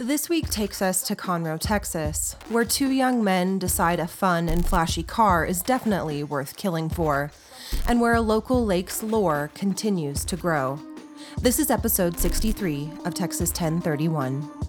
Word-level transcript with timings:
This 0.00 0.30
week 0.30 0.48
takes 0.48 0.80
us 0.80 1.02
to 1.02 1.14
Conroe, 1.14 1.60
Texas, 1.60 2.34
where 2.48 2.64
two 2.64 2.88
young 2.88 3.22
men 3.22 3.58
decide 3.58 4.00
a 4.00 4.06
fun 4.06 4.48
and 4.48 4.66
flashy 4.66 5.02
car 5.02 5.44
is 5.44 5.60
definitely 5.60 6.24
worth 6.24 6.56
killing 6.56 6.88
for, 6.88 7.30
and 7.86 8.00
where 8.00 8.14
a 8.14 8.22
local 8.22 8.64
lake's 8.64 9.02
lore 9.02 9.50
continues 9.52 10.24
to 10.24 10.36
grow. 10.36 10.80
This 11.42 11.58
is 11.58 11.70
episode 11.70 12.18
63 12.18 12.90
of 13.04 13.12
Texas 13.12 13.50
1031. 13.50 14.59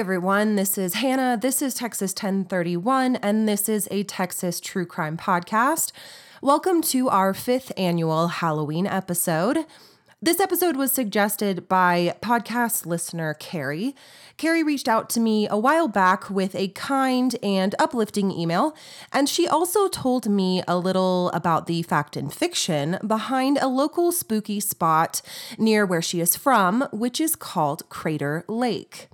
Everyone, 0.00 0.56
this 0.56 0.78
is 0.78 0.94
Hannah. 0.94 1.38
This 1.38 1.60
is 1.60 1.74
Texas 1.74 2.12
1031, 2.12 3.16
and 3.16 3.46
this 3.46 3.68
is 3.68 3.86
a 3.90 4.02
Texas 4.02 4.58
true 4.58 4.86
crime 4.86 5.18
podcast. 5.18 5.92
Welcome 6.40 6.80
to 6.84 7.10
our 7.10 7.34
fifth 7.34 7.70
annual 7.76 8.28
Halloween 8.28 8.86
episode. 8.86 9.66
This 10.22 10.40
episode 10.40 10.76
was 10.76 10.90
suggested 10.90 11.68
by 11.68 12.16
podcast 12.22 12.86
listener 12.86 13.34
Carrie. 13.34 13.94
Carrie 14.38 14.62
reached 14.62 14.88
out 14.88 15.10
to 15.10 15.20
me 15.20 15.46
a 15.50 15.58
while 15.58 15.86
back 15.86 16.30
with 16.30 16.54
a 16.54 16.68
kind 16.68 17.36
and 17.42 17.74
uplifting 17.78 18.30
email, 18.30 18.74
and 19.12 19.28
she 19.28 19.46
also 19.46 19.86
told 19.86 20.30
me 20.30 20.62
a 20.66 20.78
little 20.78 21.28
about 21.32 21.66
the 21.66 21.82
fact 21.82 22.16
and 22.16 22.32
fiction 22.32 22.96
behind 23.06 23.58
a 23.58 23.68
local 23.68 24.12
spooky 24.12 24.60
spot 24.60 25.20
near 25.58 25.84
where 25.84 26.00
she 26.00 26.22
is 26.22 26.36
from, 26.36 26.88
which 26.90 27.20
is 27.20 27.36
called 27.36 27.86
Crater 27.90 28.46
Lake. 28.48 29.10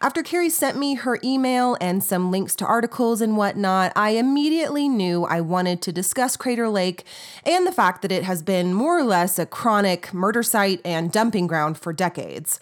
After 0.00 0.22
Carrie 0.22 0.50
sent 0.50 0.76
me 0.76 0.94
her 0.94 1.18
email 1.22 1.76
and 1.80 2.02
some 2.02 2.30
links 2.30 2.56
to 2.56 2.66
articles 2.66 3.20
and 3.20 3.36
whatnot, 3.36 3.92
I 3.94 4.10
immediately 4.10 4.88
knew 4.88 5.24
I 5.24 5.40
wanted 5.40 5.82
to 5.82 5.92
discuss 5.92 6.36
Crater 6.36 6.68
Lake 6.68 7.04
and 7.44 7.66
the 7.66 7.72
fact 7.72 8.02
that 8.02 8.12
it 8.12 8.24
has 8.24 8.42
been 8.42 8.72
more 8.72 8.98
or 8.98 9.04
less 9.04 9.38
a 9.38 9.46
chronic 9.46 10.12
murder 10.14 10.42
site 10.42 10.80
and 10.84 11.12
dumping 11.12 11.46
ground 11.46 11.78
for 11.78 11.92
decades. 11.92 12.58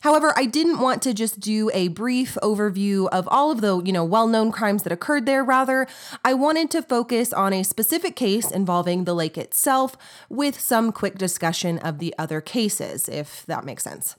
However, 0.00 0.32
I 0.34 0.46
didn't 0.46 0.80
want 0.80 1.02
to 1.02 1.12
just 1.12 1.40
do 1.40 1.70
a 1.74 1.88
brief 1.88 2.38
overview 2.42 3.06
of 3.10 3.28
all 3.28 3.50
of 3.50 3.60
the, 3.60 3.82
you 3.82 3.92
know, 3.92 4.04
well-known 4.04 4.50
crimes 4.50 4.82
that 4.84 4.92
occurred 4.92 5.26
there. 5.26 5.44
Rather, 5.44 5.86
I 6.24 6.32
wanted 6.32 6.70
to 6.70 6.80
focus 6.80 7.34
on 7.34 7.52
a 7.52 7.62
specific 7.62 8.16
case 8.16 8.50
involving 8.50 9.04
the 9.04 9.14
lake 9.14 9.36
itself 9.36 9.98
with 10.30 10.58
some 10.58 10.90
quick 10.90 11.18
discussion 11.18 11.78
of 11.80 11.98
the 11.98 12.14
other 12.18 12.40
cases, 12.40 13.10
if 13.10 13.44
that 13.44 13.66
makes 13.66 13.84
sense. 13.84 14.16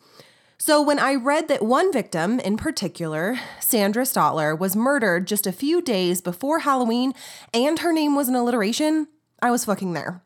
So, 0.62 0.80
when 0.80 1.00
I 1.00 1.16
read 1.16 1.48
that 1.48 1.64
one 1.64 1.92
victim 1.92 2.40
in 2.40 2.56
particular, 2.56 3.40
Sandra 3.59 4.04
Stotler, 4.04 4.56
was 4.56 4.76
murdered 4.76 5.26
just 5.26 5.48
a 5.48 5.52
few 5.52 5.81
days 5.81 6.22
before 6.22 6.59
Halloween 6.59 7.16
and 7.52 7.80
her 7.80 7.92
name 7.92 8.14
was 8.16 8.30
an 8.30 8.36
alliteration, 8.36 9.08
I 9.42 9.50
was 9.50 9.66
fucking 9.66 9.94
there. 9.94 10.22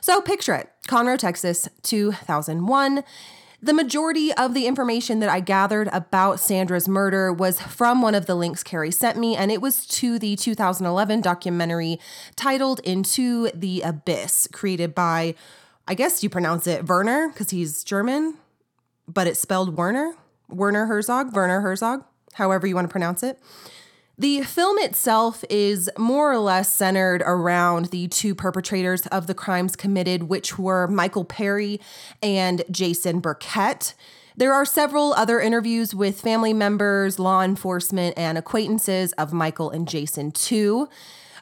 So, 0.00 0.20
picture 0.20 0.54
it 0.54 0.70
Conroe, 0.86 1.18
Texas, 1.18 1.68
2001. 1.82 3.02
The 3.60 3.72
majority 3.74 4.32
of 4.34 4.54
the 4.54 4.68
information 4.68 5.18
that 5.18 5.28
I 5.28 5.40
gathered 5.40 5.88
about 5.92 6.38
Sandra's 6.38 6.86
murder 6.86 7.32
was 7.32 7.60
from 7.60 8.02
one 8.02 8.14
of 8.14 8.26
the 8.26 8.36
links 8.36 8.62
Carrie 8.62 8.92
sent 8.92 9.18
me, 9.18 9.34
and 9.34 9.50
it 9.50 9.60
was 9.60 9.88
to 9.88 10.20
the 10.20 10.36
2011 10.36 11.20
documentary 11.20 11.98
titled 12.36 12.78
Into 12.84 13.50
the 13.52 13.82
Abyss, 13.82 14.46
created 14.52 14.94
by, 14.94 15.34
I 15.88 15.94
guess 15.94 16.22
you 16.22 16.30
pronounce 16.30 16.68
it 16.68 16.88
Werner, 16.88 17.26
because 17.30 17.50
he's 17.50 17.82
German 17.82 18.36
but 19.08 19.26
it's 19.26 19.40
spelled 19.40 19.76
Werner, 19.76 20.14
Werner 20.48 20.86
Herzog, 20.86 21.34
Werner 21.34 21.60
Herzog, 21.60 22.04
however 22.34 22.66
you 22.66 22.74
want 22.74 22.86
to 22.86 22.92
pronounce 22.92 23.22
it. 23.22 23.38
The 24.18 24.42
film 24.42 24.78
itself 24.78 25.44
is 25.50 25.90
more 25.98 26.32
or 26.32 26.38
less 26.38 26.74
centered 26.74 27.22
around 27.26 27.86
the 27.86 28.08
two 28.08 28.34
perpetrators 28.34 29.06
of 29.08 29.26
the 29.26 29.34
crimes 29.34 29.76
committed, 29.76 30.24
which 30.24 30.58
were 30.58 30.86
Michael 30.86 31.24
Perry 31.24 31.80
and 32.22 32.64
Jason 32.70 33.20
Burkett. 33.20 33.92
There 34.34 34.54
are 34.54 34.64
several 34.64 35.12
other 35.14 35.38
interviews 35.38 35.94
with 35.94 36.20
family 36.20 36.54
members, 36.54 37.18
law 37.18 37.42
enforcement, 37.42 38.16
and 38.16 38.38
acquaintances 38.38 39.12
of 39.12 39.34
Michael 39.34 39.70
and 39.70 39.86
Jason, 39.86 40.32
too. 40.32 40.88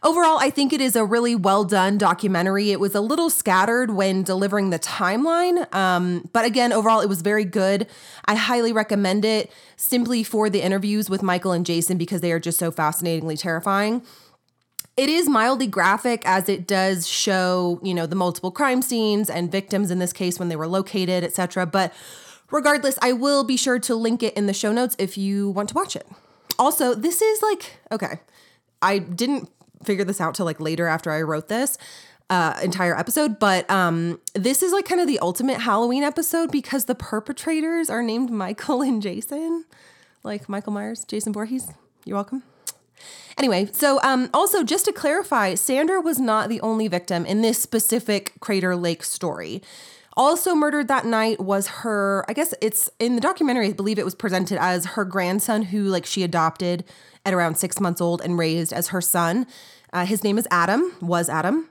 Overall, 0.05 0.37
I 0.39 0.51
think 0.51 0.75
it 0.75 0.83
is 0.83 0.97
a 0.97 1.05
really 1.05 1.35
well 1.35 1.65
done 1.65 1.97
documentary. 1.97 2.71
It 2.71 2.79
was 2.79 2.95
a 2.95 3.01
little 3.01 3.31
scattered 3.31 3.91
when 3.91 4.23
delivering 4.23 4.69
the 4.69 4.79
timeline, 4.79 5.73
um, 5.75 6.29
but 6.35 6.45
again, 6.45 6.75
overall, 6.75 7.01
it 7.01 7.09
was 7.09 7.23
very 7.23 7.47
good. 7.47 7.87
I 8.27 8.35
highly 8.35 8.71
recommend 8.71 9.25
it 9.25 9.51
simply 9.77 10.23
for 10.23 10.51
the 10.51 10.61
interviews 10.61 11.09
with 11.09 11.23
Michael 11.23 11.53
and 11.53 11.65
Jason 11.65 11.97
because 11.97 12.21
they 12.21 12.33
are 12.33 12.39
just 12.39 12.59
so 12.59 12.71
fascinatingly 12.71 13.39
terrifying. 13.39 14.03
It 14.95 15.09
is 15.09 15.27
mildly 15.27 15.67
graphic 15.67 16.23
as 16.27 16.51
it 16.51 16.67
does 16.67 17.09
show, 17.09 17.81
you 17.83 17.95
know, 17.95 18.05
the 18.05 18.15
multiple 18.15 18.51
crime 18.51 18.83
scenes 18.83 19.31
and 19.31 19.51
victims 19.51 19.91
in 19.91 20.01
this 20.01 20.13
case 20.13 20.39
when 20.39 20.51
they 20.51 20.57
were 20.57 20.69
located, 20.69 21.25
etc. 21.25 21.65
But 21.65 21.95
regardless, 22.51 22.99
I 23.01 23.13
will 23.13 23.43
be 23.43 23.57
sure 23.57 23.79
to 23.79 23.95
link 23.95 24.23
it 24.23 24.35
in 24.35 24.45
the 24.45 24.55
show 24.55 24.71
notes 24.71 24.97
if 24.99 25.17
you 25.17 25.49
want 25.49 25.71
to 25.71 25.75
watch 25.75 25.97
it. 25.97 26.07
Also, 26.59 26.95
this 26.95 27.23
is 27.23 27.41
like, 27.41 27.79
okay, 27.91 28.21
I 28.85 28.99
didn't 28.99 29.49
figure 29.85 30.05
this 30.05 30.21
out 30.21 30.35
till 30.35 30.47
like 30.47 30.61
later 30.61 30.87
after 30.87 31.11
I 31.11 31.23
wrote 31.23 31.49
this 31.49 31.79
uh, 32.31 32.59
entire 32.63 32.99
episode, 32.99 33.39
but 33.39 33.69
um, 33.71 34.21
this 34.35 34.63
is 34.63 34.73
like 34.73 34.87
kind 34.87 35.01
of 35.01 35.07
the 35.07 35.19
ultimate 35.19 35.61
Halloween 35.61 36.03
episode 36.03 36.51
because 36.51 36.87
the 36.87 36.95
perpetrators 36.95 37.91
are 37.91 38.03
named 38.03 38.31
Michael 38.31 38.83
and 38.83 39.03
Jason, 39.03 39.65
like 40.23 40.49
Michael 40.49 40.73
Myers, 40.73 41.05
Jason 41.05 41.33
Voorhees. 41.33 41.69
You're 42.05 42.17
welcome. 42.17 42.43
Anyway, 43.37 43.69
so 43.73 44.01
um, 44.03 44.31
also 44.33 44.63
just 44.63 44.85
to 44.87 44.93
clarify, 44.93 45.55
Sandra 45.55 46.01
was 46.01 46.19
not 46.19 46.49
the 46.49 46.61
only 46.61 46.89
victim 46.89 47.27
in 47.27 47.43
this 47.43 47.61
specific 47.61 48.33
Crater 48.41 48.77
Lake 48.77 49.03
story. 49.03 49.61
Also 50.17 50.55
murdered 50.55 50.87
that 50.87 51.05
night 51.05 51.41
was 51.41 51.67
her, 51.67 52.25
I 52.29 52.33
guess 52.33 52.55
it's 52.63 52.89
in 53.01 53.17
the 53.17 53.21
documentary, 53.21 53.69
I 53.69 53.73
believe 53.73 53.99
it 53.99 54.05
was 54.05 54.15
presented 54.15 54.59
as 54.63 54.87
her 54.87 55.05
grandson 55.05 55.63
who 55.63 55.83
like 55.85 56.07
she 56.07 56.23
adopted 56.23 56.85
at 57.27 57.35
around 57.35 57.57
six 57.57 57.81
months 57.81 58.01
old 58.01 58.21
and 58.23 58.39
raised 58.39 58.73
as 58.73 58.89
her 58.89 59.01
son. 59.01 59.47
Uh, 59.95 60.05
his 60.05 60.25
name 60.25 60.37
is 60.37 60.49
Adam, 60.51 60.93
was 61.01 61.29
Adam, 61.29 61.71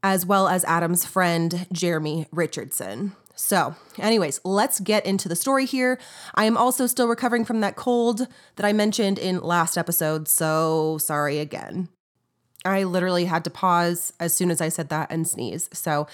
as 0.00 0.24
well 0.24 0.46
as 0.46 0.64
Adam's 0.64 1.04
friend, 1.04 1.66
Jeremy 1.72 2.28
Richardson. 2.30 3.16
So, 3.34 3.74
anyways, 3.98 4.40
let's 4.44 4.78
get 4.78 5.04
into 5.04 5.28
the 5.28 5.34
story 5.34 5.66
here. 5.66 5.98
I 6.36 6.44
am 6.44 6.56
also 6.56 6.86
still 6.86 7.08
recovering 7.08 7.44
from 7.44 7.60
that 7.62 7.74
cold 7.74 8.28
that 8.54 8.64
I 8.64 8.72
mentioned 8.72 9.18
in 9.18 9.40
last 9.40 9.76
episode, 9.76 10.28
so 10.28 10.98
sorry 10.98 11.40
again. 11.40 11.88
I 12.64 12.84
literally 12.84 13.24
had 13.24 13.42
to 13.42 13.50
pause 13.50 14.12
as 14.20 14.32
soon 14.32 14.52
as 14.52 14.60
I 14.60 14.68
said 14.68 14.88
that 14.90 15.10
and 15.10 15.26
sneeze. 15.26 15.68
So, 15.72 16.06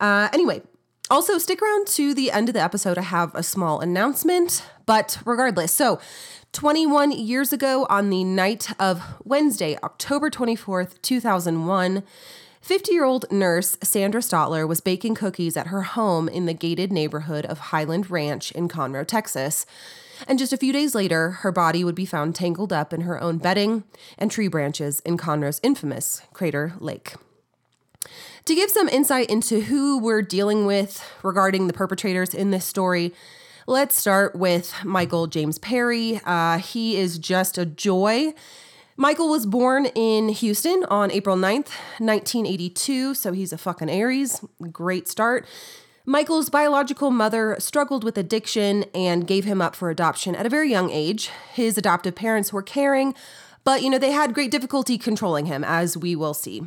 uh, 0.00 0.28
anyway, 0.32 0.62
also 1.10 1.38
stick 1.38 1.62
around 1.62 1.86
to 1.88 2.12
the 2.12 2.32
end 2.32 2.48
of 2.48 2.54
the 2.54 2.62
episode. 2.62 2.98
I 2.98 3.02
have 3.02 3.32
a 3.36 3.44
small 3.44 3.78
announcement, 3.80 4.64
but 4.84 5.18
regardless, 5.24 5.72
so 5.72 6.00
21 6.52 7.12
years 7.12 7.52
ago, 7.52 7.86
on 7.90 8.10
the 8.10 8.24
night 8.24 8.72
of 8.80 9.02
Wednesday, 9.24 9.76
October 9.82 10.30
24th, 10.30 11.00
2001, 11.02 12.02
50 12.60 12.92
year 12.92 13.04
old 13.04 13.30
nurse 13.30 13.76
Sandra 13.82 14.20
Stotler 14.20 14.66
was 14.66 14.80
baking 14.80 15.14
cookies 15.14 15.56
at 15.56 15.68
her 15.68 15.82
home 15.82 16.28
in 16.28 16.46
the 16.46 16.54
gated 16.54 16.92
neighborhood 16.92 17.46
of 17.46 17.58
Highland 17.58 18.10
Ranch 18.10 18.50
in 18.52 18.68
Conroe, 18.68 19.06
Texas. 19.06 19.66
And 20.26 20.38
just 20.38 20.52
a 20.52 20.56
few 20.56 20.72
days 20.72 20.94
later, 20.94 21.30
her 21.30 21.52
body 21.52 21.84
would 21.84 21.94
be 21.94 22.06
found 22.06 22.34
tangled 22.34 22.72
up 22.72 22.92
in 22.92 23.02
her 23.02 23.20
own 23.22 23.38
bedding 23.38 23.84
and 24.16 24.30
tree 24.30 24.48
branches 24.48 25.00
in 25.00 25.16
Conroe's 25.16 25.60
infamous 25.62 26.22
Crater 26.32 26.74
Lake. 26.80 27.14
To 28.46 28.54
give 28.54 28.70
some 28.70 28.88
insight 28.88 29.30
into 29.30 29.60
who 29.60 29.98
we're 29.98 30.22
dealing 30.22 30.66
with 30.66 31.04
regarding 31.22 31.66
the 31.66 31.72
perpetrators 31.72 32.32
in 32.32 32.50
this 32.50 32.64
story, 32.64 33.12
Let's 33.68 33.98
start 33.98 34.34
with 34.34 34.72
Michael 34.82 35.26
James 35.26 35.58
Perry. 35.58 36.22
Uh, 36.24 36.56
he 36.56 36.96
is 36.96 37.18
just 37.18 37.58
a 37.58 37.66
joy. 37.66 38.32
Michael 38.96 39.28
was 39.28 39.44
born 39.44 39.84
in 39.94 40.30
Houston 40.30 40.86
on 40.88 41.10
April 41.10 41.36
9th, 41.36 41.68
1982, 41.98 43.12
so 43.12 43.32
he's 43.32 43.52
a 43.52 43.58
fucking 43.58 43.90
Aries. 43.90 44.42
Great 44.72 45.06
start. 45.06 45.46
Michael's 46.06 46.48
biological 46.48 47.10
mother 47.10 47.56
struggled 47.58 48.04
with 48.04 48.16
addiction 48.16 48.86
and 48.94 49.26
gave 49.26 49.44
him 49.44 49.60
up 49.60 49.76
for 49.76 49.90
adoption 49.90 50.34
at 50.34 50.46
a 50.46 50.48
very 50.48 50.70
young 50.70 50.88
age. 50.88 51.28
His 51.52 51.76
adoptive 51.76 52.14
parents 52.14 52.54
were 52.54 52.62
caring, 52.62 53.14
but 53.64 53.82
you 53.82 53.90
know, 53.90 53.98
they 53.98 54.12
had 54.12 54.32
great 54.32 54.50
difficulty 54.50 54.96
controlling 54.96 55.44
him, 55.44 55.62
as 55.62 55.94
we 55.94 56.16
will 56.16 56.32
see. 56.32 56.62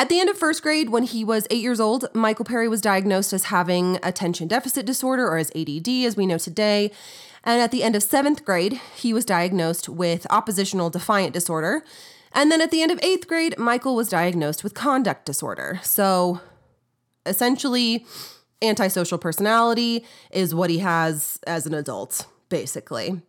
At 0.00 0.08
the 0.08 0.18
end 0.18 0.30
of 0.30 0.38
first 0.38 0.62
grade, 0.62 0.88
when 0.88 1.02
he 1.02 1.24
was 1.24 1.46
eight 1.50 1.60
years 1.60 1.78
old, 1.78 2.06
Michael 2.14 2.46
Perry 2.46 2.68
was 2.68 2.80
diagnosed 2.80 3.34
as 3.34 3.44
having 3.44 3.98
attention 4.02 4.48
deficit 4.48 4.86
disorder, 4.86 5.28
or 5.28 5.36
as 5.36 5.52
ADD, 5.54 5.88
as 6.06 6.16
we 6.16 6.24
know 6.24 6.38
today. 6.38 6.90
And 7.44 7.60
at 7.60 7.70
the 7.70 7.82
end 7.82 7.94
of 7.94 8.02
seventh 8.02 8.42
grade, 8.46 8.80
he 8.96 9.12
was 9.12 9.26
diagnosed 9.26 9.90
with 9.90 10.26
oppositional 10.30 10.88
defiant 10.88 11.34
disorder. 11.34 11.84
And 12.32 12.50
then 12.50 12.62
at 12.62 12.70
the 12.70 12.80
end 12.80 12.90
of 12.90 12.98
eighth 13.02 13.28
grade, 13.28 13.58
Michael 13.58 13.94
was 13.94 14.08
diagnosed 14.08 14.64
with 14.64 14.72
conduct 14.72 15.26
disorder. 15.26 15.80
So 15.82 16.40
essentially, 17.26 18.06
antisocial 18.62 19.18
personality 19.18 20.06
is 20.30 20.54
what 20.54 20.70
he 20.70 20.78
has 20.78 21.38
as 21.46 21.66
an 21.66 21.74
adult, 21.74 22.26
basically. 22.48 23.20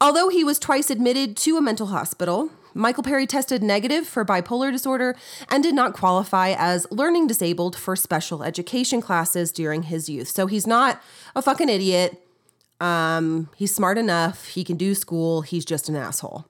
Although 0.00 0.28
he 0.28 0.44
was 0.44 0.60
twice 0.60 0.88
admitted 0.88 1.36
to 1.38 1.56
a 1.56 1.60
mental 1.60 1.88
hospital, 1.88 2.52
Michael 2.76 3.02
Perry 3.02 3.26
tested 3.26 3.62
negative 3.62 4.06
for 4.06 4.24
bipolar 4.24 4.70
disorder 4.70 5.16
and 5.48 5.62
did 5.62 5.74
not 5.74 5.94
qualify 5.94 6.54
as 6.56 6.86
learning 6.90 7.26
disabled 7.26 7.74
for 7.74 7.96
special 7.96 8.42
education 8.42 9.00
classes 9.00 9.50
during 9.50 9.84
his 9.84 10.08
youth. 10.08 10.28
So 10.28 10.46
he's 10.46 10.66
not 10.66 11.02
a 11.34 11.40
fucking 11.40 11.70
idiot. 11.70 12.22
Um, 12.80 13.48
he's 13.56 13.74
smart 13.74 13.96
enough. 13.96 14.48
He 14.48 14.62
can 14.62 14.76
do 14.76 14.94
school. 14.94 15.40
He's 15.40 15.64
just 15.64 15.88
an 15.88 15.96
asshole. 15.96 16.46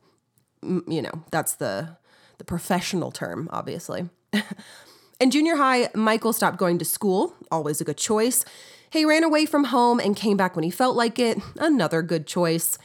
You 0.63 1.03
know, 1.03 1.23
that's 1.31 1.55
the 1.55 1.97
the 2.39 2.45
professional 2.45 3.11
term, 3.13 3.49
obviously. 3.53 4.11
In 5.21 5.31
junior 5.31 5.57
high, 5.57 5.89
Michael 5.95 6.35
stopped 6.35 6.59
going 6.59 6.79
to 6.79 6.85
school, 6.85 7.35
always 7.51 7.81
a 7.81 7.85
good 7.85 7.97
choice. 7.97 8.45
He 8.91 9.05
ran 9.05 9.25
away 9.25 9.47
from 9.47 9.65
home 9.65 10.01
and 10.01 10.15
came 10.15 10.37
back 10.37 10.55
when 10.55 10.63
he 10.63 10.71
felt 10.71 10.97
like 10.97 11.19
it, 11.19 11.39
another 11.57 12.03
good 12.03 12.27
choice. 12.27 12.79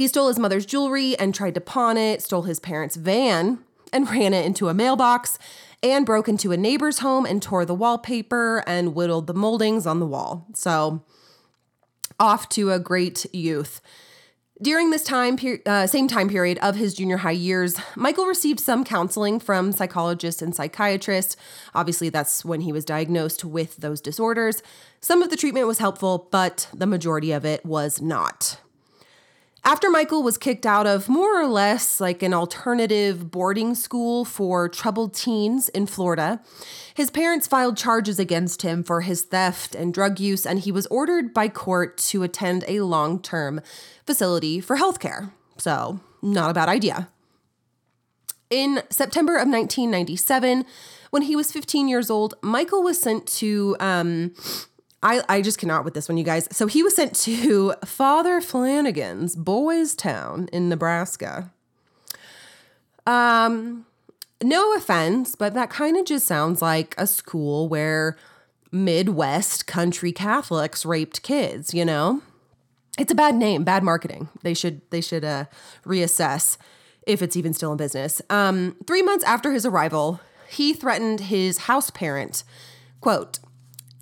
He 0.00 0.08
stole 0.08 0.28
his 0.28 0.38
mother's 0.38 0.64
jewelry 0.64 1.14
and 1.18 1.34
tried 1.34 1.52
to 1.56 1.60
pawn 1.60 1.98
it, 1.98 2.22
stole 2.22 2.44
his 2.44 2.58
parents' 2.58 2.96
van 2.96 3.58
and 3.92 4.08
ran 4.10 4.32
it 4.32 4.46
into 4.46 4.70
a 4.70 4.72
mailbox, 4.72 5.38
and 5.82 6.06
broke 6.06 6.26
into 6.26 6.52
a 6.52 6.56
neighbor's 6.56 7.00
home 7.00 7.26
and 7.26 7.42
tore 7.42 7.66
the 7.66 7.74
wallpaper 7.74 8.64
and 8.66 8.94
whittled 8.94 9.26
the 9.26 9.34
moldings 9.34 9.86
on 9.86 10.00
the 10.00 10.06
wall. 10.06 10.46
So, 10.54 11.04
off 12.18 12.48
to 12.48 12.72
a 12.72 12.78
great 12.78 13.26
youth. 13.34 13.82
During 14.62 14.88
this 14.88 15.04
time, 15.04 15.38
uh, 15.66 15.86
same 15.86 16.08
time 16.08 16.30
period 16.30 16.56
of 16.62 16.76
his 16.76 16.94
junior 16.94 17.18
high 17.18 17.32
years, 17.32 17.76
Michael 17.94 18.24
received 18.24 18.58
some 18.60 18.84
counseling 18.84 19.38
from 19.38 19.70
psychologists 19.70 20.40
and 20.40 20.56
psychiatrists. 20.56 21.36
Obviously, 21.74 22.08
that's 22.08 22.42
when 22.42 22.62
he 22.62 22.72
was 22.72 22.86
diagnosed 22.86 23.44
with 23.44 23.76
those 23.76 24.00
disorders. 24.00 24.62
Some 25.02 25.22
of 25.22 25.28
the 25.28 25.36
treatment 25.36 25.66
was 25.66 25.78
helpful, 25.78 26.26
but 26.30 26.68
the 26.72 26.86
majority 26.86 27.32
of 27.32 27.44
it 27.44 27.66
was 27.66 28.00
not. 28.00 28.58
After 29.62 29.90
Michael 29.90 30.22
was 30.22 30.38
kicked 30.38 30.64
out 30.64 30.86
of 30.86 31.08
more 31.08 31.38
or 31.38 31.46
less 31.46 32.00
like 32.00 32.22
an 32.22 32.32
alternative 32.32 33.30
boarding 33.30 33.74
school 33.74 34.24
for 34.24 34.70
troubled 34.70 35.14
teens 35.14 35.68
in 35.68 35.86
Florida, 35.86 36.40
his 36.94 37.10
parents 37.10 37.46
filed 37.46 37.76
charges 37.76 38.18
against 38.18 38.62
him 38.62 38.82
for 38.82 39.02
his 39.02 39.22
theft 39.22 39.74
and 39.74 39.92
drug 39.92 40.18
use, 40.18 40.46
and 40.46 40.60
he 40.60 40.72
was 40.72 40.86
ordered 40.86 41.34
by 41.34 41.48
court 41.48 41.98
to 41.98 42.22
attend 42.22 42.64
a 42.68 42.80
long 42.80 43.20
term 43.20 43.60
facility 44.06 44.60
for 44.60 44.76
healthcare. 44.76 45.30
So, 45.58 46.00
not 46.22 46.50
a 46.50 46.54
bad 46.54 46.70
idea. 46.70 47.08
In 48.48 48.82
September 48.90 49.34
of 49.34 49.46
1997, 49.46 50.64
when 51.10 51.22
he 51.22 51.36
was 51.36 51.52
15 51.52 51.86
years 51.86 52.10
old, 52.10 52.34
Michael 52.42 52.82
was 52.82 53.00
sent 53.00 53.26
to 53.26 53.76
um, 53.78 54.32
I, 55.02 55.22
I 55.28 55.42
just 55.42 55.58
cannot 55.58 55.84
with 55.84 55.94
this 55.94 56.08
one, 56.08 56.18
you 56.18 56.24
guys. 56.24 56.46
So 56.52 56.66
he 56.66 56.82
was 56.82 56.94
sent 56.94 57.14
to 57.16 57.72
Father 57.84 58.40
Flanagan's 58.40 59.34
Boys 59.34 59.94
Town 59.94 60.48
in 60.52 60.68
Nebraska. 60.68 61.50
Um, 63.06 63.86
no 64.42 64.74
offense, 64.74 65.34
but 65.34 65.54
that 65.54 65.70
kind 65.70 65.96
of 65.96 66.04
just 66.04 66.26
sounds 66.26 66.60
like 66.60 66.94
a 66.98 67.06
school 67.06 67.68
where 67.68 68.16
Midwest 68.70 69.66
country 69.66 70.12
Catholics 70.12 70.84
raped 70.84 71.22
kids, 71.22 71.74
you 71.74 71.84
know? 71.84 72.22
It's 72.98 73.12
a 73.12 73.14
bad 73.14 73.34
name, 73.34 73.64
bad 73.64 73.82
marketing. 73.82 74.28
They 74.42 74.52
should 74.52 74.82
they 74.90 75.00
should 75.00 75.24
uh, 75.24 75.46
reassess 75.86 76.58
if 77.06 77.22
it's 77.22 77.36
even 77.36 77.54
still 77.54 77.72
in 77.72 77.78
business. 77.78 78.20
Um, 78.28 78.76
three 78.86 79.00
months 79.00 79.24
after 79.24 79.52
his 79.52 79.64
arrival, 79.64 80.20
he 80.50 80.74
threatened 80.74 81.20
his 81.20 81.58
house 81.58 81.88
parent, 81.90 82.44
quote, 83.00 83.38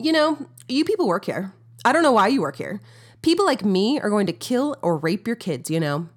you 0.00 0.10
know, 0.10 0.48
you 0.68 0.84
people 0.84 1.06
work 1.06 1.24
here. 1.24 1.52
I 1.84 1.92
don't 1.92 2.02
know 2.02 2.12
why 2.12 2.28
you 2.28 2.40
work 2.40 2.56
here. 2.56 2.80
People 3.22 3.44
like 3.44 3.64
me 3.64 3.98
are 4.00 4.10
going 4.10 4.26
to 4.26 4.32
kill 4.32 4.76
or 4.82 4.96
rape 4.96 5.26
your 5.26 5.36
kids, 5.36 5.70
you 5.70 5.80
know? 5.80 6.08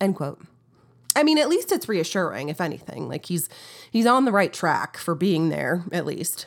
End 0.00 0.16
quote. 0.16 0.42
I 1.16 1.22
mean, 1.22 1.38
at 1.38 1.48
least 1.48 1.72
it's 1.72 1.88
reassuring, 1.88 2.48
if 2.48 2.60
anything. 2.60 3.08
Like 3.08 3.26
he's 3.26 3.48
he's 3.90 4.06
on 4.06 4.24
the 4.24 4.32
right 4.32 4.52
track 4.52 4.96
for 4.96 5.14
being 5.14 5.48
there, 5.48 5.84
at 5.90 6.06
least. 6.06 6.46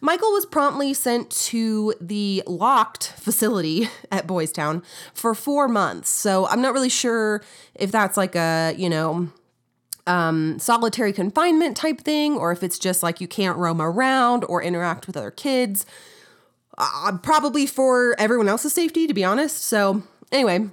Michael 0.00 0.32
was 0.32 0.46
promptly 0.46 0.92
sent 0.94 1.30
to 1.30 1.94
the 2.00 2.42
locked 2.46 3.08
facility 3.16 3.88
at 4.12 4.26
Boys 4.26 4.52
Town 4.52 4.82
for 5.14 5.34
four 5.34 5.68
months. 5.68 6.10
So 6.10 6.46
I'm 6.46 6.60
not 6.60 6.72
really 6.72 6.88
sure 6.88 7.42
if 7.74 7.90
that's 7.90 8.16
like 8.16 8.36
a, 8.36 8.74
you 8.76 8.88
know, 8.88 9.28
um, 10.06 10.58
solitary 10.58 11.12
confinement 11.12 11.76
type 11.76 12.00
thing, 12.00 12.36
or 12.36 12.52
if 12.52 12.62
it's 12.62 12.78
just 12.78 13.02
like 13.02 13.20
you 13.20 13.26
can't 13.26 13.58
roam 13.58 13.82
around 13.82 14.44
or 14.44 14.62
interact 14.62 15.06
with 15.06 15.16
other 15.16 15.32
kids. 15.32 15.84
Uh, 16.78 17.16
probably 17.22 17.66
for 17.66 18.14
everyone 18.18 18.48
else's 18.48 18.72
safety, 18.72 19.06
to 19.06 19.14
be 19.14 19.24
honest. 19.24 19.62
So, 19.64 20.02
anyway, 20.30 20.68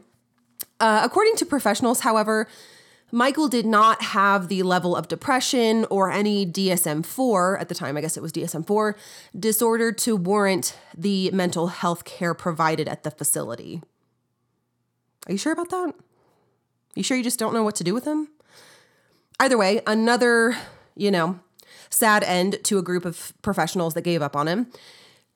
uh, 0.79 1.01
according 1.03 1.37
to 1.37 1.45
professionals, 1.45 2.01
however, 2.01 2.47
Michael 3.09 3.47
did 3.47 3.65
not 3.65 4.01
have 4.01 4.47
the 4.47 4.63
level 4.63 4.95
of 4.95 5.07
depression 5.07 5.85
or 5.91 6.11
any 6.11 6.45
DSM 6.45 7.05
4, 7.05 7.59
at 7.59 7.69
the 7.69 7.75
time, 7.75 7.95
I 7.95 8.01
guess 8.01 8.17
it 8.17 8.23
was 8.23 8.33
DSM 8.33 8.65
4, 8.65 8.97
disorder 9.39 9.91
to 9.91 10.15
warrant 10.15 10.75
the 10.97 11.29
mental 11.31 11.67
health 11.67 12.05
care 12.05 12.33
provided 12.33 12.89
at 12.89 13.03
the 13.03 13.11
facility. 13.11 13.81
Are 15.27 15.31
you 15.31 15.37
sure 15.37 15.53
about 15.53 15.69
that? 15.69 15.93
You 16.95 17.03
sure 17.03 17.15
you 17.15 17.23
just 17.23 17.39
don't 17.39 17.53
know 17.53 17.63
what 17.63 17.75
to 17.75 17.83
do 17.83 17.93
with 17.93 18.05
him? 18.05 18.29
Either 19.39 19.57
way, 19.57 19.81
another, 19.85 20.57
you 20.95 21.11
know, 21.11 21.39
sad 21.89 22.23
end 22.23 22.57
to 22.63 22.77
a 22.77 22.81
group 22.81 23.05
of 23.05 23.31
professionals 23.41 23.93
that 23.93 24.01
gave 24.01 24.21
up 24.21 24.35
on 24.35 24.47
him. 24.47 24.67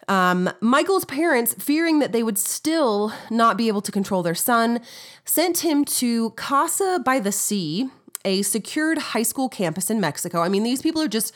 Um, 0.07 0.49
Michael's 0.61 1.05
parents, 1.05 1.53
fearing 1.55 1.99
that 1.99 2.13
they 2.13 2.23
would 2.23 2.37
still 2.37 3.11
not 3.29 3.57
be 3.57 3.67
able 3.67 3.81
to 3.81 3.91
control 3.91 4.23
their 4.23 4.35
son, 4.35 4.79
sent 5.25 5.59
him 5.59 5.83
to 5.85 6.31
Casa 6.31 7.01
by 7.03 7.19
the 7.19 7.31
Sea, 7.31 7.89
a 8.23 8.41
secured 8.41 8.97
high 8.97 9.23
school 9.23 9.49
campus 9.49 9.89
in 9.89 9.99
Mexico. 9.99 10.41
I 10.41 10.49
mean, 10.49 10.63
these 10.63 10.81
people 10.81 11.01
are 11.01 11.09
just 11.09 11.33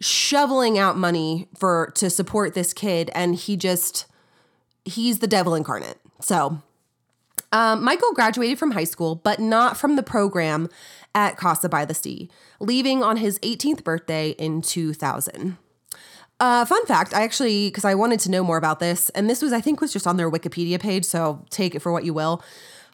shoveling 0.00 0.78
out 0.78 0.96
money 0.96 1.48
for 1.56 1.92
to 1.94 2.10
support 2.10 2.54
this 2.54 2.72
kid, 2.74 3.10
and 3.14 3.34
he 3.34 3.56
just 3.56 4.06
he's 4.84 5.20
the 5.20 5.26
devil 5.26 5.54
incarnate. 5.54 5.98
So, 6.20 6.60
um, 7.50 7.82
Michael 7.82 8.12
graduated 8.12 8.58
from 8.58 8.72
high 8.72 8.84
school, 8.84 9.14
but 9.14 9.38
not 9.38 9.76
from 9.76 9.96
the 9.96 10.02
program 10.02 10.68
at 11.14 11.36
Casa 11.36 11.68
by 11.68 11.84
the 11.84 11.94
Sea, 11.94 12.28
leaving 12.60 13.02
on 13.02 13.18
his 13.18 13.38
18th 13.40 13.84
birthday 13.84 14.30
in 14.30 14.62
2000. 14.62 15.58
Uh, 16.42 16.64
fun 16.64 16.84
fact, 16.86 17.14
I 17.14 17.22
actually, 17.22 17.68
because 17.68 17.84
I 17.84 17.94
wanted 17.94 18.18
to 18.20 18.28
know 18.28 18.42
more 18.42 18.56
about 18.56 18.80
this, 18.80 19.10
and 19.10 19.30
this 19.30 19.42
was, 19.42 19.52
I 19.52 19.60
think, 19.60 19.80
was 19.80 19.92
just 19.92 20.08
on 20.08 20.16
their 20.16 20.28
Wikipedia 20.28 20.80
page, 20.80 21.04
so 21.04 21.44
take 21.50 21.76
it 21.76 21.78
for 21.78 21.92
what 21.92 22.04
you 22.04 22.12
will. 22.12 22.42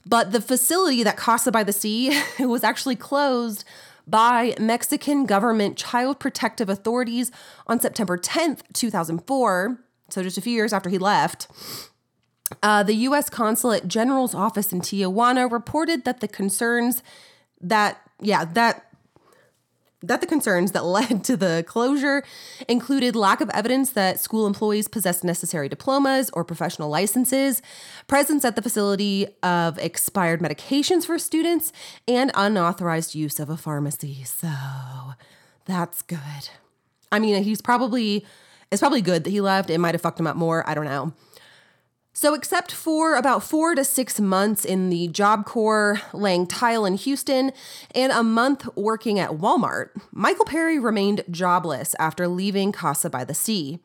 But 0.04 0.32
the 0.32 0.42
facility 0.42 1.02
that 1.02 1.16
Casa 1.16 1.50
by 1.50 1.64
the 1.64 1.72
Sea 1.72 2.20
was 2.40 2.62
actually 2.62 2.94
closed 2.94 3.64
by 4.06 4.54
Mexican 4.60 5.24
government 5.24 5.78
child 5.78 6.20
protective 6.20 6.68
authorities 6.68 7.32
on 7.66 7.80
September 7.80 8.18
10th, 8.18 8.60
2004. 8.74 9.80
So 10.10 10.22
just 10.22 10.36
a 10.36 10.42
few 10.42 10.52
years 10.52 10.74
after 10.74 10.90
he 10.90 10.98
left. 10.98 11.48
Uh, 12.62 12.82
the 12.82 12.96
U.S. 12.96 13.30
Consulate 13.30 13.88
General's 13.88 14.34
office 14.34 14.74
in 14.74 14.82
Tijuana 14.82 15.50
reported 15.50 16.04
that 16.04 16.20
the 16.20 16.28
concerns 16.28 17.02
that 17.62 17.98
yeah, 18.20 18.44
that 18.44 18.87
that 20.02 20.20
the 20.20 20.26
concerns 20.26 20.72
that 20.72 20.84
led 20.98 21.24
to 21.24 21.36
the 21.36 21.64
closure 21.66 22.22
included 22.68 23.16
lack 23.16 23.40
of 23.40 23.50
evidence 23.50 23.90
that 23.90 24.20
school 24.20 24.46
employees 24.46 24.88
possessed 24.88 25.24
necessary 25.24 25.68
diplomas 25.68 26.30
or 26.30 26.44
professional 26.44 26.88
licenses, 26.88 27.62
presence 28.06 28.44
at 28.44 28.56
the 28.56 28.62
facility 28.62 29.26
of 29.42 29.78
expired 29.78 30.40
medications 30.40 31.04
for 31.04 31.18
students, 31.18 31.72
and 32.06 32.30
unauthorized 32.34 33.14
use 33.14 33.40
of 33.40 33.50
a 33.50 33.56
pharmacy. 33.56 34.24
So 34.24 34.50
that's 35.64 36.02
good. 36.02 36.50
I 37.10 37.18
mean, 37.18 37.42
he's 37.42 37.62
probably 37.62 38.24
it's 38.70 38.80
probably 38.80 39.00
good 39.00 39.24
that 39.24 39.30
he 39.30 39.40
left. 39.40 39.70
It 39.70 39.78
might 39.78 39.94
have 39.94 40.02
fucked 40.02 40.20
him 40.20 40.26
up 40.26 40.36
more. 40.36 40.68
I 40.68 40.74
don't 40.74 40.84
know. 40.84 41.12
So, 42.20 42.34
except 42.34 42.72
for 42.72 43.14
about 43.14 43.44
four 43.44 43.76
to 43.76 43.84
six 43.84 44.18
months 44.18 44.64
in 44.64 44.90
the 44.90 45.06
Job 45.06 45.44
Corps 45.44 46.00
laying 46.12 46.48
tile 46.48 46.84
in 46.84 46.94
Houston 46.94 47.52
and 47.94 48.10
a 48.10 48.24
month 48.24 48.68
working 48.74 49.20
at 49.20 49.38
Walmart, 49.38 49.90
Michael 50.10 50.44
Perry 50.44 50.80
remained 50.80 51.22
jobless 51.30 51.94
after 52.00 52.26
leaving 52.26 52.72
Casa 52.72 53.08
by 53.08 53.22
the 53.22 53.34
Sea. 53.34 53.78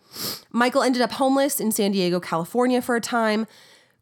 Michael 0.52 0.82
ended 0.82 1.04
up 1.04 1.12
homeless 1.12 1.60
in 1.60 1.72
San 1.72 1.92
Diego, 1.92 2.20
California 2.20 2.82
for 2.82 2.96
a 2.96 3.00
time. 3.00 3.46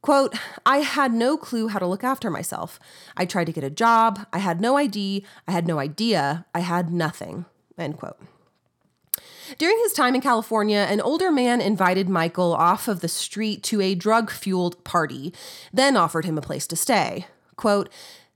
Quote, 0.01 0.33
I 0.65 0.77
had 0.77 1.11
no 1.11 1.35
clue 1.35 1.67
how 1.67 1.79
to 1.79 1.85
look 1.85 2.05
after 2.05 2.29
myself. 2.29 2.79
I 3.17 3.25
tried 3.25 3.47
to 3.47 3.51
get 3.51 3.65
a 3.65 3.69
job. 3.69 4.27
I 4.31 4.37
had 4.37 4.61
no 4.61 4.77
ID. 4.77 5.25
I 5.45 5.51
had 5.51 5.67
no 5.67 5.77
idea. 5.77 6.45
I 6.55 6.61
had 6.61 6.89
nothing. 6.89 7.43
End 7.77 7.97
quote. 7.97 8.17
During 9.57 9.77
his 9.79 9.93
time 9.93 10.15
in 10.15 10.21
California, 10.21 10.85
an 10.89 11.01
older 11.01 11.31
man 11.31 11.61
invited 11.61 12.09
Michael 12.09 12.53
off 12.53 12.87
of 12.87 13.01
the 13.01 13.07
street 13.07 13.63
to 13.63 13.81
a 13.81 13.95
drug 13.95 14.29
fueled 14.29 14.83
party, 14.83 15.33
then 15.73 15.97
offered 15.97 16.25
him 16.25 16.37
a 16.37 16.41
place 16.41 16.67
to 16.67 16.75
stay. 16.75 17.25
Quote, 17.55 17.89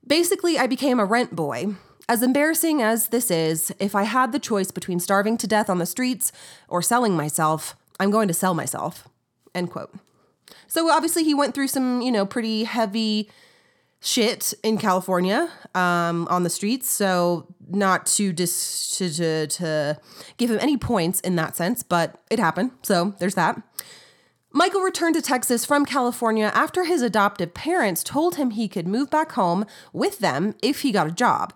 Basically, 0.06 0.58
I 0.58 0.68
became 0.68 1.00
a 1.00 1.06
rent 1.06 1.36
boy. 1.36 1.76
As 2.08 2.22
embarrassing 2.22 2.82
as 2.82 3.08
this 3.08 3.32
is, 3.32 3.74
if 3.80 3.96
I 3.96 4.04
had 4.04 4.32
the 4.32 4.40
choice 4.40 4.70
between 4.70 5.00
starving 5.00 5.38
to 5.38 5.48
death 5.48 5.70
on 5.70 5.80
the 5.80 5.88
streets 5.88 6.32
or 6.68 6.82
selling 6.82 7.16
myself, 7.16 7.76
I'm 8.00 8.12
going 8.12 8.28
to 8.28 8.34
sell 8.34 8.54
myself. 8.54 9.08
End 9.56 9.72
quote. 9.72 9.92
So 10.68 10.92
obviously, 10.92 11.24
he 11.24 11.34
went 11.34 11.56
through 11.56 11.70
some, 11.70 12.02
you 12.02 12.12
know, 12.12 12.26
pretty 12.26 12.66
heavy 12.66 13.30
shit 14.06 14.54
in 14.62 14.78
California 14.78 15.50
um, 15.74 16.28
on 16.30 16.44
the 16.44 16.50
streets. 16.50 16.90
So 16.90 17.48
not 17.68 18.06
to 18.08 18.32
dis 18.32 18.92
to, 18.98 19.12
to 19.14 19.48
to 19.48 20.00
give 20.38 20.52
him 20.52 20.60
any 20.62 20.78
points 20.78 21.20
in 21.22 21.36
that 21.38 21.56
sense, 21.56 21.82
but 21.82 22.22
it 22.30 22.40
happened. 22.40 22.72
So 22.84 23.16
there's 23.20 23.36
that. 23.36 23.62
Michael 24.52 24.82
returned 24.82 25.16
to 25.16 25.22
Texas 25.22 25.66
from 25.66 25.86
California 25.86 26.50
after 26.54 26.86
his 26.86 27.02
adoptive 27.02 27.54
parents 27.54 28.04
told 28.04 28.36
him 28.36 28.52
he 28.52 28.70
could 28.70 28.88
move 28.88 29.10
back 29.10 29.34
home 29.34 29.66
with 29.92 30.20
them 30.20 30.56
if 30.62 30.82
he 30.82 30.94
got 30.94 31.08
a 31.08 31.12
job. 31.12 31.54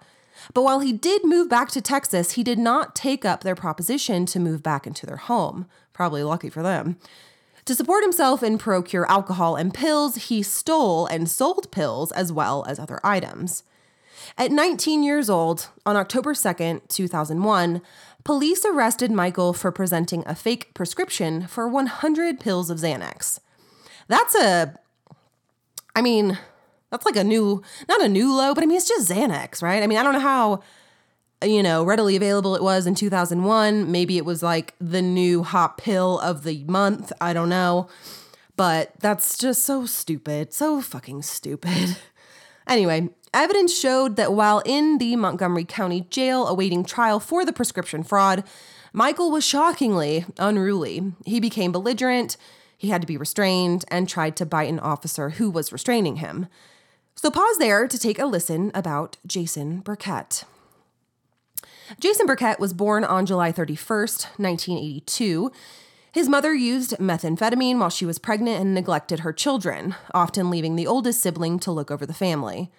But 0.53 0.63
while 0.63 0.79
he 0.79 0.91
did 0.91 1.24
move 1.24 1.50
back 1.50 1.70
to 1.70 1.82
Texas, 1.82 2.32
he 2.32 2.44
did 2.44 2.60
not 2.60 2.96
take 2.96 3.24
up 3.24 3.41
their 3.41 3.56
proposition 3.56 4.25
to 4.27 4.39
move 4.39 4.63
back 4.63 4.88
into 4.88 5.06
their 5.06 5.18
home. 5.18 5.68
Probably 5.94 6.24
lucky 6.24 6.50
for 6.50 6.63
them. 6.63 6.98
To 7.69 7.75
support 7.75 8.03
himself 8.03 8.41
and 8.41 8.59
procure 8.59 9.05
alcohol 9.11 9.55
and 9.55 9.71
pills, 9.71 10.15
he 10.15 10.41
stole 10.41 11.05
and 11.05 11.29
sold 11.29 11.69
pills 11.69 12.11
as 12.13 12.33
well 12.33 12.65
as 12.67 12.79
other 12.79 12.99
items. 13.03 13.61
At 14.39 14.51
19 14.51 15.03
years 15.03 15.29
old, 15.29 15.67
on 15.85 15.95
October 15.95 16.33
2nd, 16.33 16.88
2001, 16.88 17.83
police 18.23 18.65
arrested 18.65 19.11
Michael 19.11 19.53
for 19.53 19.71
presenting 19.71 20.23
a 20.25 20.33
fake 20.33 20.73
prescription 20.73 21.45
for 21.45 21.67
100 21.67 22.39
pills 22.39 22.71
of 22.71 22.79
Xanax. 22.79 23.39
That's 24.07 24.33
a, 24.33 24.73
I 25.95 26.01
mean, 26.01 26.39
that's 26.89 27.05
like 27.05 27.17
a 27.17 27.23
new, 27.23 27.61
not 27.88 28.01
a 28.01 28.09
new 28.09 28.35
low, 28.35 28.55
but 28.55 28.63
I 28.63 28.65
mean, 28.65 28.77
it's 28.77 28.88
just 28.88 29.11
Xanax, 29.11 29.61
right? 29.61 29.83
I 29.83 29.85
mean, 29.85 29.99
I 29.99 30.01
don't 30.01 30.13
know 30.13 30.19
how 30.19 30.63
you 31.43 31.63
know, 31.63 31.84
readily 31.84 32.15
available 32.15 32.55
it 32.55 32.63
was 32.63 32.86
in 32.86 32.96
2001. 32.96 33.91
Maybe 33.91 34.17
it 34.17 34.25
was 34.25 34.43
like 34.43 34.75
the 34.79 35.01
new 35.01 35.43
hot 35.43 35.77
pill 35.77 36.19
of 36.19 36.43
the 36.43 36.63
month. 36.65 37.12
I 37.22 37.34
don't 37.34 37.50
know. 37.50 37.88
But 38.55 38.91
that's 39.00 39.38
just 39.38 39.63
so 39.63 39.86
stupid. 39.86 40.53
So 40.53 40.81
fucking 40.81 41.22
stupid. 41.22 41.98
Anyway, 42.69 43.10
evidence 43.34 43.75
showed 43.75 44.15
that 44.15 44.31
while 44.31 44.62
in 44.63 45.00
the 45.00 45.15
Montgomery 45.15 45.65
County 45.65 46.01
jail 46.12 46.46
awaiting 46.46 46.86
trial 46.86 47.19
for 47.19 47.43
the 47.43 47.51
prescription 47.51 48.03
fraud, 48.03 48.43
Michael 48.93 49.31
was 49.31 49.43
shockingly 49.43 50.24
unruly. 50.38 51.13
He 51.25 51.39
became 51.39 51.72
belligerent, 51.72 52.38
he 52.77 52.89
had 52.89 53.01
to 53.01 53.08
be 53.08 53.17
restrained, 53.17 53.86
and 53.89 54.08
tried 54.08 54.36
to 54.38 54.46
bite 54.46 54.69
an 54.69 54.79
officer 54.79 55.31
who 55.31 55.50
was 55.50 55.72
restraining 55.72 56.17
him. 56.17 56.46
So 57.15 57.31
pause 57.31 57.58
there 57.58 57.88
to 57.88 57.98
take 57.98 58.19
a 58.19 58.25
listen 58.25 58.72
about 58.75 59.17
Jason 59.25 59.79
Burkett. 59.79 60.43
Jason 61.98 62.27
Burkett 62.27 62.60
was 62.60 62.74
born 62.74 63.03
on 63.03 63.25
July 63.25 63.51
31st, 63.51 64.38
1982. 64.38 65.51
His 66.12 66.29
mother 66.29 66.53
used 66.53 66.98
methamphetamine 66.98 67.79
while 67.79 67.89
she 67.89 68.05
was 68.05 68.19
pregnant 68.19 68.62
and 68.62 68.74
neglected 68.74 69.22
her 69.22 69.34
children, 69.34 69.96
often 70.13 70.50
leaving 70.50 70.75
the 70.75 70.88
oldest 70.88 71.22
sibling 71.22 71.60
to 71.60 71.72
look 71.72 71.89
over 71.89 72.05
the 72.05 72.13
family. 72.13 72.69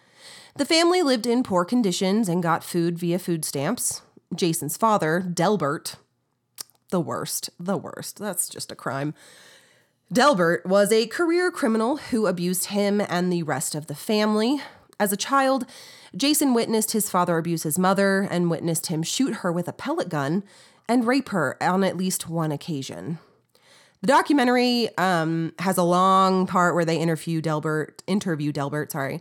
The 0.57 0.65
family 0.65 1.03
lived 1.03 1.27
in 1.27 1.43
poor 1.43 1.65
conditions 1.65 2.29
and 2.29 2.43
got 2.43 2.65
food 2.65 2.99
via 2.99 3.19
food 3.19 3.45
stamps. 3.45 4.03
Jason's 4.35 4.77
father, 4.77 5.21
Delbert, 5.21 5.97
the 6.91 7.01
worst, 7.01 7.51
the 7.59 7.77
worst, 7.77 8.19
that's 8.19 8.49
just 8.49 8.71
a 8.71 8.77
crime. 8.77 9.15
Delbert 10.13 10.67
was 10.67 10.91
a 10.91 11.07
career 11.07 11.51
criminal 11.51 11.97
who 11.97 12.27
abused 12.27 12.67
him 12.67 13.01
and 13.01 13.33
the 13.33 13.45
rest 13.45 13.75
of 13.75 13.87
the 13.87 13.95
family. 13.95 14.61
As 14.99 15.13
a 15.13 15.17
child, 15.17 15.67
Jason 16.17 16.55
witnessed 16.55 16.93
his 16.93 17.09
father 17.11 17.39
abuse 17.39 17.63
his 17.63 17.79
mother 17.79 18.27
and 18.31 18.51
witnessed 18.51 18.87
him 18.87 19.03
shoot 19.03 19.37
her 19.37 19.53
with 19.53 19.69
a 19.69 19.73
pellet 19.73 20.09
gun 20.09 20.43
and 20.89 21.07
rape 21.07 21.29
her 21.29 21.57
on 21.63 21.85
at 21.85 21.97
least 21.97 22.29
one 22.29 22.51
occasion. 22.51 23.19
The 24.01 24.07
documentary 24.07 24.89
um, 24.97 25.53
has 25.59 25.77
a 25.77 25.83
long 25.83 26.47
part 26.47 26.75
where 26.75 26.85
they 26.85 26.97
interview 26.99 27.41
Delbert, 27.41 28.03
interview 28.07 28.51
Delbert, 28.51 28.93
sorry. 28.93 29.21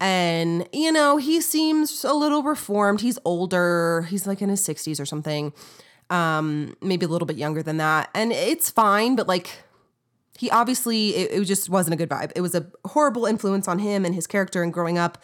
And, 0.00 0.68
you 0.72 0.90
know, 0.90 1.16
he 1.18 1.40
seems 1.40 2.04
a 2.04 2.12
little 2.12 2.42
reformed. 2.42 3.02
He's 3.02 3.18
older. 3.24 4.06
He's 4.10 4.26
like 4.26 4.42
in 4.42 4.48
his 4.48 4.66
60s 4.66 5.00
or 5.00 5.06
something. 5.06 5.52
Um, 6.08 6.76
maybe 6.80 7.06
a 7.06 7.08
little 7.08 7.26
bit 7.26 7.36
younger 7.36 7.62
than 7.62 7.76
that. 7.76 8.10
And 8.14 8.32
it's 8.32 8.68
fine, 8.68 9.14
but 9.14 9.28
like 9.28 9.50
he 10.38 10.50
obviously 10.50 11.14
it, 11.14 11.42
it 11.42 11.44
just 11.44 11.68
wasn't 11.68 11.94
a 11.94 11.96
good 11.96 12.08
vibe. 12.08 12.32
It 12.34 12.40
was 12.40 12.54
a 12.54 12.66
horrible 12.86 13.26
influence 13.26 13.68
on 13.68 13.78
him 13.78 14.04
and 14.04 14.14
his 14.14 14.26
character 14.26 14.62
and 14.62 14.72
growing 14.72 14.98
up 14.98 15.18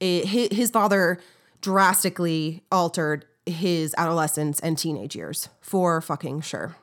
it, 0.00 0.52
his 0.52 0.70
father 0.70 1.20
drastically 1.60 2.62
altered 2.72 3.26
his 3.46 3.94
adolescence 3.98 4.60
and 4.60 4.76
teenage 4.78 5.14
years 5.14 5.48
for 5.60 6.00
fucking 6.00 6.40
sure. 6.40 6.76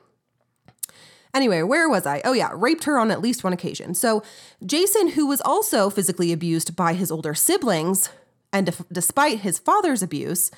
Anyway, 1.34 1.62
where 1.62 1.88
was 1.88 2.06
I? 2.06 2.22
Oh, 2.24 2.32
yeah, 2.32 2.50
raped 2.54 2.84
her 2.84 2.98
on 2.98 3.10
at 3.10 3.20
least 3.20 3.44
one 3.44 3.52
occasion. 3.52 3.94
So, 3.94 4.22
Jason, 4.64 5.08
who 5.08 5.26
was 5.26 5.40
also 5.42 5.90
physically 5.90 6.32
abused 6.32 6.74
by 6.74 6.94
his 6.94 7.10
older 7.10 7.34
siblings, 7.34 8.08
and 8.52 8.66
def- 8.66 8.84
despite 8.90 9.40
his 9.40 9.58
father's 9.58 10.02
abuse, 10.02 10.50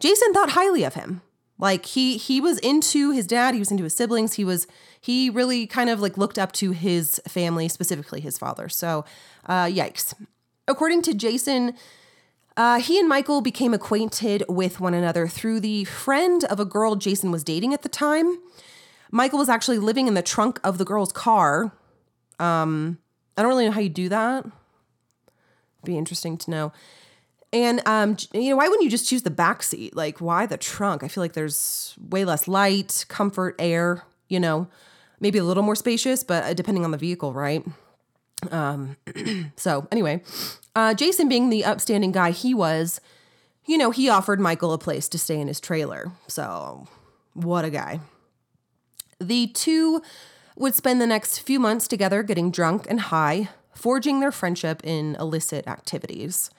Jason 0.00 0.32
thought 0.32 0.50
highly 0.50 0.82
of 0.82 0.94
him. 0.94 1.20
Like 1.58 1.86
he 1.86 2.16
he 2.18 2.40
was 2.40 2.58
into 2.58 3.12
his 3.12 3.26
dad, 3.26 3.54
he 3.54 3.60
was 3.60 3.70
into 3.70 3.84
his 3.84 3.96
siblings, 3.96 4.34
he 4.34 4.44
was 4.44 4.66
he 5.00 5.30
really 5.30 5.66
kind 5.66 5.88
of 5.88 6.00
like 6.00 6.18
looked 6.18 6.38
up 6.38 6.52
to 6.52 6.72
his 6.72 7.20
family, 7.26 7.68
specifically 7.68 8.20
his 8.20 8.36
father. 8.36 8.68
So, 8.68 9.04
uh, 9.46 9.64
yikes. 9.64 10.14
According 10.68 11.02
to 11.02 11.14
Jason, 11.14 11.74
uh, 12.56 12.80
he 12.80 12.98
and 12.98 13.08
Michael 13.08 13.40
became 13.40 13.74
acquainted 13.74 14.42
with 14.48 14.80
one 14.80 14.94
another 14.94 15.28
through 15.28 15.60
the 15.60 15.84
friend 15.84 16.44
of 16.44 16.58
a 16.58 16.64
girl 16.64 16.96
Jason 16.96 17.30
was 17.30 17.44
dating 17.44 17.74
at 17.74 17.82
the 17.82 17.88
time. 17.88 18.38
Michael 19.10 19.38
was 19.38 19.48
actually 19.48 19.78
living 19.78 20.08
in 20.08 20.14
the 20.14 20.22
trunk 20.22 20.58
of 20.64 20.78
the 20.78 20.84
girl's 20.84 21.12
car. 21.12 21.72
Um, 22.38 22.98
I 23.36 23.42
don't 23.42 23.50
really 23.50 23.66
know 23.66 23.72
how 23.72 23.80
you 23.80 23.88
do 23.88 24.08
that. 24.08 24.46
Be 25.84 25.96
interesting 25.96 26.36
to 26.38 26.50
know. 26.50 26.72
And 27.52 27.80
um, 27.86 28.16
you 28.32 28.50
know, 28.50 28.56
why 28.56 28.68
wouldn't 28.68 28.84
you 28.84 28.90
just 28.90 29.08
choose 29.08 29.22
the 29.22 29.30
back 29.30 29.62
seat? 29.62 29.94
Like, 29.94 30.20
why 30.20 30.46
the 30.46 30.56
trunk? 30.56 31.02
I 31.02 31.08
feel 31.08 31.22
like 31.22 31.34
there's 31.34 31.94
way 32.10 32.24
less 32.24 32.48
light, 32.48 33.04
comfort, 33.08 33.54
air. 33.58 34.02
You 34.28 34.40
know, 34.40 34.66
maybe 35.20 35.38
a 35.38 35.44
little 35.44 35.62
more 35.62 35.76
spacious, 35.76 36.24
but 36.24 36.42
uh, 36.42 36.54
depending 36.54 36.84
on 36.84 36.90
the 36.90 36.98
vehicle, 36.98 37.32
right? 37.32 37.64
Um, 38.50 38.96
so 39.56 39.88
anyway, 39.90 40.22
uh, 40.74 40.94
Jason 40.94 41.28
being 41.28 41.50
the 41.50 41.64
upstanding 41.64 42.12
guy 42.12 42.30
he 42.30 42.54
was, 42.54 43.00
you 43.66 43.78
know, 43.78 43.90
he 43.90 44.08
offered 44.08 44.40
Michael 44.40 44.72
a 44.72 44.78
place 44.78 45.08
to 45.08 45.18
stay 45.18 45.40
in 45.40 45.48
his 45.48 45.60
trailer. 45.60 46.12
So 46.28 46.86
what 47.34 47.64
a 47.64 47.70
guy. 47.70 48.00
The 49.20 49.48
two 49.48 50.02
would 50.56 50.74
spend 50.74 51.00
the 51.00 51.06
next 51.06 51.40
few 51.40 51.58
months 51.60 51.88
together 51.88 52.22
getting 52.22 52.50
drunk 52.50 52.86
and 52.88 53.00
high, 53.00 53.48
forging 53.74 54.20
their 54.20 54.32
friendship 54.32 54.80
in 54.84 55.16
illicit 55.16 55.66
activities. 55.66 56.50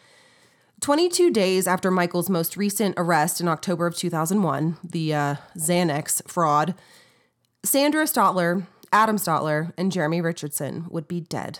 22 0.81 1.31
days 1.31 1.67
after 1.67 1.89
Michael's 1.89 2.29
most 2.29 2.55
recent 2.55 2.93
arrest 2.97 3.41
in 3.41 3.47
October 3.47 3.87
of 3.87 3.95
2001, 3.95 4.77
the 4.83 5.13
uh, 5.13 5.35
Xanax 5.57 6.27
fraud, 6.29 6.75
Sandra 7.63 8.03
Stotler, 8.03 8.67
Adam 8.91 9.17
Stotler, 9.17 9.73
and 9.77 9.91
Jeremy 9.91 10.21
Richardson 10.21 10.85
would 10.89 11.07
be 11.07 11.19
dead. 11.19 11.59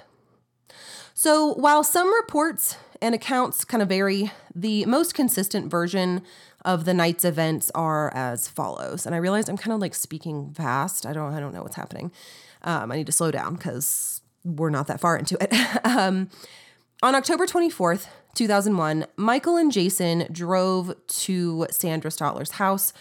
So, 1.20 1.56
while 1.56 1.84
some 1.84 2.14
reports 2.14 2.78
and 3.02 3.16
accounts 3.16 3.66
kind 3.66 3.82
of 3.82 3.90
vary, 3.90 4.32
the 4.54 4.86
most 4.86 5.16
consistent 5.16 5.72
version 5.72 6.22
of 6.64 6.86
the 6.86 6.94
night's 6.94 7.26
events 7.26 7.72
are 7.74 8.14
as 8.14 8.48
follows. 8.48 9.04
And 9.04 9.16
I 9.16 9.18
realize 9.18 9.50
I'm 9.50 9.58
kind 9.58 9.74
of 9.74 9.80
like 9.80 9.96
speaking 9.96 10.54
fast. 10.54 11.08
I 11.08 11.14
don't 11.14 11.34
I 11.34 11.40
don't 11.40 11.56
know 11.56 11.64
what's 11.64 11.76
happening. 11.76 12.12
Um, 12.62 12.92
I 12.92 12.98
need 12.98 13.08
to 13.08 13.12
slow 13.12 13.32
down 13.32 13.56
because 13.56 14.22
we're 14.44 14.70
not 14.70 14.86
that 14.86 15.00
far 15.00 15.18
into 15.18 15.40
it. 15.42 15.52
um, 15.84 16.30
on 17.02 17.16
October 17.16 17.48
24th, 17.48 18.06
2001, 18.36 19.08
Michael 19.16 19.58
and 19.58 19.72
Jason 19.72 20.28
drove 20.32 20.94
to 21.08 21.66
Sandra 21.72 22.12
Stotler's 22.12 22.52
house 22.52 22.94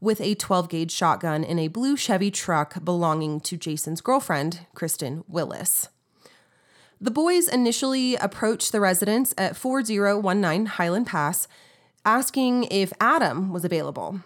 with 0.00 0.20
a 0.20 0.36
12 0.36 0.68
gauge 0.68 0.92
shotgun 0.92 1.42
in 1.42 1.58
a 1.58 1.66
blue 1.66 1.96
Chevy 1.96 2.30
truck 2.30 2.84
belonging 2.84 3.40
to 3.40 3.56
Jason's 3.56 4.00
girlfriend, 4.00 4.66
Kristen 4.76 5.24
Willis. 5.26 5.88
The 7.00 7.10
boys 7.10 7.46
initially 7.48 8.16
approached 8.16 8.72
the 8.72 8.80
residence 8.80 9.34
at 9.36 9.56
4019 9.56 10.66
Highland 10.66 11.06
Pass, 11.06 11.46
asking 12.04 12.64
if 12.64 12.92
Adam 13.00 13.52
was 13.52 13.64
available. 13.64 14.20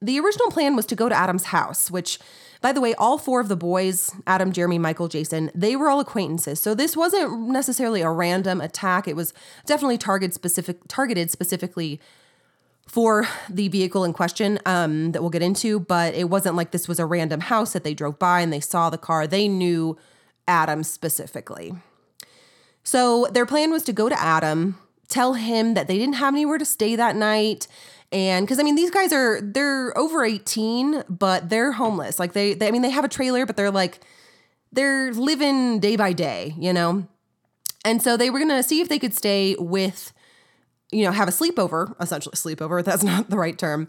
The 0.00 0.18
original 0.20 0.50
plan 0.50 0.76
was 0.76 0.86
to 0.86 0.96
go 0.96 1.08
to 1.08 1.14
Adam's 1.14 1.44
house, 1.44 1.90
which, 1.90 2.18
by 2.62 2.72
the 2.72 2.80
way, 2.80 2.94
all 2.94 3.18
four 3.18 3.40
of 3.40 3.48
the 3.48 3.56
boys 3.56 4.14
Adam, 4.26 4.52
Jeremy, 4.52 4.78
Michael, 4.78 5.08
Jason 5.08 5.50
they 5.54 5.76
were 5.76 5.88
all 5.88 6.00
acquaintances. 6.00 6.62
So 6.62 6.74
this 6.74 6.96
wasn't 6.96 7.48
necessarily 7.48 8.00
a 8.00 8.10
random 8.10 8.60
attack. 8.60 9.06
It 9.06 9.16
was 9.16 9.34
definitely 9.66 9.98
target 9.98 10.32
specific, 10.32 10.78
targeted 10.88 11.30
specifically 11.30 12.00
for 12.86 13.28
the 13.50 13.68
vehicle 13.68 14.04
in 14.04 14.14
question 14.14 14.58
um, 14.64 15.12
that 15.12 15.20
we'll 15.20 15.30
get 15.30 15.42
into, 15.42 15.78
but 15.78 16.14
it 16.14 16.30
wasn't 16.30 16.56
like 16.56 16.70
this 16.70 16.88
was 16.88 16.98
a 16.98 17.04
random 17.04 17.40
house 17.40 17.74
that 17.74 17.84
they 17.84 17.92
drove 17.92 18.18
by 18.18 18.40
and 18.40 18.50
they 18.50 18.60
saw 18.60 18.88
the 18.88 18.96
car. 18.96 19.26
They 19.26 19.46
knew 19.46 19.98
Adam 20.46 20.82
specifically. 20.82 21.74
So 22.88 23.26
their 23.30 23.44
plan 23.44 23.70
was 23.70 23.82
to 23.82 23.92
go 23.92 24.08
to 24.08 24.18
Adam, 24.18 24.78
tell 25.08 25.34
him 25.34 25.74
that 25.74 25.88
they 25.88 25.98
didn't 25.98 26.14
have 26.14 26.32
anywhere 26.32 26.56
to 26.56 26.64
stay 26.64 26.96
that 26.96 27.16
night. 27.16 27.68
And 28.12 28.46
because 28.46 28.58
I 28.58 28.62
mean, 28.62 28.76
these 28.76 28.90
guys 28.90 29.12
are 29.12 29.42
they're 29.42 29.96
over 29.98 30.24
18, 30.24 31.04
but 31.06 31.50
they're 31.50 31.72
homeless. 31.72 32.18
Like 32.18 32.32
they, 32.32 32.54
they 32.54 32.66
I 32.66 32.70
mean, 32.70 32.80
they 32.80 32.88
have 32.88 33.04
a 33.04 33.08
trailer, 33.08 33.44
but 33.44 33.58
they're 33.58 33.70
like 33.70 34.00
they're 34.72 35.12
living 35.12 35.80
day 35.80 35.96
by 35.96 36.14
day, 36.14 36.54
you 36.56 36.72
know? 36.72 37.06
And 37.84 38.00
so 38.00 38.16
they 38.16 38.30
were 38.30 38.38
to 38.38 38.62
see 38.62 38.80
if 38.80 38.88
they 38.88 38.98
could 38.98 39.14
stay 39.14 39.54
with, 39.58 40.14
you 40.90 41.04
know, 41.04 41.12
have 41.12 41.28
a 41.28 41.30
sleepover, 41.30 41.94
essentially 42.00 42.36
sleepover. 42.36 42.82
That's 42.86 43.04
not 43.04 43.28
the 43.28 43.36
right 43.36 43.58
term. 43.58 43.88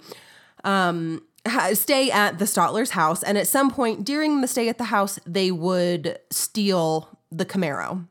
Um, 0.65 1.23
stay 1.71 2.11
at 2.11 2.37
the 2.37 2.43
Stotler's 2.43 2.91
house. 2.91 3.23
And 3.23 3.37
at 3.37 3.47
some 3.47 3.71
point 3.71 4.03
during 4.03 4.41
the 4.41 4.47
stay 4.49 4.67
at 4.67 4.77
the 4.77 4.83
house, 4.83 5.19
they 5.25 5.51
would 5.51 6.19
steal 6.31 7.17
the 7.31 7.45
Camaro, 7.45 8.08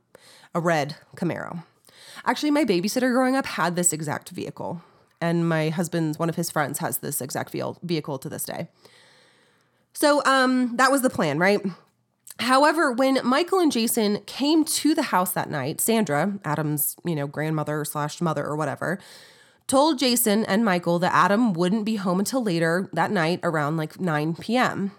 a 0.58 0.60
red 0.60 0.96
Camaro. 1.16 1.62
Actually, 2.26 2.50
my 2.50 2.64
babysitter 2.64 3.12
growing 3.12 3.36
up 3.36 3.46
had 3.46 3.76
this 3.76 3.92
exact 3.92 4.30
vehicle. 4.30 4.82
And 5.20 5.48
my 5.48 5.68
husband's, 5.70 6.18
one 6.18 6.28
of 6.28 6.34
his 6.36 6.50
friends, 6.50 6.80
has 6.80 6.98
this 6.98 7.20
exact 7.20 7.52
vehicle 7.82 8.18
to 8.18 8.28
this 8.28 8.44
day. 8.44 8.68
So 9.92 10.22
um, 10.24 10.76
that 10.76 10.90
was 10.90 11.02
the 11.02 11.10
plan, 11.10 11.38
right? 11.38 11.60
However, 12.40 12.92
when 12.92 13.20
Michael 13.24 13.60
and 13.60 13.72
Jason 13.72 14.20
came 14.26 14.64
to 14.64 14.94
the 14.94 15.02
house 15.02 15.32
that 15.32 15.50
night, 15.50 15.80
Sandra, 15.80 16.38
Adam's, 16.44 16.96
you 17.04 17.16
know, 17.16 17.26
grandmother 17.26 17.84
slash 17.84 18.20
mother 18.20 18.44
or 18.44 18.56
whatever, 18.56 18.98
told 19.66 19.98
Jason 19.98 20.44
and 20.44 20.64
Michael 20.64 20.98
that 21.00 21.14
Adam 21.14 21.52
wouldn't 21.52 21.84
be 21.84 21.96
home 21.96 22.18
until 22.18 22.42
later 22.42 22.88
that 22.92 23.10
night 23.10 23.40
around 23.42 23.76
like 23.76 24.00
9 24.00 24.34
p.m. 24.36 24.92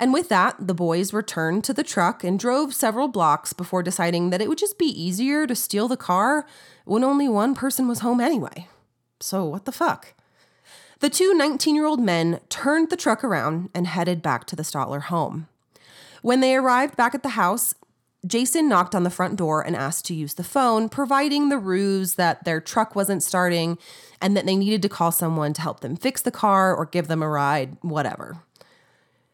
And 0.00 0.14
with 0.14 0.30
that, 0.30 0.56
the 0.58 0.72
boys 0.72 1.12
returned 1.12 1.62
to 1.64 1.74
the 1.74 1.84
truck 1.84 2.24
and 2.24 2.38
drove 2.38 2.74
several 2.74 3.06
blocks 3.06 3.52
before 3.52 3.82
deciding 3.82 4.30
that 4.30 4.40
it 4.40 4.48
would 4.48 4.56
just 4.56 4.78
be 4.78 4.86
easier 4.86 5.46
to 5.46 5.54
steal 5.54 5.88
the 5.88 5.96
car 5.98 6.46
when 6.86 7.04
only 7.04 7.28
one 7.28 7.54
person 7.54 7.86
was 7.86 7.98
home 7.98 8.18
anyway. 8.18 8.66
So, 9.20 9.44
what 9.44 9.66
the 9.66 9.72
fuck? 9.72 10.14
The 11.00 11.10
two 11.10 11.34
19 11.34 11.74
year 11.74 11.84
old 11.84 12.00
men 12.00 12.40
turned 12.48 12.88
the 12.88 12.96
truck 12.96 13.22
around 13.22 13.68
and 13.74 13.86
headed 13.86 14.22
back 14.22 14.46
to 14.46 14.56
the 14.56 14.62
Stotler 14.62 15.02
home. 15.02 15.48
When 16.22 16.40
they 16.40 16.56
arrived 16.56 16.96
back 16.96 17.14
at 17.14 17.22
the 17.22 17.30
house, 17.30 17.74
Jason 18.26 18.70
knocked 18.70 18.94
on 18.94 19.02
the 19.02 19.10
front 19.10 19.36
door 19.36 19.60
and 19.60 19.76
asked 19.76 20.06
to 20.06 20.14
use 20.14 20.34
the 20.34 20.44
phone, 20.44 20.88
providing 20.88 21.50
the 21.50 21.58
ruse 21.58 22.14
that 22.14 22.44
their 22.44 22.60
truck 22.60 22.96
wasn't 22.96 23.22
starting 23.22 23.76
and 24.20 24.34
that 24.34 24.46
they 24.46 24.56
needed 24.56 24.80
to 24.80 24.88
call 24.88 25.12
someone 25.12 25.52
to 25.52 25.60
help 25.62 25.80
them 25.80 25.94
fix 25.94 26.22
the 26.22 26.30
car 26.30 26.74
or 26.74 26.86
give 26.86 27.08
them 27.08 27.22
a 27.22 27.28
ride, 27.28 27.76
whatever. 27.82 28.38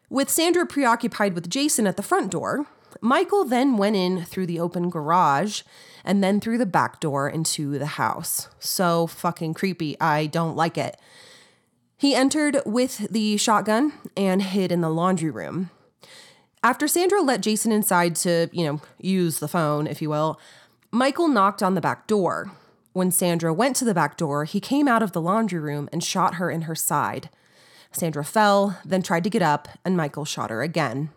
With 0.09 0.29
Sandra 0.29 0.65
preoccupied 0.65 1.33
with 1.33 1.49
Jason 1.49 1.85
at 1.85 1.97
the 1.97 2.03
front 2.03 2.31
door, 2.31 2.65
Michael 3.01 3.43
then 3.43 3.75
went 3.75 3.97
in 3.97 4.23
through 4.23 4.45
the 4.45 4.59
open 4.59 4.89
garage 4.89 5.63
and 6.05 6.23
then 6.23 6.39
through 6.39 6.57
the 6.57 6.65
back 6.65 7.01
door 7.01 7.27
into 7.29 7.77
the 7.77 7.85
house. 7.85 8.47
So 8.59 9.07
fucking 9.07 9.53
creepy. 9.53 9.99
I 9.99 10.27
don't 10.27 10.55
like 10.55 10.77
it. 10.77 10.97
He 11.97 12.15
entered 12.15 12.61
with 12.65 13.11
the 13.11 13.35
shotgun 13.37 13.93
and 14.15 14.41
hid 14.41 14.71
in 14.71 14.81
the 14.81 14.89
laundry 14.89 15.29
room. 15.29 15.71
After 16.63 16.87
Sandra 16.87 17.21
let 17.21 17.41
Jason 17.41 17.71
inside 17.71 18.15
to, 18.17 18.49
you 18.51 18.65
know, 18.65 18.81
use 18.99 19.39
the 19.39 19.47
phone, 19.47 19.87
if 19.87 20.01
you 20.01 20.09
will, 20.09 20.39
Michael 20.89 21.27
knocked 21.27 21.61
on 21.61 21.75
the 21.75 21.81
back 21.81 22.07
door. 22.07 22.51
When 22.93 23.11
Sandra 23.11 23.53
went 23.53 23.75
to 23.77 23.85
the 23.85 23.93
back 23.93 24.15
door, 24.15 24.45
he 24.45 24.59
came 24.59 24.87
out 24.87 25.03
of 25.03 25.11
the 25.11 25.21
laundry 25.21 25.59
room 25.59 25.89
and 25.91 26.03
shot 26.03 26.35
her 26.35 26.49
in 26.49 26.61
her 26.63 26.75
side. 26.75 27.29
Sandra 27.97 28.23
fell, 28.23 28.79
then 28.85 29.01
tried 29.01 29.23
to 29.23 29.29
get 29.29 29.41
up, 29.41 29.67
and 29.83 29.97
Michael 29.97 30.25
shot 30.25 30.49
her 30.49 30.61
again. 30.61 31.09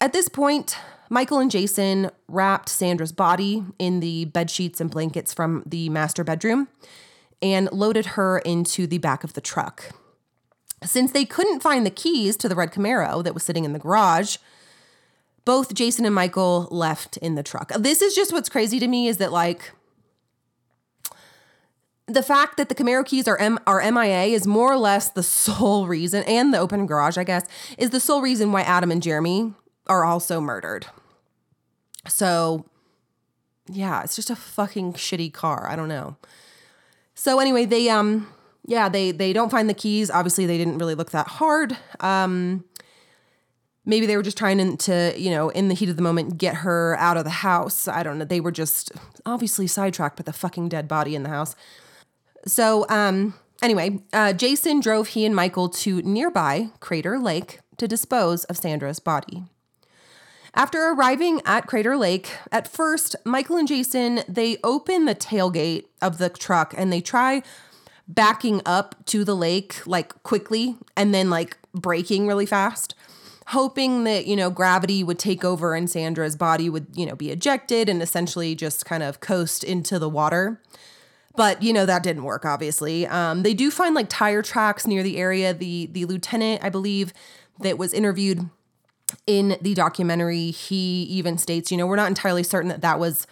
At 0.00 0.12
this 0.12 0.28
point, 0.28 0.76
Michael 1.10 1.38
and 1.38 1.50
Jason 1.50 2.10
wrapped 2.28 2.68
Sandra's 2.68 3.12
body 3.12 3.64
in 3.78 4.00
the 4.00 4.26
bed 4.26 4.50
sheets 4.50 4.80
and 4.80 4.90
blankets 4.90 5.34
from 5.34 5.62
the 5.66 5.88
master 5.88 6.22
bedroom 6.22 6.68
and 7.40 7.70
loaded 7.72 8.06
her 8.06 8.38
into 8.38 8.86
the 8.86 8.98
back 8.98 9.24
of 9.24 9.32
the 9.32 9.40
truck. 9.40 9.90
Since 10.84 11.12
they 11.12 11.24
couldn't 11.24 11.60
find 11.60 11.84
the 11.84 11.90
keys 11.90 12.36
to 12.38 12.48
the 12.48 12.54
red 12.54 12.72
Camaro 12.72 13.24
that 13.24 13.34
was 13.34 13.42
sitting 13.42 13.64
in 13.64 13.72
the 13.72 13.78
garage, 13.78 14.36
both 15.44 15.74
Jason 15.74 16.04
and 16.04 16.14
Michael 16.14 16.68
left 16.70 17.16
in 17.16 17.34
the 17.34 17.42
truck. 17.42 17.72
This 17.72 18.02
is 18.02 18.14
just 18.14 18.32
what's 18.32 18.48
crazy 18.48 18.78
to 18.78 18.86
me 18.86 19.08
is 19.08 19.16
that 19.16 19.32
like 19.32 19.72
the 22.08 22.22
fact 22.22 22.56
that 22.56 22.68
the 22.68 22.74
Camaro 22.74 23.04
keys 23.04 23.28
are 23.28 23.36
M- 23.38 23.58
are 23.66 23.80
MIA 23.90 24.24
is 24.34 24.46
more 24.46 24.72
or 24.72 24.78
less 24.78 25.10
the 25.10 25.22
sole 25.44 25.86
reason, 25.86 26.24
and 26.24 26.52
the 26.52 26.58
open 26.58 26.86
garage, 26.86 27.18
I 27.18 27.24
guess, 27.24 27.46
is 27.76 27.90
the 27.90 28.00
sole 28.00 28.22
reason 28.22 28.52
why 28.52 28.62
Adam 28.62 28.90
and 28.90 29.02
Jeremy 29.02 29.54
are 29.86 30.04
also 30.04 30.40
murdered. 30.40 30.86
So, 32.06 32.66
yeah, 33.68 34.02
it's 34.02 34.16
just 34.16 34.30
a 34.30 34.36
fucking 34.36 34.94
shitty 34.94 35.32
car. 35.32 35.68
I 35.68 35.76
don't 35.76 35.88
know. 35.88 36.16
So 37.14 37.40
anyway, 37.40 37.64
they 37.64 37.88
um 37.88 38.28
yeah, 38.66 38.88
they 38.88 39.10
they 39.10 39.32
don't 39.32 39.50
find 39.50 39.68
the 39.68 39.74
keys. 39.74 40.10
Obviously, 40.10 40.46
they 40.46 40.58
didn't 40.58 40.78
really 40.78 40.94
look 40.94 41.10
that 41.10 41.26
hard. 41.26 41.76
Um, 42.00 42.64
maybe 43.84 44.04
they 44.04 44.16
were 44.16 44.22
just 44.22 44.36
trying 44.36 44.76
to, 44.76 45.14
you 45.16 45.30
know, 45.30 45.48
in 45.48 45.68
the 45.68 45.74
heat 45.74 45.88
of 45.88 45.96
the 45.96 46.02
moment, 46.02 46.36
get 46.36 46.56
her 46.56 46.94
out 46.98 47.16
of 47.16 47.24
the 47.24 47.30
house. 47.30 47.88
I 47.88 48.02
don't 48.02 48.18
know. 48.18 48.26
They 48.26 48.40
were 48.40 48.52
just 48.52 48.92
obviously 49.24 49.66
sidetracked 49.66 50.18
with 50.18 50.28
a 50.28 50.32
fucking 50.32 50.68
dead 50.68 50.86
body 50.86 51.14
in 51.14 51.22
the 51.22 51.30
house. 51.30 51.56
So, 52.48 52.86
um, 52.88 53.34
anyway, 53.62 54.00
uh, 54.12 54.32
Jason 54.32 54.80
drove 54.80 55.08
he 55.08 55.24
and 55.24 55.36
Michael 55.36 55.68
to 55.68 56.02
nearby 56.02 56.70
Crater 56.80 57.18
Lake 57.18 57.60
to 57.76 57.86
dispose 57.86 58.44
of 58.44 58.56
Sandra's 58.56 58.98
body. 58.98 59.44
After 60.54 60.88
arriving 60.88 61.40
at 61.44 61.66
Crater 61.66 61.96
Lake, 61.96 62.30
at 62.50 62.66
first, 62.66 63.14
Michael 63.24 63.58
and 63.58 63.68
Jason, 63.68 64.22
they 64.26 64.56
open 64.64 65.04
the 65.04 65.14
tailgate 65.14 65.84
of 66.02 66.18
the 66.18 66.30
truck 66.30 66.74
and 66.76 66.92
they 66.92 67.00
try 67.00 67.42
backing 68.08 68.62
up 68.64 68.94
to 69.04 69.24
the 69.24 69.36
lake 69.36 69.86
like 69.86 70.20
quickly 70.22 70.76
and 70.96 71.14
then 71.14 71.28
like 71.28 71.58
braking 71.74 72.26
really 72.26 72.46
fast 72.46 72.94
hoping 73.48 74.04
that 74.04 74.26
you 74.26 74.34
know 74.34 74.48
gravity 74.48 75.04
would 75.04 75.18
take 75.18 75.44
over 75.44 75.74
and 75.74 75.90
sandra's 75.90 76.34
body 76.34 76.70
would 76.70 76.86
you 76.94 77.04
know 77.04 77.14
be 77.14 77.30
ejected 77.30 77.86
and 77.86 78.00
essentially 78.00 78.54
just 78.54 78.86
kind 78.86 79.02
of 79.02 79.20
coast 79.20 79.62
into 79.62 79.98
the 79.98 80.08
water 80.08 80.58
but 81.36 81.62
you 81.62 81.72
know 81.72 81.86
that 81.86 82.02
didn't 82.02 82.24
work 82.24 82.44
obviously. 82.44 83.06
Um, 83.06 83.42
they 83.42 83.54
do 83.54 83.70
find 83.70 83.94
like 83.94 84.08
tire 84.08 84.42
tracks 84.42 84.86
near 84.86 85.02
the 85.02 85.18
area. 85.18 85.54
The 85.54 85.86
the 85.86 86.04
lieutenant 86.04 86.64
i 86.64 86.68
believe 86.68 87.12
that 87.60 87.78
was 87.78 87.92
interviewed 87.92 88.48
in 89.26 89.56
the 89.62 89.74
documentary 89.74 90.50
he 90.50 91.02
even 91.04 91.38
states 91.38 91.70
you 91.72 91.78
know 91.78 91.86
we're 91.86 91.96
not 91.96 92.08
entirely 92.08 92.42
certain 92.42 92.68
that 92.68 92.82
that 92.82 92.98
was 92.98 93.26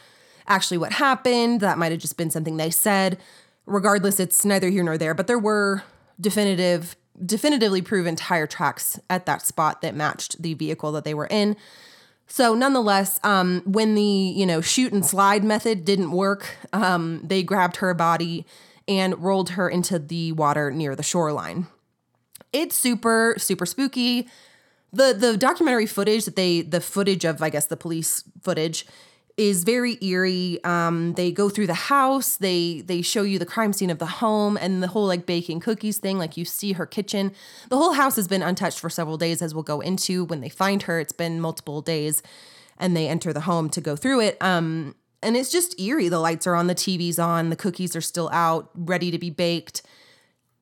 actually 0.48 0.78
what 0.78 0.92
happened. 0.92 1.61
That 1.61 1.78
might 1.78 1.92
have 1.92 2.00
just 2.00 2.16
been 2.16 2.30
something 2.30 2.56
they 2.56 2.70
said. 2.70 3.18
Regardless, 3.66 4.20
it's 4.20 4.44
neither 4.44 4.68
here 4.68 4.85
nor 4.85 4.96
there, 4.96 5.14
but 5.14 5.26
there 5.26 5.38
were 5.38 5.82
definitive, 6.20 6.96
definitively 7.24 7.82
proven 7.82 8.14
tire 8.14 8.46
tracks 8.46 8.98
at 9.11 9.26
that 9.26 9.42
spot 9.42 9.82
that 9.82 9.94
matched 9.94 10.40
the 10.40 10.54
vehicle 10.54 10.92
that 10.92 11.04
they 11.04 11.14
were 11.14 11.26
in. 11.26 11.56
So 12.26 12.54
nonetheless, 12.54 13.20
um, 13.22 13.62
when 13.64 13.94
the 13.94 14.02
you 14.02 14.46
know 14.46 14.60
shoot 14.60 14.92
and 14.92 15.04
slide 15.04 15.44
method 15.44 15.84
didn't 15.84 16.10
work, 16.10 16.56
um, 16.72 17.20
they 17.22 17.42
grabbed 17.42 17.76
her 17.76 17.94
body 17.94 18.46
and 18.88 19.20
rolled 19.22 19.50
her 19.50 19.68
into 19.68 19.98
the 19.98 20.32
water 20.32 20.70
near 20.70 20.94
the 20.96 21.02
shoreline. 21.02 21.66
It's 22.52 22.76
super 22.76 23.34
super 23.38 23.66
spooky. 23.66 24.28
The 24.92 25.14
the 25.18 25.36
documentary 25.36 25.86
footage 25.86 26.24
that 26.24 26.36
they 26.36 26.62
the 26.62 26.80
footage 26.80 27.24
of 27.24 27.42
I 27.42 27.50
guess 27.50 27.66
the 27.66 27.76
police 27.76 28.24
footage 28.42 28.86
is 29.37 29.64
very 29.64 29.99
eerie. 30.01 30.59
Um, 30.64 31.12
they 31.12 31.31
go 31.31 31.49
through 31.49 31.66
the 31.66 31.75
house. 31.75 32.37
They 32.37 32.83
they 32.85 33.03
show 33.03 33.22
you 33.22 33.38
the 33.38 33.46
crime 33.46 33.72
scene 33.72 33.90
of 33.90 33.99
the 33.99 34.07
home 34.07 34.57
and 34.57 34.83
the 34.83 34.88
whole 34.88 35.07
like 35.07 35.27
baking 35.27 35.61
cookies 35.61 35.99
thing. 35.99 36.18
Like 36.18 36.37
you 36.37 36.44
see 36.44 36.72
her 36.72 36.87
kitchen. 36.87 37.33
The 37.68 37.77
whole 37.77 37.92
house 37.92 38.16
has 38.16 38.29
been 38.29 38.42
untouched 38.42 38.81
for 38.81 38.88
several 38.88 39.18
days, 39.18 39.42
as 39.42 39.55
we'll 39.55 39.62
go 39.62 39.81
into 39.81 40.25
when 40.25 40.40
they 40.40 40.49
find 40.49 40.83
her. 40.85 41.01
It's 41.01 41.12
been 41.12 41.40
multiple 41.40 41.83
days, 41.83 42.22
and 42.79 42.96
they 42.96 43.09
enter 43.09 43.33
the 43.33 43.42
home 43.42 43.68
to 43.70 43.81
go 43.81 43.94
through 43.94 44.20
it. 44.20 44.38
Um, 44.40 44.94
and 45.22 45.37
it's 45.37 45.51
just 45.51 45.79
eerie. 45.79 46.09
The 46.09 46.20
lights 46.20 46.46
are 46.46 46.55
on, 46.55 46.66
the 46.66 46.75
TV's 46.75 47.18
on, 47.18 47.51
the 47.51 47.57
cookies 47.57 47.96
are 47.96 48.01
still 48.01 48.31
out, 48.33 48.70
ready 48.75 49.11
to 49.11 49.18
be 49.18 49.31
baked. 49.31 49.83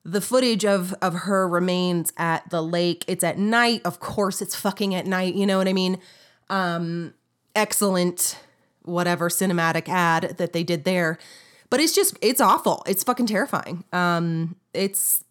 The 0.04 0.20
footage 0.20 0.64
of 0.64 0.94
of 1.00 1.14
her 1.14 1.46
remains 1.46 2.12
at 2.16 2.50
the 2.50 2.60
lake. 2.60 3.04
It's 3.06 3.22
at 3.22 3.38
night. 3.38 3.82
Of 3.84 4.00
course, 4.00 4.42
it's 4.42 4.56
fucking 4.56 4.96
at 4.96 5.06
night. 5.06 5.34
You 5.34 5.46
know 5.46 5.58
what 5.58 5.68
I 5.68 5.72
mean? 5.72 5.98
Um, 6.50 7.14
excellent 7.54 8.36
whatever 8.84 9.28
cinematic 9.28 9.88
ad 9.88 10.34
that 10.38 10.52
they 10.52 10.62
did 10.62 10.84
there. 10.84 11.18
But 11.70 11.80
it's 11.80 11.94
just 11.94 12.16
it's 12.22 12.40
awful. 12.40 12.82
It's 12.86 13.04
fucking 13.04 13.26
terrifying. 13.26 13.84
Um 13.92 14.56
it's 14.72 15.24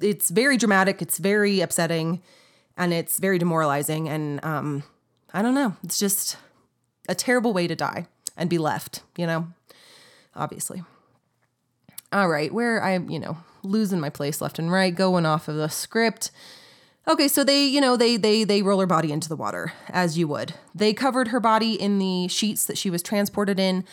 it's 0.00 0.30
very 0.30 0.56
dramatic, 0.56 1.02
it's 1.02 1.18
very 1.18 1.60
upsetting, 1.60 2.22
and 2.76 2.92
it's 2.92 3.18
very 3.18 3.38
demoralizing 3.38 4.08
and 4.08 4.44
um 4.44 4.82
I 5.32 5.42
don't 5.42 5.54
know. 5.54 5.76
It's 5.84 5.98
just 5.98 6.36
a 7.08 7.14
terrible 7.14 7.52
way 7.52 7.66
to 7.66 7.76
die 7.76 8.06
and 8.36 8.48
be 8.50 8.58
left, 8.58 9.02
you 9.16 9.26
know? 9.26 9.48
Obviously. 10.34 10.82
All 12.12 12.28
right, 12.28 12.52
where 12.52 12.82
I, 12.82 12.98
you 12.98 13.18
know, 13.18 13.36
losing 13.62 14.00
my 14.00 14.10
place 14.10 14.40
left 14.40 14.58
and 14.58 14.72
right, 14.72 14.94
going 14.94 15.26
off 15.26 15.46
of 15.46 15.56
the 15.56 15.68
script. 15.68 16.30
Okay, 17.08 17.28
so 17.28 17.42
they, 17.42 17.64
you 17.66 17.80
know, 17.80 17.96
they 17.96 18.16
they 18.16 18.44
they 18.44 18.62
roll 18.62 18.80
her 18.80 18.86
body 18.86 19.10
into 19.10 19.28
the 19.28 19.36
water 19.36 19.72
as 19.88 20.18
you 20.18 20.28
would. 20.28 20.54
They 20.74 20.92
covered 20.92 21.28
her 21.28 21.40
body 21.40 21.74
in 21.74 21.98
the 21.98 22.28
sheets 22.28 22.66
that 22.66 22.78
she 22.78 22.90
was 22.90 23.02
transported 23.02 23.58
in 23.58 23.84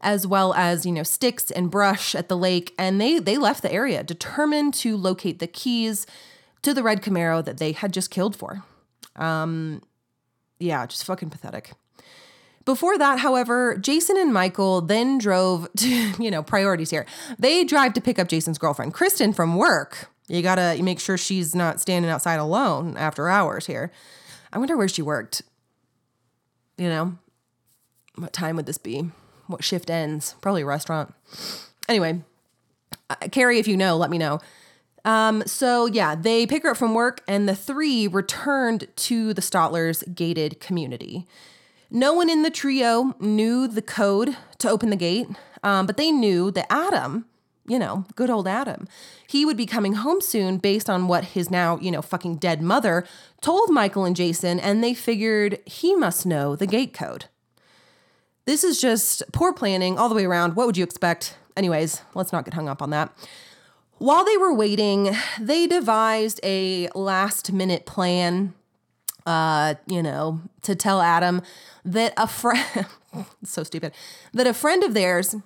as 0.00 0.26
well 0.26 0.52
as, 0.54 0.84
you 0.84 0.92
know, 0.92 1.02
sticks 1.02 1.50
and 1.50 1.70
brush 1.70 2.14
at 2.14 2.28
the 2.28 2.36
lake 2.36 2.74
and 2.78 3.00
they 3.00 3.18
they 3.18 3.38
left 3.38 3.62
the 3.62 3.72
area 3.72 4.02
determined 4.02 4.74
to 4.74 4.96
locate 4.96 5.40
the 5.40 5.46
keys 5.46 6.06
to 6.62 6.72
the 6.72 6.82
red 6.82 7.02
Camaro 7.02 7.44
that 7.44 7.58
they 7.58 7.72
had 7.72 7.92
just 7.92 8.10
killed 8.10 8.36
for. 8.36 8.62
Um 9.16 9.82
yeah, 10.60 10.86
just 10.86 11.04
fucking 11.04 11.30
pathetic. 11.30 11.72
Before 12.64 12.96
that, 12.96 13.18
however, 13.18 13.76
Jason 13.76 14.16
and 14.16 14.32
Michael 14.32 14.80
then 14.80 15.18
drove 15.18 15.68
to, 15.76 15.88
you 15.88 16.30
know, 16.30 16.42
priorities 16.42 16.90
here. 16.90 17.04
They 17.38 17.64
drive 17.64 17.94
to 17.94 18.00
pick 18.00 18.18
up 18.18 18.28
Jason's 18.28 18.58
girlfriend, 18.58 18.94
Kristen, 18.94 19.32
from 19.32 19.56
work. 19.56 20.10
You 20.28 20.42
gotta 20.42 20.82
make 20.82 21.00
sure 21.00 21.18
she's 21.18 21.54
not 21.54 21.80
standing 21.80 22.10
outside 22.10 22.38
alone 22.38 22.96
after 22.96 23.28
hours 23.28 23.66
here. 23.66 23.92
I 24.52 24.58
wonder 24.58 24.76
where 24.76 24.88
she 24.88 25.02
worked. 25.02 25.42
You 26.78 26.88
know, 26.88 27.18
what 28.16 28.32
time 28.32 28.56
would 28.56 28.66
this 28.66 28.78
be? 28.78 29.10
What 29.46 29.62
shift 29.62 29.90
ends? 29.90 30.34
Probably 30.40 30.62
a 30.62 30.66
restaurant. 30.66 31.14
Anyway, 31.88 32.22
uh, 33.10 33.16
Carrie, 33.30 33.58
if 33.58 33.68
you 33.68 33.76
know, 33.76 33.96
let 33.96 34.10
me 34.10 34.18
know. 34.18 34.40
Um, 35.04 35.42
so 35.46 35.86
yeah, 35.86 36.14
they 36.14 36.46
pick 36.46 36.62
her 36.62 36.70
up 36.70 36.78
from 36.78 36.94
work, 36.94 37.22
and 37.28 37.48
the 37.48 37.54
three 37.54 38.08
returned 38.08 38.88
to 38.96 39.34
the 39.34 39.42
Stotlers' 39.42 40.14
gated 40.14 40.60
community. 40.60 41.26
No 41.90 42.14
one 42.14 42.30
in 42.30 42.42
the 42.42 42.50
trio 42.50 43.14
knew 43.20 43.68
the 43.68 43.82
code 43.82 44.36
to 44.58 44.70
open 44.70 44.90
the 44.90 44.96
gate, 44.96 45.28
um, 45.62 45.86
but 45.86 45.96
they 45.96 46.10
knew 46.10 46.50
that 46.52 46.72
Adam, 46.72 47.26
you 47.66 47.78
know, 47.78 48.04
good 48.14 48.30
old 48.30 48.46
Adam, 48.46 48.86
he 49.26 49.44
would 49.44 49.56
be 49.56 49.66
coming 49.66 49.94
home 49.94 50.20
soon 50.20 50.58
based 50.58 50.90
on 50.90 51.08
what 51.08 51.24
his 51.24 51.50
now, 51.50 51.78
you 51.78 51.90
know, 51.90 52.02
fucking 52.02 52.36
dead 52.36 52.60
mother 52.60 53.06
told 53.40 53.70
Michael 53.70 54.04
and 54.04 54.16
Jason, 54.16 54.60
and 54.60 54.82
they 54.82 54.94
figured 54.94 55.58
he 55.64 55.94
must 55.94 56.26
know 56.26 56.56
the 56.56 56.66
gate 56.66 56.92
code. 56.92 57.26
This 58.44 58.62
is 58.62 58.80
just 58.80 59.22
poor 59.32 59.52
planning 59.54 59.98
all 59.98 60.08
the 60.08 60.14
way 60.14 60.26
around. 60.26 60.54
What 60.54 60.66
would 60.66 60.76
you 60.76 60.84
expect? 60.84 61.36
Anyways, 61.56 62.02
let's 62.14 62.32
not 62.32 62.44
get 62.44 62.54
hung 62.54 62.68
up 62.68 62.82
on 62.82 62.90
that. 62.90 63.10
While 63.98 64.24
they 64.24 64.36
were 64.36 64.52
waiting, 64.52 65.16
they 65.40 65.66
devised 65.66 66.40
a 66.42 66.88
last 66.94 67.52
minute 67.52 67.86
plan, 67.86 68.52
uh, 69.24 69.76
you 69.86 70.02
know, 70.02 70.42
to 70.62 70.74
tell 70.74 71.00
Adam 71.00 71.40
that 71.84 72.12
a 72.18 72.26
friend, 72.26 72.86
so 73.44 73.62
stupid, 73.62 73.92
that 74.34 74.46
a 74.46 74.52
friend 74.52 74.84
of 74.84 74.92
theirs 74.92 75.36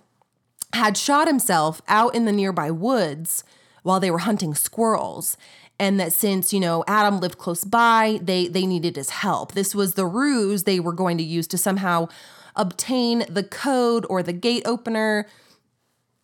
had 0.75 0.97
shot 0.97 1.27
himself 1.27 1.81
out 1.89 2.15
in 2.15 2.25
the 2.25 2.33
nearby 2.33 2.71
woods 2.71 3.45
while 3.83 4.01
they 4.01 4.11
were 4.11 4.19
hunting 4.19 4.55
squirrels 4.55 5.37
and 5.79 5.99
that 5.99 6.13
since 6.13 6.53
you 6.53 6.61
know 6.61 6.85
Adam 6.87 7.21
lived 7.21 7.39
close 7.39 7.65
by 7.65 8.19
they 8.23 8.49
they 8.49 8.67
needed 8.67 8.97
his 8.97 9.11
help 9.11 9.53
this 9.53 9.75
was 9.75 9.95
the 9.95 10.07
ruse 10.07 10.65
they 10.65 10.81
were 10.81 10.93
going 10.93 11.17
to 11.17 11.25
use 11.25 11.47
to 11.47 11.59
somehow 11.59 12.09
obtain 12.57 13.25
the 13.29 13.45
code 13.45 14.05
or 14.11 14.23
the 14.23 14.33
gate 14.33 14.63
opener 14.67 15.27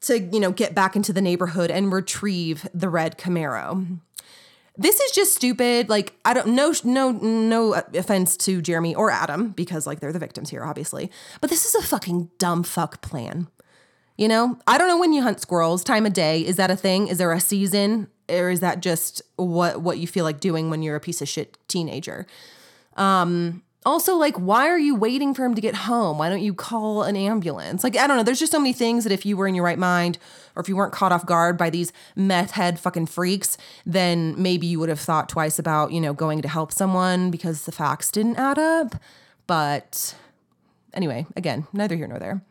to, 0.04 0.20
you 0.20 0.40
know, 0.40 0.52
get 0.52 0.74
back 0.74 0.96
into 0.96 1.12
the 1.12 1.22
neighborhood 1.22 1.70
and 1.70 1.92
retrieve 1.92 2.68
the 2.74 2.88
red 2.88 3.18
Camaro. 3.18 3.98
This 4.76 5.00
is 5.00 5.12
just 5.12 5.35
stupid. 5.35 5.88
Like, 5.88 6.14
I 6.24 6.35
don't 6.35 6.48
no 6.48 6.74
no 6.83 7.12
no 7.12 7.74
offense 7.94 8.37
to 8.38 8.61
Jeremy 8.61 8.94
or 8.94 9.11
Adam 9.11 9.50
because 9.50 9.87
like 9.87 10.00
they're 10.00 10.12
the 10.12 10.18
victims 10.18 10.50
here 10.50 10.64
obviously. 10.64 11.11
But 11.40 11.50
this 11.50 11.64
is 11.64 11.74
a 11.76 11.83
fucking 11.83 12.30
dumb 12.38 12.64
fuck 12.64 13.00
plan. 13.00 13.46
You 14.16 14.29
know? 14.29 14.59
I 14.66 14.79
don't 14.79 14.88
know 14.88 14.98
when 14.98 15.12
you 15.12 15.22
hunt 15.22 15.40
squirrels, 15.40 15.83
time 15.83 16.07
of 16.07 16.12
day, 16.12 16.40
is 16.40 16.57
that 16.57 16.70
a 16.70 16.77
thing? 16.77 17.09
Is 17.09 17.18
there 17.18 17.33
a 17.33 17.40
season 17.40 18.09
or 18.29 18.50
is 18.50 18.61
that 18.61 18.81
just 18.81 19.20
what 19.37 19.83
what 19.83 19.98
you 19.98 20.07
feel 20.07 20.24
like 20.24 20.40
doing 20.40 20.70
when 20.70 20.83
you're 20.83 20.96
a 20.96 21.00
piece 21.00 21.20
of 21.20 21.29
shit 21.29 21.59
teenager? 21.68 22.27
Um 22.96 23.62
also 23.87 24.16
like 24.16 24.37
why 24.37 24.66
are 24.68 24.79
you 24.79 24.94
waiting 24.94 25.35
for 25.35 25.44
him 25.44 25.55
to 25.55 25.61
get 25.61 25.74
home 25.74 26.18
why 26.18 26.29
don't 26.29 26.40
you 26.40 26.55
call 26.55 27.03
an 27.03 27.16
ambulance 27.16 27.85
like 27.85 27.96
i 27.96 28.07
don't 28.07 28.16
know 28.16 28.22
there's 28.22 28.38
just 28.38 28.53
so 28.53 28.59
many 28.59 28.72
things 28.72 29.05
that 29.05 29.12
if 29.12 29.27
you 29.27 29.37
were 29.37 29.46
in 29.46 29.55
your 29.55 29.64
right 29.64 29.79
mind 29.79 30.18
or 30.57 30.62
if 30.62 30.68
you 30.68 30.77
weren't 30.77 30.92
caught 30.92 31.12
off 31.12 31.27
guard 31.27 31.59
by 31.59 31.68
these 31.68 31.92
meth 32.16 32.53
head 32.53 32.79
fucking 32.81 33.07
freaks 33.07 33.59
then 33.85 34.35
maybe 34.40 34.66
you 34.66 34.81
would 34.81 34.88
have 34.88 35.00
thought 35.00 35.29
twice 35.29 35.59
about 35.59 35.92
you 35.92 36.00
know 36.00 36.14
going 36.14 36.40
to 36.40 36.48
help 36.48 36.72
someone 36.72 37.31
because 37.31 37.64
the 37.64 37.72
facts 37.72 38.11
didn't 38.11 38.37
add 38.37 38.59
up 38.59 38.94
but 39.46 40.14
anyway 40.94 41.27
again 41.37 41.66
neither 41.72 41.96
here 41.96 42.07
nor 42.07 42.18
there 42.18 42.42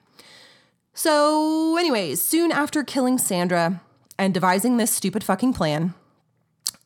so 0.94 1.78
anyways 1.78 2.22
soon 2.22 2.52
after 2.52 2.84
killing 2.84 3.18
sandra 3.18 3.82
and 4.18 4.34
devising 4.34 4.78
this 4.78 4.92
stupid 4.92 5.24
fucking 5.24 5.54
plan 5.54 5.94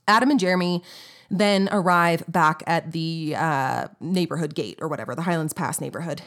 adam 0.07 0.29
and 0.31 0.39
jeremy 0.39 0.81
then 1.29 1.67
arrive 1.71 2.23
back 2.27 2.63
at 2.67 2.91
the 2.91 3.35
uh, 3.37 3.87
neighborhood 3.99 4.55
gate 4.55 4.79
or 4.81 4.87
whatever, 4.87 5.15
the 5.15 5.23
Highlands 5.23 5.53
Pass 5.53 5.81
neighborhood. 5.81 6.21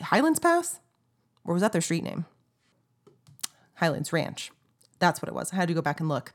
Highlands 0.00 0.38
Pass? 0.38 0.80
Or 1.44 1.54
was 1.54 1.62
that 1.62 1.72
their 1.72 1.80
street 1.80 2.04
name? 2.04 2.26
Highlands 3.76 4.12
Ranch. 4.12 4.50
That's 4.98 5.20
what 5.20 5.28
it 5.28 5.34
was. 5.34 5.52
I 5.52 5.56
had 5.56 5.68
to 5.68 5.74
go 5.74 5.82
back 5.82 6.00
and 6.00 6.08
look. 6.08 6.32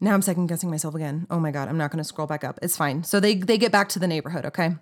Now 0.00 0.14
I'm 0.14 0.22
second 0.22 0.48
guessing 0.48 0.70
myself 0.70 0.94
again. 0.94 1.26
Oh 1.30 1.38
my 1.38 1.50
god, 1.50 1.68
I'm 1.68 1.78
not 1.78 1.90
going 1.90 1.98
to 1.98 2.04
scroll 2.04 2.26
back 2.26 2.44
up. 2.44 2.58
It's 2.62 2.76
fine. 2.76 3.04
So 3.04 3.20
they 3.20 3.34
they 3.36 3.56
get 3.56 3.72
back 3.72 3.88
to 3.90 3.98
the 3.98 4.08
neighborhood, 4.08 4.44
okay? 4.44 4.76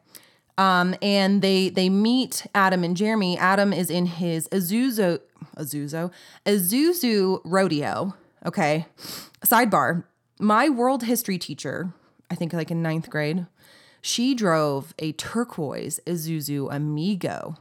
Um, 0.56 0.94
and 1.02 1.42
they 1.42 1.68
they 1.68 1.88
meet 1.88 2.46
Adam 2.54 2.84
and 2.84 2.96
Jeremy. 2.96 3.36
Adam 3.38 3.72
is 3.72 3.90
in 3.90 4.06
his 4.06 4.48
Azuzo 4.48 5.20
Azuzo 5.56 6.12
Azuzu 6.46 7.40
rodeo. 7.44 8.14
Okay. 8.46 8.86
Sidebar: 9.44 10.04
My 10.38 10.68
world 10.68 11.04
history 11.04 11.38
teacher 11.38 11.92
I 12.30 12.34
think 12.34 12.52
like 12.52 12.70
in 12.70 12.82
ninth 12.82 13.10
grade, 13.10 13.46
she 14.02 14.34
drove 14.34 14.94
a 14.98 15.12
turquoise 15.12 16.00
Isuzu 16.06 16.68
Amigo 16.74 17.56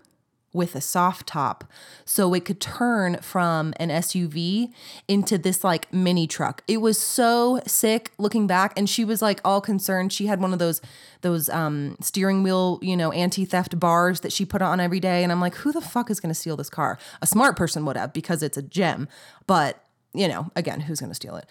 with 0.54 0.76
a 0.76 0.82
soft 0.82 1.28
top 1.28 1.64
so 2.06 2.34
it 2.34 2.46
could 2.46 2.62
turn 2.62 3.18
from 3.18 3.74
an 3.78 3.90
SUV 3.90 4.72
into 5.08 5.38
this 5.38 5.64
like 5.64 5.92
mini 5.92 6.28
truck. 6.28 6.64
It 6.68 6.78
was 6.78 7.00
so 7.02 7.60
sick 7.66 8.12
looking 8.18 8.48
back 8.48 8.74
and 8.78 8.90
she 8.90 9.04
was 9.04 9.22
like 9.22 9.42
all 9.44 9.60
concerned. 9.60 10.14
She 10.14 10.28
had 10.28 10.40
one 10.40 10.54
of 10.54 10.60
those 10.60 10.80
those 11.22 11.50
um 11.50 11.98
steering 12.00 12.44
wheel, 12.44 12.80
you 12.82 12.96
know, 12.96 13.12
anti-theft 13.12 13.80
bars 13.80 14.22
that 14.22 14.32
she 14.32 14.46
put 14.46 14.62
on 14.62 14.80
every 14.80 15.00
day 15.00 15.24
and 15.24 15.32
I'm 15.32 15.42
like, 15.42 15.56
who 15.56 15.72
the 15.72 15.82
fuck 15.82 16.10
is 16.12 16.20
going 16.20 16.30
to 16.30 16.40
steal 16.40 16.56
this 16.56 16.70
car? 16.70 17.00
A 17.22 17.28
smart 17.28 17.58
person 17.58 17.86
would 17.86 17.98
have 17.98 18.14
because 18.14 18.44
it's 18.44 18.58
a 18.58 18.62
gem. 18.62 19.08
But, 19.48 19.84
you 20.14 20.28
know, 20.28 20.52
again, 20.56 20.82
who's 20.82 21.00
going 21.00 21.12
to 21.12 21.16
steal 21.16 21.36
it? 21.36 21.46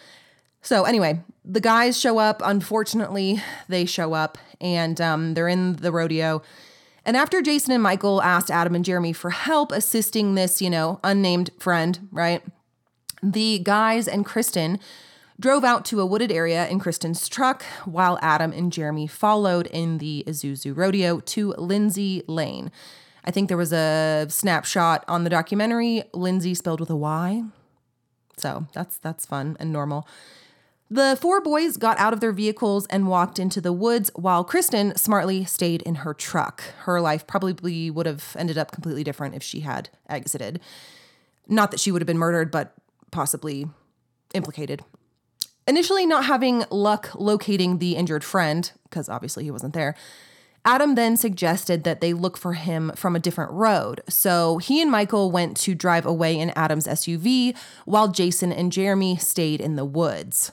So 0.62 0.84
anyway, 0.84 1.20
the 1.44 1.60
guys 1.60 1.98
show 1.98 2.18
up. 2.18 2.40
Unfortunately, 2.44 3.42
they 3.68 3.84
show 3.84 4.14
up 4.14 4.38
and 4.60 5.00
um, 5.00 5.34
they're 5.34 5.48
in 5.48 5.74
the 5.74 5.90
rodeo. 5.90 6.42
And 7.04 7.16
after 7.16 7.42
Jason 7.42 7.72
and 7.72 7.82
Michael 7.82 8.22
asked 8.22 8.50
Adam 8.50 8.74
and 8.74 8.84
Jeremy 8.84 9.12
for 9.12 9.30
help 9.30 9.72
assisting 9.72 10.34
this, 10.34 10.62
you 10.62 10.70
know, 10.70 11.00
unnamed 11.02 11.50
friend, 11.58 12.08
right? 12.12 12.42
The 13.22 13.60
guys 13.60 14.06
and 14.06 14.24
Kristen 14.24 14.78
drove 15.40 15.64
out 15.64 15.84
to 15.86 16.00
a 16.00 16.06
wooded 16.06 16.30
area 16.30 16.68
in 16.68 16.78
Kristen's 16.78 17.28
truck 17.28 17.64
while 17.84 18.18
Adam 18.22 18.52
and 18.52 18.72
Jeremy 18.72 19.06
followed 19.06 19.66
in 19.66 19.98
the 19.98 20.22
Isuzu 20.26 20.76
rodeo 20.76 21.20
to 21.20 21.54
Lindsay 21.58 22.22
Lane. 22.28 22.70
I 23.24 23.30
think 23.30 23.48
there 23.48 23.56
was 23.56 23.72
a 23.72 24.26
snapshot 24.28 25.04
on 25.08 25.24
the 25.24 25.30
documentary, 25.30 26.04
Lindsay 26.12 26.54
spelled 26.54 26.80
with 26.80 26.90
a 26.90 26.96
Y. 26.96 27.42
So 28.36 28.66
that's 28.72 28.98
that's 28.98 29.26
fun 29.26 29.56
and 29.60 29.72
normal. 29.72 30.06
The 30.92 31.16
four 31.18 31.40
boys 31.40 31.78
got 31.78 31.98
out 31.98 32.12
of 32.12 32.20
their 32.20 32.32
vehicles 32.32 32.86
and 32.90 33.08
walked 33.08 33.38
into 33.38 33.62
the 33.62 33.72
woods 33.72 34.10
while 34.14 34.44
Kristen 34.44 34.94
smartly 34.94 35.42
stayed 35.42 35.80
in 35.80 35.94
her 35.94 36.12
truck. 36.12 36.60
Her 36.80 37.00
life 37.00 37.26
probably 37.26 37.90
would 37.90 38.04
have 38.04 38.36
ended 38.38 38.58
up 38.58 38.72
completely 38.72 39.02
different 39.02 39.34
if 39.34 39.42
she 39.42 39.60
had 39.60 39.88
exited. 40.10 40.60
Not 41.48 41.70
that 41.70 41.80
she 41.80 41.90
would 41.90 42.02
have 42.02 42.06
been 42.06 42.18
murdered, 42.18 42.50
but 42.50 42.74
possibly 43.10 43.70
implicated. 44.34 44.84
Initially, 45.66 46.04
not 46.04 46.26
having 46.26 46.66
luck 46.68 47.08
locating 47.14 47.78
the 47.78 47.96
injured 47.96 48.22
friend, 48.22 48.70
because 48.82 49.08
obviously 49.08 49.44
he 49.44 49.50
wasn't 49.50 49.72
there, 49.72 49.96
Adam 50.62 50.94
then 50.94 51.16
suggested 51.16 51.84
that 51.84 52.02
they 52.02 52.12
look 52.12 52.36
for 52.36 52.52
him 52.52 52.92
from 52.96 53.16
a 53.16 53.18
different 53.18 53.52
road. 53.52 54.02
So 54.10 54.58
he 54.58 54.82
and 54.82 54.90
Michael 54.90 55.30
went 55.30 55.56
to 55.62 55.74
drive 55.74 56.04
away 56.04 56.38
in 56.38 56.50
Adam's 56.50 56.86
SUV 56.86 57.56
while 57.86 58.08
Jason 58.08 58.52
and 58.52 58.70
Jeremy 58.70 59.16
stayed 59.16 59.62
in 59.62 59.76
the 59.76 59.86
woods. 59.86 60.52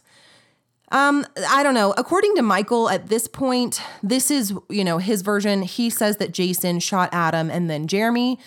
Um, 0.91 1.25
I 1.49 1.61
don't 1.61 1.73
know. 1.75 1.93
According 1.97 2.35
to 2.35 2.41
Michael, 2.41 2.89
at 2.89 3.07
this 3.07 3.27
point, 3.27 3.81
this 4.01 4.31
is, 4.31 4.53
you 4.69 4.83
know, 4.83 4.97
his 4.97 5.21
version. 5.21 5.61
He 5.61 5.89
says 5.89 6.17
that 6.17 6.31
Jason 6.31 6.79
shot 6.79 7.09
Adam 7.11 7.49
and 7.51 7.69
then 7.69 7.87
Jeremy. 7.87 8.39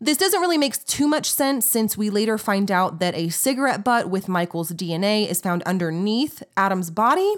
This 0.00 0.18
doesn't 0.18 0.40
really 0.40 0.58
make 0.58 0.84
too 0.84 1.08
much 1.08 1.30
sense 1.30 1.64
since 1.64 1.96
we 1.96 2.10
later 2.10 2.36
find 2.36 2.70
out 2.70 2.98
that 2.98 3.14
a 3.14 3.30
cigarette 3.30 3.82
butt 3.82 4.10
with 4.10 4.28
Michael's 4.28 4.72
DNA 4.72 5.26
is 5.28 5.40
found 5.40 5.62
underneath 5.62 6.42
Adam's 6.56 6.90
body, 6.90 7.34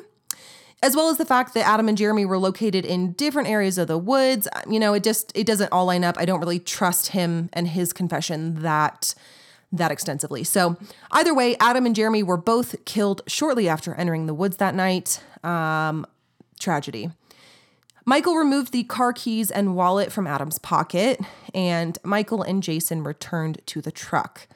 as 0.83 0.97
well 0.97 1.09
as 1.09 1.19
the 1.19 1.25
fact 1.25 1.55
that 1.55 1.67
Adam 1.67 1.89
and 1.89 1.97
Jeremy 1.97 2.25
were 2.25 2.39
located 2.39 2.85
in 2.85 3.13
different 3.13 3.49
areas 3.49 3.79
of 3.79 3.87
the 3.87 3.99
woods. 3.99 4.49
You 4.69 4.81
know, 4.81 4.95
it 4.95 5.05
just 5.05 5.31
it 5.37 5.47
doesn't 5.47 5.71
all 5.71 5.87
line 5.87 6.03
up. 6.03 6.17
I 6.19 6.25
don't 6.25 6.41
really 6.41 6.59
trust 6.59 7.09
him 7.09 7.49
and 7.53 7.69
his 7.69 7.93
confession 7.93 8.63
that 8.63 9.15
that 9.73 9.91
extensively. 9.91 10.45
So, 10.45 10.77
either 11.11 11.35
way, 11.35 11.57
Adam 11.59 11.87
and 11.87 11.95
Jeremy 11.95 12.23
were 12.23 12.37
both 12.37 12.85
killed 12.85 13.23
shortly 13.27 13.69
after 13.69 13.95
entering 13.95 14.27
the 14.27 14.35
woods 14.35 14.57
that 14.59 14.75
night. 14.75 15.23
Um, 15.45 16.07
tragedy. 16.59 17.11
Michael 18.05 18.37
removed 18.37 18.73
the 18.73 18.85
car 18.85 19.13
keys 19.13 19.51
and 19.51 19.77
wallet 19.77 20.11
from 20.11 20.27
Adam's 20.27 20.59
pocket, 20.59 21.21
and 21.55 21.99
Michael 22.03 22.43
and 22.43 22.63
Jason 22.63 23.05
returned 23.05 23.61
to 23.67 23.83
the 23.83 23.93
truck. 23.93 24.49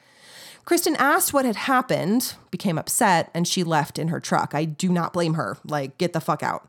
Kristen 0.65 0.95
asked 0.95 1.33
what 1.33 1.45
had 1.45 1.55
happened, 1.55 2.33
became 2.49 2.79
upset, 2.79 3.29
and 3.33 3.47
she 3.47 3.63
left 3.63 3.99
in 3.99 4.07
her 4.07 4.19
truck. 4.19 4.55
I 4.55 4.65
do 4.65 4.89
not 4.89 5.13
blame 5.13 5.35
her. 5.35 5.57
Like, 5.65 5.97
get 5.97 6.13
the 6.13 6.21
fuck 6.21 6.41
out. 6.41 6.67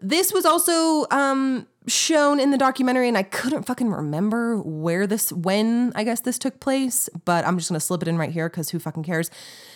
This 0.00 0.32
was 0.32 0.46
also 0.46 1.06
um, 1.10 1.66
shown 1.86 2.38
in 2.38 2.50
the 2.50 2.58
documentary, 2.58 3.08
and 3.08 3.16
I 3.16 3.22
couldn't 3.22 3.64
fucking 3.64 3.90
remember 3.90 4.60
where 4.60 5.06
this, 5.06 5.32
when 5.32 5.92
I 5.94 6.04
guess 6.04 6.20
this 6.20 6.38
took 6.38 6.60
place, 6.60 7.08
but 7.24 7.46
I'm 7.46 7.56
just 7.56 7.70
gonna 7.70 7.80
slip 7.80 8.02
it 8.02 8.08
in 8.08 8.18
right 8.18 8.30
here 8.30 8.48
because 8.48 8.70
who 8.70 8.78
fucking 8.78 9.04
cares. 9.04 9.30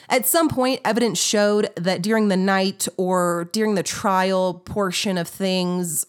At 0.09 0.27
some 0.27 0.49
point, 0.49 0.81
evidence 0.85 1.19
showed 1.19 1.71
that 1.77 2.03
during 2.03 2.29
the 2.29 2.37
night 2.37 2.87
or 2.97 3.49
during 3.53 3.75
the 3.75 3.83
trial 3.83 4.55
portion 4.55 5.17
of 5.17 5.29
things, 5.29 6.05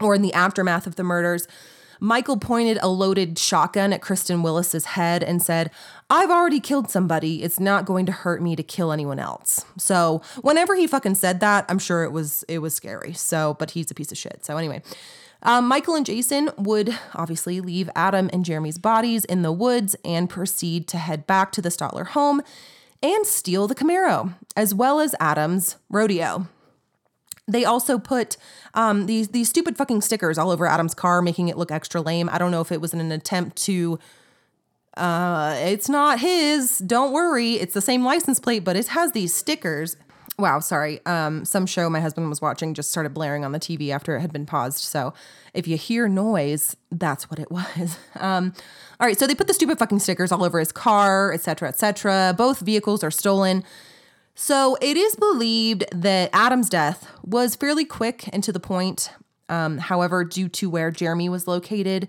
or 0.00 0.14
in 0.14 0.22
the 0.22 0.32
aftermath 0.32 0.86
of 0.86 0.96
the 0.96 1.04
murders, 1.04 1.46
Michael 2.00 2.38
pointed 2.38 2.78
a 2.80 2.88
loaded 2.88 3.38
shotgun 3.38 3.92
at 3.92 4.00
Kristen 4.00 4.42
Willis's 4.42 4.86
head 4.86 5.22
and 5.22 5.42
said, 5.42 5.70
I've 6.08 6.30
already 6.30 6.58
killed 6.58 6.90
somebody. 6.90 7.42
It's 7.42 7.60
not 7.60 7.84
going 7.84 8.06
to 8.06 8.12
hurt 8.12 8.42
me 8.42 8.56
to 8.56 8.62
kill 8.62 8.90
anyone 8.90 9.18
else. 9.18 9.64
So 9.78 10.22
whenever 10.40 10.74
he 10.74 10.86
fucking 10.86 11.14
said 11.14 11.40
that, 11.40 11.66
I'm 11.68 11.78
sure 11.78 12.02
it 12.02 12.10
was 12.10 12.42
it 12.48 12.58
was 12.58 12.74
scary. 12.74 13.12
So, 13.12 13.54
but 13.58 13.72
he's 13.72 13.90
a 13.90 13.94
piece 13.94 14.10
of 14.10 14.18
shit. 14.18 14.44
So 14.44 14.56
anyway. 14.56 14.82
Um, 15.42 15.68
Michael 15.68 15.94
and 15.94 16.04
Jason 16.04 16.50
would 16.58 16.98
obviously 17.14 17.62
leave 17.62 17.88
Adam 17.96 18.28
and 18.30 18.44
Jeremy's 18.44 18.76
bodies 18.76 19.24
in 19.24 19.40
the 19.40 19.52
woods 19.52 19.96
and 20.04 20.28
proceed 20.28 20.86
to 20.88 20.98
head 20.98 21.26
back 21.26 21.50
to 21.52 21.62
the 21.62 21.70
Stotler 21.70 22.08
home 22.08 22.42
and 23.02 23.26
steal 23.26 23.66
the 23.66 23.74
Camaro, 23.74 24.34
as 24.54 24.74
well 24.74 25.00
as 25.00 25.14
Adam's 25.18 25.76
rodeo. 25.88 26.46
They 27.50 27.64
also 27.64 27.98
put 27.98 28.36
um, 28.74 29.06
these 29.06 29.28
these 29.28 29.48
stupid 29.48 29.76
fucking 29.76 30.02
stickers 30.02 30.38
all 30.38 30.50
over 30.50 30.66
Adam's 30.66 30.94
car, 30.94 31.22
making 31.22 31.48
it 31.48 31.56
look 31.56 31.70
extra 31.70 32.00
lame. 32.00 32.28
I 32.30 32.38
don't 32.38 32.50
know 32.50 32.60
if 32.60 32.72
it 32.72 32.80
was 32.80 32.94
in 32.94 33.00
an 33.00 33.12
attempt 33.12 33.56
to. 33.64 33.98
Uh, 34.96 35.56
it's 35.60 35.88
not 35.88 36.20
his. 36.20 36.78
Don't 36.78 37.12
worry, 37.12 37.54
it's 37.54 37.74
the 37.74 37.80
same 37.80 38.04
license 38.04 38.40
plate, 38.40 38.64
but 38.64 38.76
it 38.76 38.88
has 38.88 39.12
these 39.12 39.34
stickers. 39.34 39.96
Wow, 40.40 40.60
sorry. 40.60 41.04
Um, 41.04 41.44
some 41.44 41.66
show 41.66 41.90
my 41.90 42.00
husband 42.00 42.28
was 42.28 42.40
watching 42.40 42.72
just 42.72 42.90
started 42.90 43.12
blaring 43.12 43.44
on 43.44 43.52
the 43.52 43.60
TV 43.60 43.90
after 43.90 44.16
it 44.16 44.20
had 44.20 44.32
been 44.32 44.46
paused. 44.46 44.78
So 44.78 45.12
if 45.52 45.68
you 45.68 45.76
hear 45.76 46.08
noise, 46.08 46.76
that's 46.90 47.30
what 47.30 47.38
it 47.38 47.50
was. 47.52 47.98
Um, 48.16 48.54
all 48.98 49.06
right, 49.06 49.18
so 49.18 49.26
they 49.26 49.34
put 49.34 49.46
the 49.46 49.54
stupid 49.54 49.78
fucking 49.78 49.98
stickers 49.98 50.32
all 50.32 50.42
over 50.42 50.58
his 50.58 50.72
car, 50.72 51.32
etc., 51.32 51.68
etc. 51.68 52.34
Both 52.36 52.60
vehicles 52.60 53.04
are 53.04 53.10
stolen. 53.10 53.64
So 54.42 54.78
it 54.80 54.96
is 54.96 55.16
believed 55.16 55.84
that 55.92 56.30
Adam's 56.32 56.70
death 56.70 57.06
was 57.22 57.54
fairly 57.54 57.84
quick 57.84 58.26
and 58.32 58.42
to 58.42 58.52
the 58.52 58.58
point. 58.58 59.10
Um, 59.50 59.76
however, 59.76 60.24
due 60.24 60.48
to 60.48 60.70
where 60.70 60.90
Jeremy 60.90 61.28
was 61.28 61.46
located, 61.46 62.08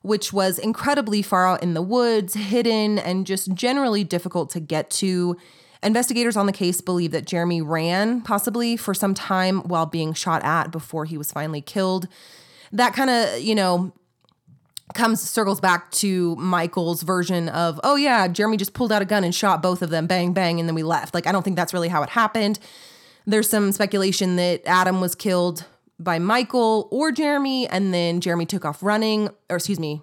which 0.00 0.32
was 0.32 0.58
incredibly 0.58 1.20
far 1.20 1.46
out 1.46 1.62
in 1.62 1.74
the 1.74 1.82
woods, 1.82 2.32
hidden, 2.32 2.98
and 2.98 3.26
just 3.26 3.52
generally 3.52 4.02
difficult 4.02 4.48
to 4.52 4.60
get 4.60 4.88
to, 4.92 5.36
investigators 5.82 6.38
on 6.38 6.46
the 6.46 6.54
case 6.54 6.80
believe 6.80 7.10
that 7.10 7.26
Jeremy 7.26 7.60
ran 7.60 8.22
possibly 8.22 8.74
for 8.78 8.94
some 8.94 9.12
time 9.12 9.60
while 9.60 9.84
being 9.84 10.14
shot 10.14 10.42
at 10.44 10.72
before 10.72 11.04
he 11.04 11.18
was 11.18 11.30
finally 11.30 11.60
killed. 11.60 12.08
That 12.72 12.94
kind 12.94 13.10
of, 13.10 13.42
you 13.42 13.54
know, 13.54 13.92
comes 14.94 15.20
circles 15.20 15.60
back 15.60 15.90
to 15.92 16.34
Michael's 16.36 17.02
version 17.02 17.48
of, 17.48 17.80
oh 17.84 17.96
yeah, 17.96 18.28
Jeremy 18.28 18.56
just 18.56 18.72
pulled 18.72 18.92
out 18.92 19.02
a 19.02 19.04
gun 19.04 19.24
and 19.24 19.34
shot 19.34 19.62
both 19.62 19.82
of 19.82 19.90
them, 19.90 20.06
bang 20.06 20.32
bang, 20.32 20.58
and 20.58 20.68
then 20.68 20.74
we 20.74 20.82
left. 20.82 21.14
Like 21.14 21.26
I 21.26 21.32
don't 21.32 21.42
think 21.42 21.56
that's 21.56 21.74
really 21.74 21.88
how 21.88 22.02
it 22.02 22.10
happened. 22.10 22.58
There's 23.26 23.48
some 23.48 23.72
speculation 23.72 24.36
that 24.36 24.62
Adam 24.64 25.00
was 25.00 25.14
killed 25.14 25.66
by 25.98 26.18
Michael 26.18 26.88
or 26.90 27.12
Jeremy, 27.12 27.68
and 27.68 27.92
then 27.92 28.20
Jeremy 28.20 28.46
took 28.46 28.64
off 28.64 28.82
running, 28.82 29.28
or 29.50 29.56
excuse 29.56 29.80
me, 29.80 30.02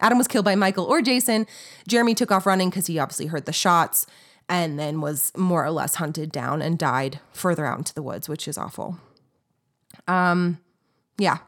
Adam 0.00 0.18
was 0.18 0.28
killed 0.28 0.44
by 0.44 0.54
Michael 0.54 0.84
or 0.84 1.00
Jason. 1.00 1.46
Jeremy 1.88 2.14
took 2.14 2.30
off 2.30 2.46
running 2.46 2.70
because 2.70 2.86
he 2.86 2.98
obviously 2.98 3.26
heard 3.26 3.46
the 3.46 3.52
shots 3.52 4.06
and 4.48 4.78
then 4.78 5.00
was 5.00 5.32
more 5.36 5.64
or 5.64 5.70
less 5.70 5.94
hunted 5.94 6.30
down 6.30 6.60
and 6.60 6.78
died 6.78 7.20
further 7.32 7.64
out 7.64 7.78
into 7.78 7.94
the 7.94 8.02
woods, 8.02 8.28
which 8.28 8.46
is 8.46 8.58
awful. 8.58 8.98
Um, 10.08 10.58
yeah. 11.18 11.38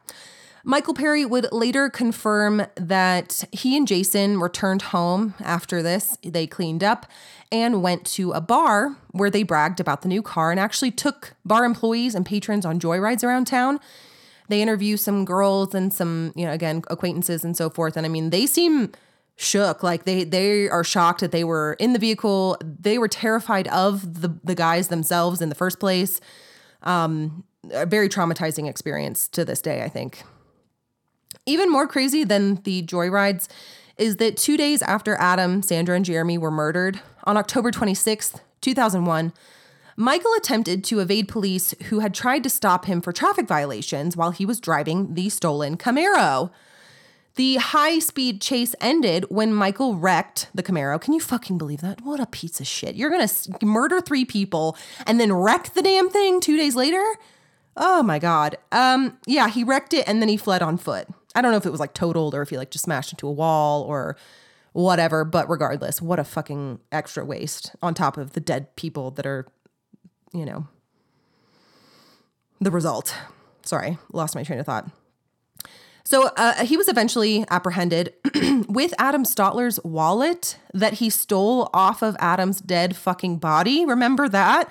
Michael 0.67 0.95
Perry 0.95 1.27
would 1.27 1.53
later 1.53 1.91
confirm 1.91 2.67
that 2.77 3.45
he 3.53 3.77
and 3.77 3.87
Jason 3.87 4.41
returned 4.41 4.81
home 4.81 5.35
after 5.41 5.83
this. 5.83 6.17
They 6.23 6.47
cleaned 6.47 6.83
up 6.83 7.05
and 7.53 7.83
went 7.83 8.07
to 8.07 8.33
a 8.33 8.41
bar 8.41 8.97
where 9.11 9.31
they 9.31 9.43
bragged 9.43 9.79
about 9.79 10.01
the 10.01 10.09
new 10.09 10.23
car 10.23 10.51
and 10.51 10.59
actually 10.59 10.91
took 10.91 11.35
bar 11.45 11.67
employees 11.67 12.15
and 12.15 12.25
patrons 12.25 12.65
on 12.65 12.81
joyrides 12.81 13.23
around 13.23 13.47
town. 13.47 13.79
They 14.49 14.63
interview 14.63 14.97
some 14.97 15.27
girls 15.27 15.75
and 15.75 15.93
some, 15.93 16.33
you 16.35 16.47
know, 16.47 16.53
again, 16.53 16.83
acquaintances 16.89 17.45
and 17.45 17.55
so 17.55 17.69
forth. 17.69 17.97
And 17.99 18.07
I 18.07 18.09
mean, 18.09 18.31
they 18.31 18.47
seem 18.47 18.93
shook 19.37 19.83
like 19.83 20.05
they 20.05 20.25
they 20.25 20.69
are 20.69 20.85
shocked 20.85 21.21
that 21.21 21.33
they 21.33 21.43
were 21.43 21.75
in 21.81 21.93
the 21.93 21.99
vehicle 21.99 22.57
they 22.63 22.99
were 22.99 23.09
terrified 23.09 23.67
of 23.67 24.21
the 24.21 24.33
the 24.45 24.55
guys 24.55 24.87
themselves 24.87 25.43
in 25.43 25.49
the 25.49 25.57
first 25.57 25.81
place 25.81 26.21
um 26.83 27.43
a 27.73 27.85
very 27.85 28.09
traumatizing 28.09 28.69
experience 28.69 29.27
to 29.27 29.45
this 29.45 29.61
day 29.61 29.83
i 29.83 29.89
think 29.89 30.23
even 31.47 31.71
more 31.71 31.87
crazy 31.87 32.25
than 32.25 32.57
the 32.63 32.83
joyrides 32.83 33.49
is 33.97 34.17
that 34.17 34.37
two 34.37 34.57
days 34.57 34.83
after 34.83 35.15
Adam, 35.17 35.63
Sandra, 35.63 35.95
and 35.95 36.05
Jeremy 36.05 36.39
were 36.39 36.51
murdered, 36.51 37.01
on 37.25 37.37
October 37.37 37.71
26th, 37.71 38.41
2001, 38.61 39.33
Michael 39.97 40.33
attempted 40.37 40.83
to 40.85 41.01
evade 41.01 41.29
police 41.29 41.75
who 41.85 42.01
had 42.01 42.13
tried 42.13 42.43
to 42.43 42.51
stop 42.51 42.87
him 42.87 43.01
for 43.01 43.13
traffic 43.13 43.47
violations 43.47 44.17
while 44.17 44.33
he 44.33 44.45
was 44.45 44.61
driving 44.61 45.15
the 45.15 45.29
stolen 45.29 45.77
Camaro. 45.77 46.51
The 47.37 47.57
high 47.57 47.99
speed 47.99 48.41
chase 48.41 48.75
ended 48.81 49.27
when 49.29 49.53
Michael 49.53 49.97
wrecked 49.97 50.49
the 50.55 50.63
Camaro. 50.63 51.01
Can 51.01 51.15
you 51.15 51.21
fucking 51.21 51.59
believe 51.59 51.81
that? 51.81 52.01
What 52.01 52.21
a 52.21 52.27
piece 52.27 52.61
of 52.61 52.67
shit. 52.67 52.95
You're 52.95 53.11
gonna 53.11 53.29
murder 53.63 54.01
three 54.01 54.25
people 54.25 54.77
and 55.07 55.21
then 55.21 55.33
wreck 55.33 55.75
the 55.75 55.83
damn 55.83 56.11
thing 56.11 56.41
two 56.41 56.57
days 56.57 56.77
later? 56.77 57.03
Oh 57.77 58.03
my 58.03 58.19
God. 58.19 58.57
Um, 58.71 59.19
yeah, 59.27 59.49
he 59.49 59.65
wrecked 59.65 59.95
it 59.95 60.07
and 60.09 60.21
then 60.21 60.29
he 60.29 60.37
fled 60.37 60.63
on 60.63 60.77
foot. 60.77 61.09
I 61.35 61.43
don't 61.43 61.51
know 61.51 61.57
if 61.57 61.67
it 61.67 61.71
was 61.71 61.81
like 61.81 61.95
totaled 61.95 62.35
or 62.35 62.43
if 62.43 62.51
he 62.51 62.57
like 62.57 62.71
just 62.71 62.85
smashed 62.85 63.13
into 63.13 63.27
a 63.27 63.33
wall 63.33 63.83
or 63.83 64.17
whatever, 64.73 65.25
but 65.25 65.49
regardless, 65.49 66.03
what 66.03 66.19
a 66.19 66.25
fucking 66.25 66.81
extra 66.93 67.25
waste 67.25 67.75
on 67.83 67.95
top 67.95 68.17
of 68.17 68.33
the 68.33 68.41
dead 68.41 68.75
people 68.77 69.11
that 69.13 69.27
are, 69.27 69.47
you 70.33 70.45
know, 70.45 70.67
the 72.61 72.71
result. 72.71 73.15
Sorry, 73.65 73.99
lost 74.13 74.35
my 74.35 74.43
train 74.43 74.59
of 74.59 74.67
thought. 74.67 74.91
So 76.05 76.31
uh, 76.37 76.65
he 76.65 76.77
was 76.77 76.89
eventually 76.89 77.47
apprehended 77.51 78.13
with 78.69 78.93
Adam 78.99 79.25
Stotler's 79.25 79.81
wallet 79.83 80.59
that 80.75 80.95
he 80.95 81.09
stole 81.09 81.71
off 81.73 82.03
of 82.03 82.15
Adam's 82.19 82.61
dead 82.61 82.95
fucking 82.95 83.39
body. 83.39 83.87
Remember 83.87 84.29
that? 84.29 84.71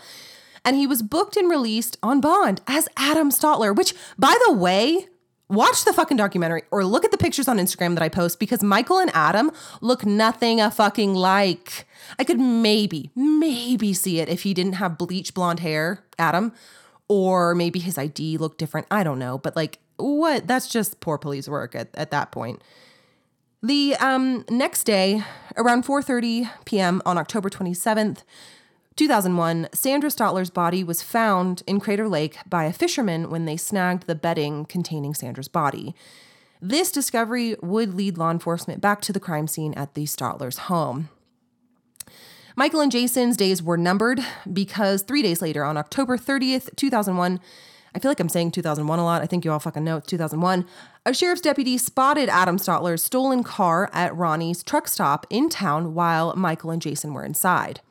And 0.64 0.76
he 0.76 0.86
was 0.86 1.02
booked 1.02 1.36
and 1.36 1.50
released 1.50 1.98
on 2.04 2.22
bond 2.22 2.62
as 2.68 2.88
Adam 2.96 3.32
Stotler, 3.32 3.76
which, 3.76 3.96
by 4.18 4.38
the 4.46 4.54
way, 4.54 5.08
watch 5.50 5.86
the 5.86 5.94
fucking 5.94 6.18
documentary 6.18 6.64
or 6.72 6.86
look 6.86 7.06
at 7.06 7.12
the 7.12 7.18
pictures 7.18 7.48
on 7.48 7.58
Instagram 7.58 7.94
that 7.96 8.04
I 8.04 8.10
post 8.10 8.40
because 8.40 8.64
Michael 8.64 9.00
and 9.00 9.12
Adam 9.14 9.52
look 9.82 10.06
nothing 10.06 10.60
a 10.62 10.72
fucking 10.72 11.14
like. 11.14 11.86
I 12.18 12.24
could 12.24 12.40
maybe, 12.40 13.12
maybe 13.16 13.94
see 13.94 14.20
it 14.20 14.30
if 14.30 14.44
he 14.44 14.54
didn't 14.54 14.74
have 14.74 14.98
bleach 14.98 15.34
blonde 15.34 15.60
hair, 15.60 16.04
Adam, 16.18 16.54
or 17.08 17.56
maybe 17.56 17.80
his 17.80 17.98
ID 17.98 18.38
looked 18.38 18.58
different. 18.58 18.88
I 18.90 19.04
don't 19.04 19.20
know, 19.20 19.38
but 19.38 19.56
like, 19.56 19.80
what? 19.98 20.48
That's 20.48 20.68
just 20.68 21.00
poor 21.00 21.18
police 21.18 21.48
work 21.48 21.76
at, 21.76 21.90
at 21.94 22.12
that 22.12 22.32
point. 22.32 22.62
The 23.62 23.96
um, 24.02 24.44
next 24.50 24.84
day, 24.84 25.24
around 25.56 25.86
4:30 25.86 26.50
p.m. 26.66 27.02
on 27.06 27.18
October 27.18 27.50
27th, 27.50 28.24
2001, 28.96 29.70
Sandra 29.74 30.10
Stotler's 30.10 30.50
body 30.50 30.84
was 30.84 31.02
found 31.02 31.64
in 31.66 31.80
Crater 31.80 32.08
Lake 32.08 32.38
by 32.48 32.66
a 32.66 32.74
fisherman 32.74 33.30
when 33.30 33.46
they 33.46 33.58
snagged 33.58 34.06
the 34.06 34.16
bedding 34.16 34.66
containing 34.66 35.14
Sandra's 35.14 35.48
body. 35.48 35.96
This 36.62 36.92
discovery 36.92 37.56
would 37.62 37.94
lead 37.94 38.18
law 38.18 38.32
enforcement 38.32 38.82
back 38.82 39.02
to 39.02 39.14
the 39.14 39.20
crime 39.20 39.48
scene 39.48 39.74
at 39.74 39.96
the 39.96 40.06
Stotler's 40.06 40.60
home. 40.60 41.10
Michael 42.56 42.82
and 42.82 42.92
Jason's 42.92 43.36
days 43.36 43.64
were 43.64 43.78
numbered 43.78 44.20
because 44.52 45.02
three 45.02 45.24
days 45.24 45.42
later, 45.42 45.64
on 45.64 45.76
October 45.76 46.18
30th, 46.18 46.76
2001, 46.76 47.40
I 47.96 48.00
feel 48.00 48.12
like 48.12 48.20
I'm 48.20 48.30
saying 48.30 48.52
2001 48.52 49.00
a 49.00 49.04
lot. 49.04 49.22
I 49.22 49.26
think 49.26 49.44
you 49.44 49.52
all 49.52 49.60
fucking 49.60 49.84
know 49.84 49.98
it's 49.98 50.08
2001. 50.08 50.66
A 51.06 51.14
sheriff's 51.14 51.42
deputy 51.42 51.78
spotted 51.78 52.30
Adam 52.30 52.58
Stotler's 52.58 53.04
stolen 53.04 53.44
car 53.44 53.90
at 53.92 54.16
Ronnie's 54.16 54.64
truck 54.64 54.88
stop 54.88 55.26
in 55.30 55.50
town 55.50 55.94
while 55.94 56.36
Michael 56.36 56.72
and 56.72 56.82
Jason 56.82 57.14
were 57.14 57.26
inside. 57.26 57.82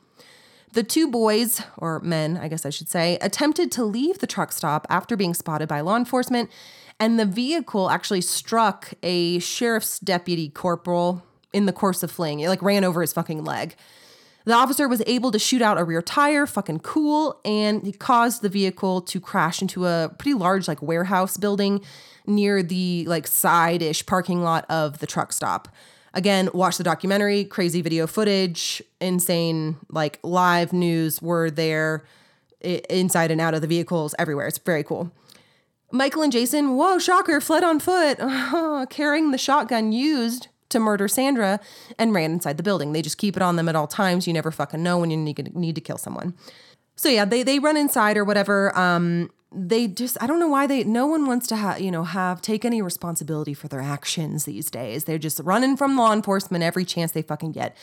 The 0.72 0.82
two 0.82 1.06
boys, 1.06 1.60
or 1.76 2.00
men, 2.00 2.38
I 2.38 2.48
guess 2.48 2.64
I 2.64 2.70
should 2.70 2.88
say, 2.88 3.18
attempted 3.20 3.70
to 3.72 3.84
leave 3.84 4.20
the 4.20 4.26
truck 4.26 4.52
stop 4.52 4.86
after 4.88 5.16
being 5.16 5.34
spotted 5.34 5.68
by 5.68 5.82
law 5.82 5.96
enforcement, 5.96 6.50
and 6.98 7.20
the 7.20 7.26
vehicle 7.26 7.90
actually 7.90 8.22
struck 8.22 8.94
a 9.02 9.38
sheriff's 9.40 9.98
deputy 9.98 10.48
corporal 10.48 11.22
in 11.52 11.66
the 11.66 11.72
course 11.74 12.02
of 12.02 12.10
fleeing. 12.10 12.40
It 12.40 12.48
like 12.48 12.62
ran 12.62 12.84
over 12.84 13.02
his 13.02 13.12
fucking 13.12 13.44
leg. 13.44 13.76
The 14.44 14.54
officer 14.54 14.88
was 14.88 15.02
able 15.06 15.30
to 15.32 15.38
shoot 15.38 15.60
out 15.60 15.78
a 15.78 15.84
rear 15.84 16.00
tire, 16.00 16.46
fucking 16.46 16.80
cool, 16.80 17.38
and 17.44 17.84
he 17.84 17.92
caused 17.92 18.40
the 18.40 18.48
vehicle 18.48 19.02
to 19.02 19.20
crash 19.20 19.60
into 19.60 19.86
a 19.86 20.10
pretty 20.18 20.34
large 20.34 20.68
like 20.68 20.80
warehouse 20.80 21.36
building 21.36 21.82
near 22.26 22.62
the 22.62 23.04
like 23.06 23.26
side-ish 23.26 24.06
parking 24.06 24.42
lot 24.42 24.64
of 24.70 25.00
the 25.00 25.06
truck 25.06 25.34
stop. 25.34 25.68
Again, 26.14 26.50
watch 26.52 26.76
the 26.76 26.84
documentary, 26.84 27.44
crazy 27.44 27.80
video 27.80 28.06
footage, 28.06 28.82
insane 29.00 29.76
like 29.88 30.18
live 30.22 30.72
news 30.72 31.22
were 31.22 31.50
there 31.50 32.04
inside 32.60 33.30
and 33.30 33.40
out 33.40 33.54
of 33.54 33.60
the 33.60 33.66
vehicles 33.66 34.14
everywhere. 34.18 34.46
It's 34.46 34.58
very 34.58 34.84
cool. 34.84 35.10
Michael 35.90 36.22
and 36.22 36.32
Jason, 36.32 36.76
whoa, 36.76 36.98
shocker, 36.98 37.40
fled 37.40 37.64
on 37.64 37.78
foot, 37.78 38.18
carrying 38.90 39.30
the 39.30 39.38
shotgun 39.38 39.92
used 39.92 40.48
to 40.70 40.80
murder 40.80 41.06
Sandra 41.06 41.60
and 41.98 42.14
ran 42.14 42.32
inside 42.32 42.56
the 42.56 42.62
building. 42.62 42.92
They 42.92 43.02
just 43.02 43.18
keep 43.18 43.36
it 43.36 43.42
on 43.42 43.56
them 43.56 43.68
at 43.68 43.76
all 43.76 43.86
times. 43.86 44.26
You 44.26 44.32
never 44.32 44.50
fucking 44.50 44.82
know 44.82 44.98
when 44.98 45.10
you 45.10 45.16
need, 45.16 45.74
to 45.74 45.80
kill 45.80 45.98
someone. 45.98 46.34
So 46.96 47.08
yeah, 47.08 47.24
they 47.24 47.42
they 47.42 47.58
run 47.58 47.76
inside 47.76 48.16
or 48.16 48.24
whatever. 48.24 48.76
Um, 48.78 49.30
they 49.54 49.86
just 49.86 50.16
I 50.20 50.26
don't 50.26 50.40
know 50.40 50.48
why 50.48 50.66
they 50.66 50.84
no 50.84 51.06
one 51.06 51.26
wants 51.26 51.46
to 51.48 51.56
have 51.56 51.80
you 51.80 51.90
know 51.90 52.04
have 52.04 52.42
take 52.42 52.64
any 52.64 52.82
responsibility 52.82 53.54
for 53.54 53.68
their 53.68 53.80
actions 53.80 54.44
these 54.44 54.70
days. 54.70 55.04
They're 55.04 55.18
just 55.18 55.40
running 55.40 55.76
from 55.76 55.96
law 55.96 56.12
enforcement 56.12 56.64
every 56.64 56.84
chance 56.84 57.12
they 57.12 57.22
fucking 57.22 57.52
get. 57.52 57.76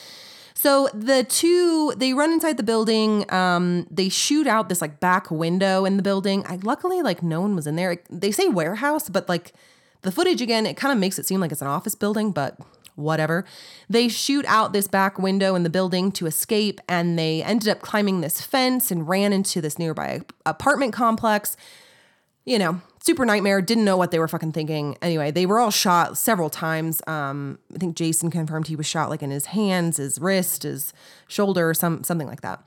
So 0.54 0.90
the 0.94 1.24
two 1.24 1.94
they 1.96 2.14
run 2.14 2.32
inside 2.32 2.58
the 2.58 2.64
building. 2.64 3.32
Um, 3.32 3.88
they 3.90 4.10
shoot 4.10 4.48
out 4.48 4.68
this 4.70 4.82
like 4.82 5.00
back 5.00 5.32
window 5.32 5.86
in 5.86 5.98
the 5.98 6.04
building. 6.04 6.44
I 6.48 6.58
luckily 6.58 7.02
like 7.02 7.24
no 7.24 7.42
one 7.42 7.56
was 7.56 7.66
in 7.66 7.76
there. 7.76 7.98
They 8.10 8.32
say 8.32 8.50
warehouse, 8.50 9.08
but 9.10 9.30
like 9.30 9.54
the 10.02 10.12
footage 10.12 10.42
again, 10.42 10.66
it 10.66 10.76
kind 10.76 10.92
of 10.92 10.98
makes 10.98 11.20
it 11.20 11.26
seem 11.26 11.40
like 11.40 11.52
it's 11.52 11.62
an 11.62 11.68
office 11.68 11.96
building, 11.96 12.32
but 12.32 12.58
whatever. 13.00 13.46
They 13.90 14.08
shoot 14.08 14.46
out 14.48 14.74
this 14.74 14.88
back 14.88 15.18
window 15.18 15.56
in 15.56 15.64
the 15.64 15.70
building 15.70 16.12
to 16.14 16.28
escape, 16.28 16.80
and 16.88 17.18
they 17.18 17.42
ended 17.42 17.70
up 17.70 17.82
climbing 17.82 18.22
this 18.22 18.42
fence 18.42 18.92
and 18.92 19.08
ran 19.08 19.34
into 19.34 19.62
this 19.62 19.80
nearby 19.80 20.22
apartment 20.46 20.94
complex. 20.94 21.58
You 22.46 22.60
know, 22.60 22.82
super 23.04 23.26
nightmare. 23.26 23.62
Didn't 23.62 23.86
know 23.86 23.98
what 23.98 24.12
they 24.12 24.20
were 24.20 24.28
fucking 24.28 24.54
thinking. 24.54 24.98
Anyway, 25.02 25.32
they 25.32 25.46
were 25.46 25.60
all 25.60 25.72
shot 25.72 26.18
several 26.18 26.50
times. 26.50 27.02
Um, 27.08 27.60
I 27.74 27.78
think 27.78 27.96
Jason 27.96 28.32
confirmed 28.32 28.68
he 28.68 28.76
was 28.76 28.86
shot 28.86 29.10
like 29.10 29.22
in 29.24 29.32
his 29.32 29.48
hands, 29.48 29.98
his 29.98 30.20
wrist, 30.20 30.64
his 30.64 30.94
shoulder, 31.28 31.74
some 31.74 32.04
something 32.04 32.28
like 32.28 32.42
that. 32.42 32.64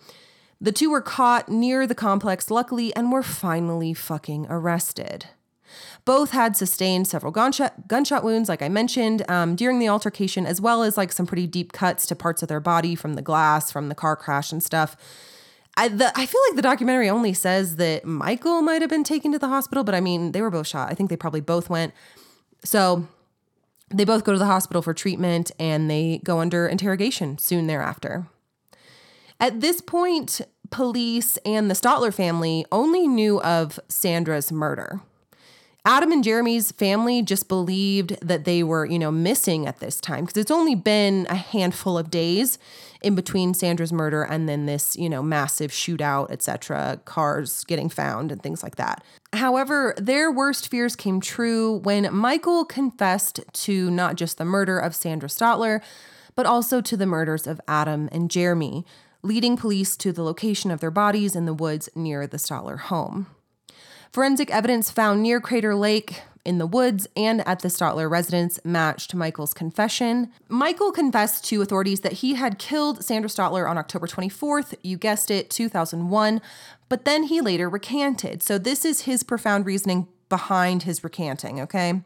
The 0.60 0.72
two 0.72 0.90
were 0.90 1.00
caught 1.00 1.48
near 1.48 1.88
the 1.88 1.94
complex, 1.94 2.48
luckily, 2.48 2.94
and 2.94 3.10
were 3.10 3.24
finally 3.24 3.94
fucking 3.94 4.46
arrested. 4.48 5.26
Both 6.04 6.32
had 6.32 6.56
sustained 6.56 7.06
several 7.06 7.30
gunshot 7.30 7.86
gunshot 7.86 8.24
wounds, 8.24 8.48
like 8.48 8.62
I 8.62 8.68
mentioned, 8.68 9.28
um, 9.30 9.54
during 9.54 9.78
the 9.78 9.88
altercation, 9.88 10.46
as 10.46 10.60
well 10.60 10.82
as 10.82 10.96
like 10.96 11.12
some 11.12 11.26
pretty 11.26 11.46
deep 11.46 11.72
cuts 11.72 12.06
to 12.06 12.16
parts 12.16 12.42
of 12.42 12.48
their 12.48 12.60
body 12.60 12.94
from 12.94 13.14
the 13.14 13.22
glass, 13.22 13.70
from 13.70 13.88
the 13.88 13.94
car 13.94 14.16
crash 14.16 14.50
and 14.50 14.62
stuff. 14.62 14.96
I, 15.76 15.88
the, 15.88 16.12
I 16.18 16.26
feel 16.26 16.40
like 16.48 16.56
the 16.56 16.62
documentary 16.62 17.08
only 17.08 17.32
says 17.32 17.76
that 17.76 18.04
Michael 18.04 18.60
might 18.60 18.82
have 18.82 18.90
been 18.90 19.04
taken 19.04 19.32
to 19.32 19.38
the 19.38 19.48
hospital, 19.48 19.84
but 19.84 19.94
I 19.94 20.00
mean, 20.00 20.32
they 20.32 20.42
were 20.42 20.50
both 20.50 20.66
shot. 20.66 20.90
I 20.90 20.94
think 20.94 21.08
they 21.08 21.16
probably 21.16 21.40
both 21.40 21.70
went. 21.70 21.94
So 22.62 23.08
they 23.90 24.04
both 24.04 24.24
go 24.24 24.32
to 24.32 24.38
the 24.38 24.46
hospital 24.46 24.82
for 24.82 24.92
treatment 24.92 25.50
and 25.58 25.90
they 25.90 26.20
go 26.24 26.40
under 26.40 26.66
interrogation 26.66 27.38
soon 27.38 27.68
thereafter. 27.68 28.26
At 29.40 29.60
this 29.60 29.80
point, 29.80 30.40
police 30.70 31.38
and 31.44 31.70
the 31.70 31.74
Stotler 31.74 32.12
family 32.12 32.64
only 32.70 33.08
knew 33.08 33.40
of 33.40 33.80
Sandra's 33.88 34.52
murder. 34.52 35.00
Adam 35.84 36.12
and 36.12 36.22
Jeremy's 36.22 36.70
family 36.70 37.22
just 37.22 37.48
believed 37.48 38.16
that 38.22 38.44
they 38.44 38.62
were, 38.62 38.86
you 38.86 39.00
know, 39.00 39.10
missing 39.10 39.66
at 39.66 39.80
this 39.80 40.00
time 40.00 40.24
because 40.24 40.40
it's 40.40 40.50
only 40.50 40.76
been 40.76 41.26
a 41.28 41.34
handful 41.34 41.98
of 41.98 42.08
days 42.08 42.56
in 43.02 43.16
between 43.16 43.52
Sandra's 43.52 43.92
murder 43.92 44.22
and 44.22 44.48
then 44.48 44.66
this, 44.66 44.94
you 44.94 45.10
know, 45.10 45.24
massive 45.24 45.72
shootout, 45.72 46.30
etc., 46.30 47.00
cars 47.04 47.64
getting 47.64 47.88
found 47.88 48.30
and 48.30 48.40
things 48.40 48.62
like 48.62 48.76
that. 48.76 49.02
However, 49.32 49.92
their 49.96 50.30
worst 50.30 50.68
fears 50.68 50.94
came 50.94 51.20
true 51.20 51.78
when 51.78 52.14
Michael 52.14 52.64
confessed 52.64 53.40
to 53.52 53.90
not 53.90 54.14
just 54.14 54.38
the 54.38 54.44
murder 54.44 54.78
of 54.78 54.94
Sandra 54.94 55.28
Stotler, 55.28 55.82
but 56.36 56.46
also 56.46 56.80
to 56.80 56.96
the 56.96 57.06
murders 57.06 57.48
of 57.48 57.60
Adam 57.66 58.08
and 58.12 58.30
Jeremy, 58.30 58.86
leading 59.22 59.56
police 59.56 59.96
to 59.96 60.12
the 60.12 60.22
location 60.22 60.70
of 60.70 60.78
their 60.78 60.92
bodies 60.92 61.34
in 61.34 61.44
the 61.44 61.54
woods 61.54 61.88
near 61.96 62.28
the 62.28 62.36
Stotler 62.36 62.78
home. 62.78 63.26
Forensic 64.12 64.50
evidence 64.50 64.90
found 64.90 65.22
near 65.22 65.40
Crater 65.40 65.74
Lake 65.74 66.20
in 66.44 66.58
the 66.58 66.66
woods 66.66 67.08
and 67.16 67.40
at 67.48 67.60
the 67.60 67.68
Stotler 67.68 68.10
residence 68.10 68.60
matched 68.62 69.14
Michael's 69.14 69.54
confession. 69.54 70.30
Michael 70.50 70.92
confessed 70.92 71.46
to 71.46 71.62
authorities 71.62 72.00
that 72.00 72.14
he 72.14 72.34
had 72.34 72.58
killed 72.58 73.02
Sandra 73.02 73.30
Stotler 73.30 73.66
on 73.66 73.78
October 73.78 74.06
24th, 74.06 74.74
you 74.82 74.98
guessed 74.98 75.30
it, 75.30 75.48
2001, 75.48 76.42
but 76.90 77.06
then 77.06 77.22
he 77.22 77.40
later 77.40 77.70
recanted. 77.70 78.42
So 78.42 78.58
this 78.58 78.84
is 78.84 79.02
his 79.02 79.22
profound 79.22 79.64
reasoning 79.64 80.08
behind 80.28 80.82
his 80.82 81.02
recanting, 81.02 81.58
okay? 81.62 82.02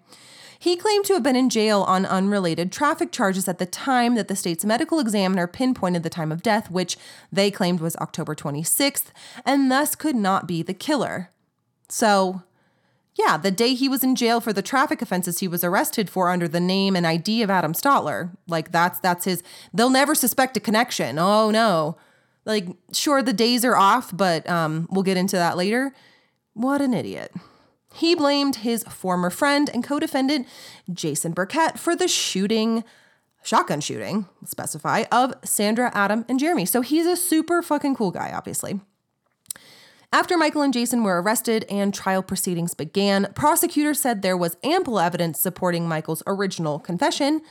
He 0.61 0.77
claimed 0.77 1.07
to 1.07 1.15
have 1.15 1.25
been 1.25 1.35
in 1.35 1.51
jail 1.51 1.83
on 1.83 2.07
unrelated 2.07 2.71
traffic 2.71 3.11
charges 3.11 3.49
at 3.49 3.59
the 3.59 3.67
time 3.67 4.15
that 4.15 4.29
the 4.29 4.37
state's 4.37 4.65
medical 4.65 5.01
examiner 5.01 5.49
pinpointed 5.49 6.05
the 6.05 6.11
time 6.11 6.31
of 6.31 6.43
death, 6.43 6.71
which 6.71 6.97
they 7.33 7.51
claimed 7.51 7.81
was 7.81 7.97
October 7.97 8.37
26th, 8.37 9.07
and 9.45 9.73
thus 9.73 9.97
could 9.97 10.15
not 10.15 10.47
be 10.47 10.63
the 10.63 10.73
killer. 10.73 11.31
So, 11.89 12.43
yeah, 13.17 13.37
the 13.37 13.51
day 13.51 13.75
he 13.75 13.89
was 13.89 14.05
in 14.05 14.15
jail 14.15 14.41
for 14.41 14.53
the 14.53 14.63
traffic 14.63 15.01
offenses 15.01 15.39
he 15.39 15.49
was 15.49 15.65
arrested 15.65 16.11
for 16.11 16.29
under 16.29 16.47
the 16.47 16.61
name 16.61 16.95
and 16.95 17.07
ID 17.07 17.43
of 17.43 17.51
Adam 17.51 17.73
Stotler. 17.73 18.37
Like 18.47 18.73
that's 18.73 19.01
that's 19.01 19.25
his 19.25 19.43
they'll 19.73 19.91
never 19.91 20.15
suspect 20.15 20.57
a 20.57 20.61
connection. 20.61 21.19
Oh 21.19 21.51
no. 21.51 21.97
Like 22.45 22.69
sure 22.93 23.23
the 23.23 23.33
days 23.33 23.65
are 23.65 23.77
off, 23.77 24.15
but 24.15 24.49
um 24.49 24.87
we'll 24.91 25.03
get 25.03 25.17
into 25.17 25.37
that 25.37 25.57
later. 25.57 25.95
What 26.53 26.83
an 26.83 26.93
idiot. 26.93 27.33
He 27.95 28.15
blamed 28.15 28.57
his 28.57 28.85
former 28.85 29.31
friend 29.31 29.71
and 29.73 29.83
co-defendant 29.83 30.47
Jason 30.93 31.33
Burkett 31.33 31.79
for 31.79 31.97
the 31.97 32.09
shooting 32.09 32.85
shotgun 33.43 33.81
shooting, 33.81 34.27
specify, 34.45 35.05
of 35.13 35.33
Sandra, 35.45 35.91
Adam, 35.95 36.25
and 36.29 36.39
Jeremy. 36.39 36.67
So 36.67 36.81
he's 36.81 37.07
a 37.07 37.17
super 37.17 37.63
fucking 37.63 37.95
cool 37.95 38.11
guy, 38.11 38.33
obviously. 38.35 38.81
After 40.17 40.39
Michael 40.39 40.63
and 40.63 40.73
Jason 40.73 41.03
were 41.03 41.21
arrested 41.21 41.67
and 41.69 41.93
trial 41.93 42.23
proceedings 42.23 42.73
began, 42.73 43.31
prosecutors 43.35 44.01
said 44.01 44.23
there 44.23 44.35
was 44.35 44.57
ample 44.65 44.99
evidence 44.99 45.39
supporting 45.39 45.87
Michael's 45.87 46.23
original 46.27 46.79
confession 46.79 47.43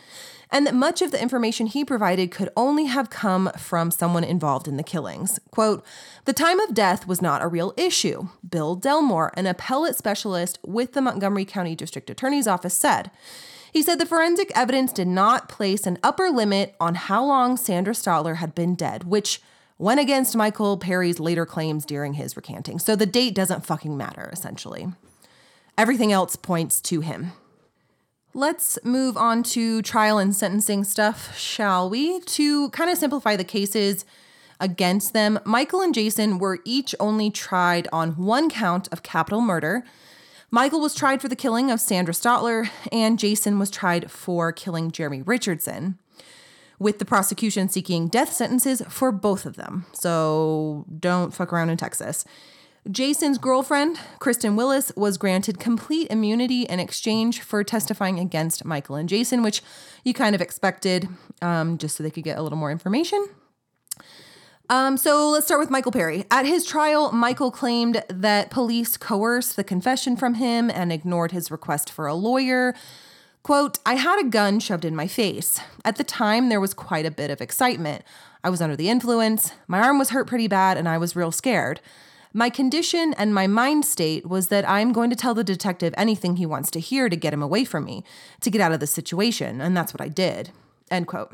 and 0.50 0.66
that 0.66 0.74
much 0.74 1.04
of 1.04 1.12
the 1.12 1.22
information 1.22 1.68
he 1.68 1.86
provided 1.86 2.32
could 2.32 2.50
only 2.58 2.86
have 2.86 3.12
come 3.12 3.52
from 3.56 3.92
someone 3.92 4.24
involved 4.24 4.68
in 4.68 4.78
the 4.78 4.84
killings. 4.84 5.40
Quote, 5.52 5.86
the 6.26 6.34
time 6.34 6.60
of 6.60 6.74
death 6.74 7.06
was 7.06 7.22
not 7.22 7.44
a 7.44 7.48
real 7.48 7.72
issue, 7.78 8.30
Bill 8.50 8.76
Delmore, 8.76 9.32
an 9.38 9.46
appellate 9.46 9.96
specialist 9.96 10.58
with 10.66 10.94
the 10.94 11.04
Montgomery 11.04 11.46
County 11.46 11.76
District 11.76 12.10
Attorney's 12.10 12.48
Office, 12.48 12.74
said. 12.74 13.12
He 13.72 13.84
said 13.84 14.00
the 14.00 14.08
forensic 14.08 14.52
evidence 14.56 14.92
did 14.92 15.08
not 15.08 15.50
place 15.50 15.86
an 15.86 16.00
upper 16.02 16.32
limit 16.32 16.74
on 16.80 16.96
how 16.96 17.24
long 17.24 17.58
Sandra 17.58 17.94
Stotler 17.94 18.38
had 18.38 18.56
been 18.56 18.74
dead, 18.74 19.04
which 19.04 19.40
went 19.78 20.00
against 20.00 20.36
Michael 20.36 20.78
Perry's 20.78 21.20
later 21.20 21.46
claims 21.46 21.86
during 21.86 22.14
his 22.14 22.36
recanting. 22.36 22.80
So 22.80 22.96
the 22.96 23.06
date 23.06 23.36
doesn't 23.36 23.66
fucking 23.66 23.98
matter, 23.98 24.30
essentially. 24.32 24.88
Everything 25.78 26.12
else 26.12 26.36
points 26.36 26.80
to 26.82 27.02
him. 27.02 27.34
Let's 28.34 28.78
move 28.84 29.16
on 29.16 29.44
to 29.44 29.82
trial 29.82 30.18
and 30.18 30.36
sentencing 30.36 30.84
stuff, 30.84 31.38
shall 31.38 31.90
we? 31.90 32.20
To 32.22 32.70
kind 32.72 32.90
of 32.90 32.98
simplify 32.98 33.36
the 33.36 33.44
cases 33.44 34.06
against 34.60 35.14
them, 35.14 35.40
Michael 35.46 35.82
and 35.82 35.94
Jason 35.94 36.38
were 36.38 36.60
each 36.66 36.96
only 37.00 37.30
tried 37.30 37.88
on 37.94 38.12
one 38.12 38.50
count 38.50 38.88
of 38.92 39.04
capital 39.04 39.42
murder. 39.42 39.84
Michael 40.52 40.82
was 40.82 40.96
tried 40.96 41.22
for 41.22 41.28
the 41.28 41.36
killing 41.36 41.72
of 41.72 41.82
Sandra 41.82 42.14
Stotler, 42.14 42.70
and 42.92 43.20
Jason 43.20 43.60
was 43.60 43.72
tried 43.72 44.12
for 44.12 44.52
killing 44.52 44.92
Jeremy 44.92 45.22
Richardson 45.22 45.98
with 46.80 47.00
the 47.00 47.06
prosecution 47.06 47.70
seeking 47.70 48.08
death 48.08 48.34
sentences 48.34 48.82
for 48.90 49.12
both 49.12 49.46
of 49.46 49.56
them. 49.56 49.86
So 49.94 50.86
don't 51.00 51.34
fuck 51.34 51.54
around 51.54 51.70
in 51.70 51.78
Texas. 51.78 52.26
Jason's 52.92 53.40
girlfriend, 53.40 54.00
Kristen 54.20 54.56
Willis, 54.56 54.92
was 54.96 55.18
granted 55.18 55.60
complete 55.60 56.08
immunity 56.12 56.64
in 56.64 56.80
exchange 56.80 57.42
for 57.42 57.64
testifying 57.64 58.20
against 58.20 58.64
Michael 58.64 58.96
and 58.96 59.10
Jason, 59.10 59.42
which 59.42 59.64
you 60.04 60.14
kind 60.14 60.36
of 60.36 60.42
expected, 60.42 61.08
um, 61.42 61.80
just 61.80 61.98
so 61.98 62.04
they 62.04 62.12
could 62.12 62.24
get 62.24 62.38
a 62.38 62.44
little 62.44 62.60
more 62.60 62.72
information. 62.72 63.28
Um, 64.70 64.98
so 64.98 65.30
let's 65.30 65.46
start 65.46 65.60
with 65.60 65.70
Michael 65.70 65.92
Perry. 65.92 66.26
At 66.30 66.46
his 66.46 66.66
trial, 66.66 67.12
Michael 67.12 67.52
claimed 67.52 68.04
that 68.10 68.50
police 68.50 68.98
coerced 68.98 69.56
the 69.56 69.64
confession 69.64 70.16
from 70.16 70.36
him 70.36 70.70
and 70.70 70.92
ignored 70.92 71.32
his 71.32 71.52
request 71.52 71.92
for 71.92 72.08
a 72.08 72.16
lawyer. 72.16 72.76
Quote, 73.46 73.78
I 73.86 73.94
had 73.94 74.20
a 74.20 74.28
gun 74.28 74.60
shoved 74.60 74.86
in 74.86 74.96
my 74.96 75.06
face. 75.06 75.60
At 75.84 75.98
the 75.98 76.04
time, 76.04 76.50
there 76.50 76.60
was 76.60 76.74
quite 76.74 77.06
a 77.06 77.12
bit 77.12 77.30
of 77.30 77.42
excitement. 77.42 78.04
I 78.44 78.50
was 78.50 78.60
under 78.60 78.76
the 78.76 78.90
influence, 78.90 79.52
my 79.68 79.82
arm 79.82 80.00
was 80.00 80.10
hurt 80.10 80.26
pretty 80.26 80.48
bad, 80.48 80.78
and 80.80 80.90
I 80.90 80.98
was 80.98 81.16
real 81.16 81.32
scared. 81.32 81.80
My 82.34 82.50
condition 82.50 83.14
and 83.20 83.36
my 83.36 83.46
mind 83.46 83.86
state 83.86 84.28
was 84.28 84.48
that 84.48 84.68
I'm 84.68 84.92
going 84.92 85.12
to 85.12 85.16
tell 85.16 85.36
the 85.36 85.44
detective 85.44 85.94
anything 85.96 86.38
he 86.38 86.48
wants 86.48 86.72
to 86.72 86.80
hear 86.80 87.08
to 87.08 87.16
get 87.16 87.36
him 87.36 87.44
away 87.44 87.66
from 87.66 87.86
me, 87.86 88.04
to 88.42 88.50
get 88.50 88.62
out 88.62 88.72
of 88.72 88.80
the 88.80 88.88
situation, 88.88 89.62
and 89.62 89.78
that's 89.78 89.94
what 89.94 90.02
I 90.02 90.08
did. 90.08 90.50
End 90.90 91.06
quote. 91.06 91.32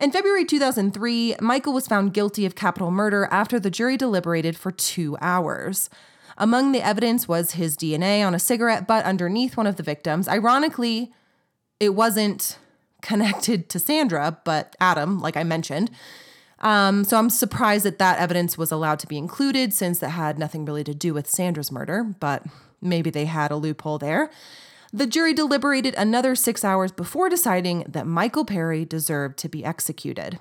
In 0.00 0.10
February 0.10 0.44
2003, 0.44 1.36
Michael 1.40 1.72
was 1.72 1.86
found 1.86 2.14
guilty 2.14 2.44
of 2.46 2.56
capital 2.56 2.90
murder 2.90 3.28
after 3.30 3.60
the 3.60 3.70
jury 3.70 3.96
deliberated 3.96 4.56
for 4.56 4.72
two 4.72 5.16
hours. 5.20 5.88
Among 6.38 6.72
the 6.72 6.82
evidence 6.82 7.26
was 7.26 7.52
his 7.52 7.76
DNA 7.76 8.26
on 8.26 8.34
a 8.34 8.38
cigarette 8.38 8.86
butt 8.86 9.04
underneath 9.04 9.56
one 9.56 9.66
of 9.66 9.76
the 9.76 9.82
victims. 9.82 10.28
Ironically, 10.28 11.12
it 11.80 11.94
wasn't 11.94 12.58
connected 13.02 13.68
to 13.70 13.78
Sandra, 13.78 14.38
but 14.44 14.76
Adam, 14.80 15.20
like 15.20 15.36
I 15.36 15.44
mentioned. 15.44 15.90
Um, 16.60 17.04
so 17.04 17.18
I'm 17.18 17.30
surprised 17.30 17.84
that 17.84 17.98
that 17.98 18.18
evidence 18.18 18.56
was 18.56 18.72
allowed 18.72 18.98
to 19.00 19.06
be 19.06 19.18
included 19.18 19.72
since 19.72 19.98
that 19.98 20.10
had 20.10 20.38
nothing 20.38 20.64
really 20.64 20.84
to 20.84 20.94
do 20.94 21.12
with 21.12 21.28
Sandra's 21.28 21.70
murder, 21.70 22.02
but 22.18 22.44
maybe 22.80 23.10
they 23.10 23.26
had 23.26 23.50
a 23.50 23.56
loophole 23.56 23.98
there. 23.98 24.30
The 24.92 25.06
jury 25.06 25.34
deliberated 25.34 25.94
another 25.96 26.34
six 26.34 26.64
hours 26.64 26.92
before 26.92 27.28
deciding 27.28 27.84
that 27.88 28.06
Michael 28.06 28.44
Perry 28.44 28.84
deserved 28.84 29.36
to 29.38 29.48
be 29.48 29.64
executed. 29.64 30.38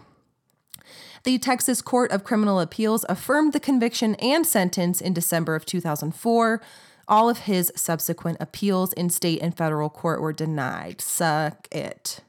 The 1.26 1.39
Texas 1.39 1.82
Court 1.82 2.11
of 2.11 2.23
Criminal 2.23 2.59
Appeals 2.59 3.03
affirmed 3.09 3.53
the 3.53 3.59
conviction 3.59 4.13
and 4.15 4.45
sentence 4.45 5.01
in 5.01 5.11
December 5.11 5.55
of 5.55 5.65
2004. 5.65 6.61
All 7.07 7.30
of 7.32 7.39
his 7.39 7.73
subsequent 7.76 8.38
appeals 8.39 8.93
in 8.93 9.09
state 9.09 9.41
and 9.41 9.57
federal 9.57 9.89
court 9.89 10.21
were 10.21 10.34
denied. 10.34 11.01
Suck 11.01 11.67
it. 11.71 12.19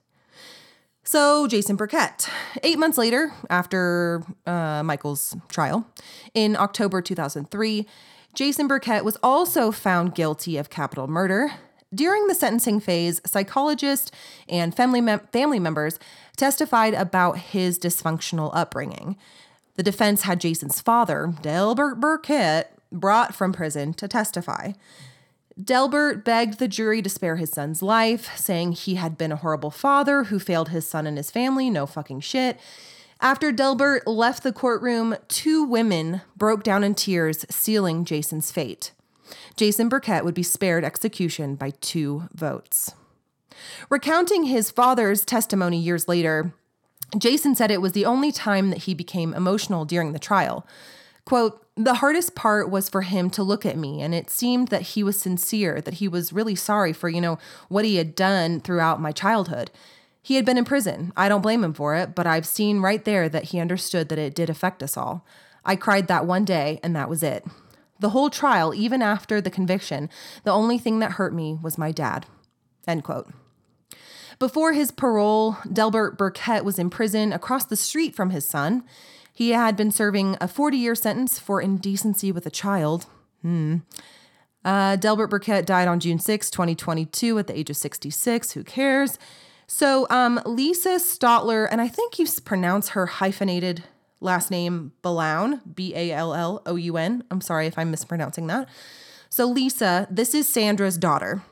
So, 1.04 1.46
Jason 1.46 1.76
Burkett. 1.76 2.30
Eight 2.62 2.78
months 2.78 2.96
later, 2.96 3.34
after 3.50 4.22
uh, 4.46 4.82
Michael's 4.82 5.36
trial, 5.50 5.86
in 6.32 6.56
October 6.56 7.02
2003, 7.02 7.86
Jason 8.32 8.66
Burkett 8.66 9.04
was 9.04 9.18
also 9.22 9.72
found 9.72 10.14
guilty 10.14 10.56
of 10.56 10.70
capital 10.70 11.06
murder. 11.06 11.50
During 11.94 12.26
the 12.26 12.34
sentencing 12.34 12.80
phase, 12.80 13.20
psychologists 13.24 14.10
and 14.48 14.74
family, 14.74 15.00
mem- 15.00 15.20
family 15.32 15.60
members 15.60 15.98
testified 16.36 16.94
about 16.94 17.38
his 17.38 17.78
dysfunctional 17.78 18.50
upbringing. 18.52 19.16
The 19.74 19.82
defense 19.82 20.22
had 20.22 20.40
Jason's 20.40 20.80
father, 20.80 21.34
Delbert 21.42 22.00
Burkett, 22.00 22.72
brought 22.90 23.34
from 23.34 23.52
prison 23.52 23.92
to 23.94 24.08
testify. 24.08 24.72
Delbert 25.62 26.24
begged 26.24 26.58
the 26.58 26.68
jury 26.68 27.00
to 27.00 27.08
spare 27.08 27.36
his 27.36 27.50
son's 27.50 27.82
life, 27.82 28.36
saying 28.36 28.72
he 28.72 28.96
had 28.96 29.16
been 29.16 29.32
a 29.32 29.36
horrible 29.36 29.70
father 29.70 30.24
who 30.24 30.38
failed 30.38 30.68
his 30.68 30.86
son 30.86 31.06
and 31.06 31.16
his 31.16 31.30
family. 31.30 31.70
No 31.70 31.86
fucking 31.86 32.20
shit. 32.20 32.58
After 33.20 33.50
Delbert 33.50 34.06
left 34.06 34.42
the 34.42 34.52
courtroom, 34.52 35.16
two 35.28 35.64
women 35.64 36.20
broke 36.36 36.62
down 36.62 36.84
in 36.84 36.94
tears, 36.94 37.46
sealing 37.48 38.04
Jason's 38.04 38.52
fate. 38.52 38.92
Jason 39.56 39.88
Burkett 39.88 40.24
would 40.24 40.34
be 40.34 40.42
spared 40.42 40.84
execution 40.84 41.54
by 41.54 41.70
two 41.80 42.28
votes. 42.34 42.92
Recounting 43.88 44.44
his 44.44 44.70
father's 44.70 45.24
testimony 45.24 45.78
years 45.78 46.08
later, 46.08 46.52
Jason 47.16 47.54
said 47.54 47.70
it 47.70 47.80
was 47.80 47.92
the 47.92 48.04
only 48.04 48.32
time 48.32 48.70
that 48.70 48.84
he 48.84 48.94
became 48.94 49.32
emotional 49.34 49.84
during 49.84 50.12
the 50.12 50.18
trial. 50.18 50.66
Quote, 51.24 51.62
the 51.76 51.94
hardest 51.94 52.34
part 52.34 52.70
was 52.70 52.88
for 52.88 53.02
him 53.02 53.28
to 53.30 53.42
look 53.42 53.66
at 53.66 53.76
me, 53.76 54.00
and 54.00 54.14
it 54.14 54.30
seemed 54.30 54.68
that 54.68 54.82
he 54.82 55.02
was 55.02 55.20
sincere, 55.20 55.80
that 55.82 55.94
he 55.94 56.08
was 56.08 56.32
really 56.32 56.54
sorry 56.54 56.92
for, 56.92 57.08
you 57.08 57.20
know, 57.20 57.38
what 57.68 57.84
he 57.84 57.96
had 57.96 58.14
done 58.14 58.60
throughout 58.60 59.00
my 59.00 59.12
childhood. 59.12 59.70
He 60.22 60.36
had 60.36 60.44
been 60.44 60.56
in 60.56 60.64
prison. 60.64 61.12
I 61.16 61.28
don't 61.28 61.42
blame 61.42 61.62
him 61.62 61.74
for 61.74 61.94
it, 61.94 62.14
but 62.14 62.26
I've 62.26 62.46
seen 62.46 62.80
right 62.80 63.04
there 63.04 63.28
that 63.28 63.44
he 63.44 63.60
understood 63.60 64.08
that 64.08 64.18
it 64.18 64.34
did 64.34 64.48
affect 64.48 64.82
us 64.82 64.96
all. 64.96 65.24
I 65.64 65.76
cried 65.76 66.08
that 66.08 66.26
one 66.26 66.44
day, 66.44 66.80
and 66.82 66.96
that 66.96 67.10
was 67.10 67.22
it. 67.22 67.44
The 68.00 68.10
whole 68.10 68.30
trial, 68.30 68.74
even 68.74 69.02
after 69.02 69.40
the 69.40 69.50
conviction, 69.50 70.08
the 70.44 70.52
only 70.52 70.78
thing 70.78 70.98
that 71.00 71.12
hurt 71.12 71.34
me 71.34 71.58
was 71.62 71.76
my 71.76 71.92
dad. 71.92 72.26
End 72.86 73.04
quote. 73.04 73.30
Before 74.38 74.72
his 74.72 74.90
parole, 74.90 75.56
Delbert 75.72 76.18
Burkett 76.18 76.64
was 76.64 76.78
in 76.78 76.90
prison 76.90 77.32
across 77.32 77.64
the 77.64 77.76
street 77.76 78.14
from 78.14 78.30
his 78.30 78.44
son. 78.44 78.84
He 79.32 79.50
had 79.50 79.76
been 79.76 79.90
serving 79.90 80.36
a 80.40 80.48
40 80.48 80.76
year 80.76 80.94
sentence 80.94 81.38
for 81.38 81.60
indecency 81.60 82.32
with 82.32 82.46
a 82.46 82.50
child. 82.50 83.06
Hmm. 83.42 83.78
Uh, 84.64 84.96
Delbert 84.96 85.30
Burkett 85.30 85.64
died 85.64 85.86
on 85.88 86.00
June 86.00 86.18
6, 86.18 86.50
2022, 86.50 87.38
at 87.38 87.46
the 87.46 87.56
age 87.56 87.70
of 87.70 87.76
66. 87.76 88.52
Who 88.52 88.64
cares? 88.64 89.18
So, 89.68 90.06
um, 90.10 90.40
Lisa 90.44 90.96
Stotler, 90.96 91.68
and 91.70 91.80
I 91.80 91.88
think 91.88 92.18
you 92.18 92.26
pronounce 92.44 92.90
her 92.90 93.06
hyphenated 93.06 93.84
last 94.20 94.50
name 94.50 94.92
Balloun, 95.02 95.60
B 95.74 95.94
A 95.94 96.12
L 96.12 96.34
L 96.34 96.62
O 96.66 96.76
U 96.76 96.96
N. 96.96 97.24
I'm 97.30 97.40
sorry 97.40 97.66
if 97.66 97.78
I'm 97.78 97.90
mispronouncing 97.90 98.46
that. 98.48 98.68
So, 99.28 99.46
Lisa, 99.46 100.06
this 100.10 100.34
is 100.34 100.48
Sandra's 100.48 100.98
daughter. 100.98 101.42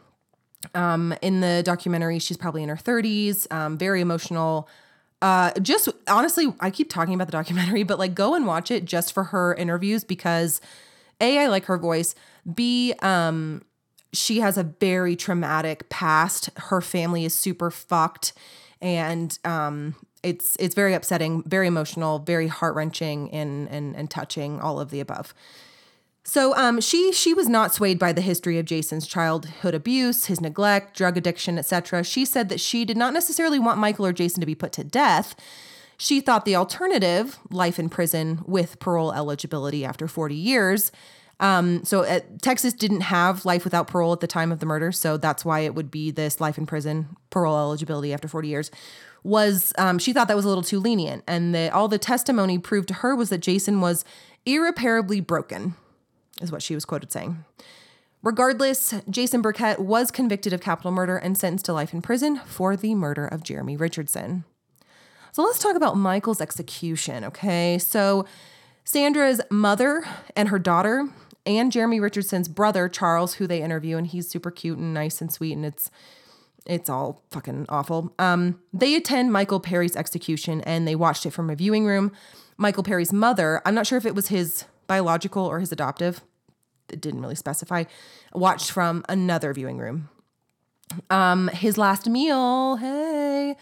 Um, 0.74 1.14
in 1.22 1.40
the 1.40 1.62
documentary, 1.64 2.18
she's 2.18 2.36
probably 2.36 2.62
in 2.62 2.68
her 2.68 2.76
30s, 2.76 3.50
um, 3.52 3.76
very 3.78 4.00
emotional. 4.00 4.68
Uh, 5.22 5.52
just 5.60 5.88
honestly, 6.08 6.54
I 6.60 6.70
keep 6.70 6.90
talking 6.90 7.14
about 7.14 7.26
the 7.28 7.32
documentary, 7.32 7.82
but 7.82 7.98
like 7.98 8.14
go 8.14 8.34
and 8.34 8.46
watch 8.46 8.70
it 8.70 8.84
just 8.84 9.12
for 9.12 9.24
her 9.24 9.54
interviews 9.54 10.04
because 10.04 10.60
A, 11.20 11.38
I 11.38 11.46
like 11.46 11.64
her 11.66 11.78
voice. 11.78 12.14
B, 12.52 12.94
um, 13.00 13.62
she 14.12 14.40
has 14.40 14.56
a 14.56 14.62
very 14.62 15.16
traumatic 15.16 15.88
past. 15.88 16.50
Her 16.56 16.80
family 16.80 17.24
is 17.24 17.34
super 17.34 17.70
fucked. 17.70 18.32
And 18.80 19.38
um, 19.44 19.94
it's 20.24 20.56
it's 20.58 20.74
very 20.74 20.94
upsetting, 20.94 21.42
very 21.44 21.66
emotional, 21.66 22.18
very 22.18 22.48
heart 22.48 22.74
wrenching, 22.74 23.30
and 23.32 23.68
and 23.68 23.94
and 23.94 24.10
touching. 24.10 24.60
All 24.60 24.80
of 24.80 24.90
the 24.90 25.00
above. 25.00 25.34
So 26.26 26.56
um, 26.56 26.80
she 26.80 27.12
she 27.12 27.34
was 27.34 27.48
not 27.48 27.74
swayed 27.74 27.98
by 27.98 28.12
the 28.12 28.22
history 28.22 28.58
of 28.58 28.64
Jason's 28.64 29.06
childhood 29.06 29.74
abuse, 29.74 30.24
his 30.24 30.40
neglect, 30.40 30.96
drug 30.96 31.18
addiction, 31.18 31.58
etc. 31.58 32.02
She 32.02 32.24
said 32.24 32.48
that 32.48 32.60
she 32.60 32.86
did 32.86 32.96
not 32.96 33.12
necessarily 33.12 33.58
want 33.58 33.78
Michael 33.78 34.06
or 34.06 34.12
Jason 34.12 34.40
to 34.40 34.46
be 34.46 34.54
put 34.54 34.72
to 34.72 34.84
death. 34.84 35.36
She 35.98 36.20
thought 36.20 36.44
the 36.44 36.56
alternative, 36.56 37.38
life 37.50 37.78
in 37.78 37.88
prison 37.88 38.42
with 38.46 38.80
parole 38.80 39.12
eligibility 39.12 39.84
after 39.84 40.08
40 40.08 40.34
years. 40.34 40.90
Um, 41.40 41.84
so 41.84 42.02
uh, 42.02 42.20
Texas 42.42 42.72
didn't 42.72 43.02
have 43.02 43.44
life 43.44 43.64
without 43.64 43.86
parole 43.86 44.12
at 44.12 44.20
the 44.20 44.26
time 44.26 44.50
of 44.50 44.60
the 44.60 44.66
murder, 44.66 44.92
so 44.92 45.16
that's 45.16 45.44
why 45.44 45.60
it 45.60 45.74
would 45.74 45.90
be 45.90 46.10
this 46.10 46.40
life 46.40 46.58
in 46.58 46.64
prison, 46.64 47.16
parole 47.30 47.58
eligibility 47.58 48.12
after 48.12 48.28
40 48.28 48.48
years 48.48 48.70
was 49.24 49.72
um, 49.78 49.98
she 49.98 50.12
thought 50.12 50.28
that 50.28 50.36
was 50.36 50.44
a 50.44 50.48
little 50.48 50.62
too 50.62 50.78
lenient, 50.78 51.24
and 51.26 51.56
all 51.70 51.88
the 51.88 51.98
testimony 51.98 52.58
proved 52.58 52.88
to 52.88 52.94
her 52.94 53.16
was 53.16 53.30
that 53.30 53.38
Jason 53.38 53.80
was 53.80 54.04
irreparably 54.44 55.18
broken, 55.18 55.74
is 56.40 56.52
what 56.52 56.62
she 56.62 56.74
was 56.74 56.84
quoted 56.84 57.12
saying. 57.12 57.44
Regardless, 58.22 58.94
Jason 59.10 59.42
Burkett 59.42 59.78
was 59.78 60.10
convicted 60.10 60.52
of 60.54 60.60
capital 60.60 60.90
murder 60.90 61.18
and 61.18 61.36
sentenced 61.36 61.66
to 61.66 61.74
life 61.74 61.92
in 61.92 62.00
prison 62.00 62.40
for 62.46 62.74
the 62.74 62.94
murder 62.94 63.26
of 63.26 63.42
Jeremy 63.42 63.76
Richardson. 63.76 64.44
So 65.32 65.42
let's 65.42 65.58
talk 65.58 65.76
about 65.76 65.96
Michael's 65.96 66.40
execution, 66.40 67.24
okay? 67.24 67.78
So 67.78 68.24
Sandra's 68.84 69.40
mother 69.50 70.04
and 70.34 70.48
her 70.48 70.58
daughter 70.58 71.08
and 71.44 71.70
Jeremy 71.70 72.00
Richardson's 72.00 72.48
brother, 72.48 72.88
Charles, 72.88 73.34
who 73.34 73.46
they 73.46 73.60
interview, 73.60 73.98
and 73.98 74.06
he's 74.06 74.28
super 74.30 74.50
cute 74.50 74.78
and 74.78 74.94
nice 74.94 75.20
and 75.20 75.32
sweet, 75.32 75.52
and 75.52 75.66
it's 75.66 75.90
it's 76.66 76.88
all 76.88 77.22
fucking 77.30 77.66
awful. 77.68 78.14
Um, 78.18 78.58
they 78.72 78.94
attend 78.94 79.32
Michael 79.32 79.60
Perry's 79.60 79.96
execution 79.96 80.62
and 80.62 80.88
they 80.88 80.94
watched 80.94 81.26
it 81.26 81.32
from 81.32 81.50
a 81.50 81.54
viewing 81.54 81.84
room. 81.84 82.10
Michael 82.56 82.82
Perry's 82.82 83.12
mother, 83.12 83.60
I'm 83.66 83.74
not 83.74 83.86
sure 83.86 83.98
if 83.98 84.06
it 84.06 84.14
was 84.14 84.28
his 84.28 84.64
biological 84.86 85.44
or 85.44 85.60
his 85.60 85.72
adoptive, 85.72 86.22
it 86.88 87.00
didn't 87.00 87.20
really 87.20 87.34
specify, 87.34 87.84
watched 88.32 88.70
from 88.70 89.04
another 89.08 89.52
viewing 89.52 89.78
room. 89.78 90.08
Um, 91.10 91.48
his 91.48 91.78
last 91.78 92.08
meal, 92.08 92.76
hey, 92.76 93.56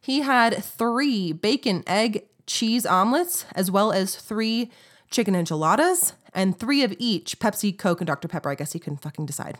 he 0.00 0.20
had 0.20 0.62
three 0.62 1.32
bacon, 1.32 1.82
egg, 1.86 2.24
cheese 2.46 2.86
omelets, 2.86 3.46
as 3.54 3.70
well 3.70 3.92
as 3.92 4.14
three 4.14 4.70
chicken 5.10 5.34
enchiladas, 5.34 6.12
and 6.34 6.58
three 6.58 6.82
of 6.82 6.94
each 6.98 7.38
Pepsi, 7.38 7.76
Coke, 7.76 8.00
and 8.00 8.06
Dr. 8.06 8.28
Pepper. 8.28 8.50
I 8.50 8.54
guess 8.54 8.72
he 8.72 8.78
couldn't 8.78 9.02
fucking 9.02 9.26
decide. 9.26 9.58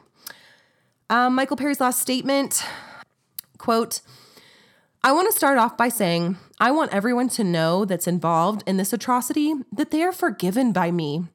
Um, 1.09 1.35
Michael 1.35 1.57
Perry's 1.57 1.81
last 1.81 2.01
statement 2.01 2.65
quote, 3.59 4.01
I 5.07 5.13
want 5.13 5.31
to 5.31 5.39
start 5.39 5.57
off 5.57 5.77
by 5.77 5.89
saying 5.89 6.37
I 6.59 6.73
want 6.73 6.93
everyone 6.93 7.29
to 7.29 7.45
know 7.45 7.85
that's 7.85 8.09
involved 8.09 8.65
in 8.67 8.77
this 8.77 8.93
atrocity 8.93 9.55
that 9.71 9.93
they 9.93 10.03
are 10.03 10.11
forgiven 10.11 10.73
by 10.73 10.91
me. 10.91 11.27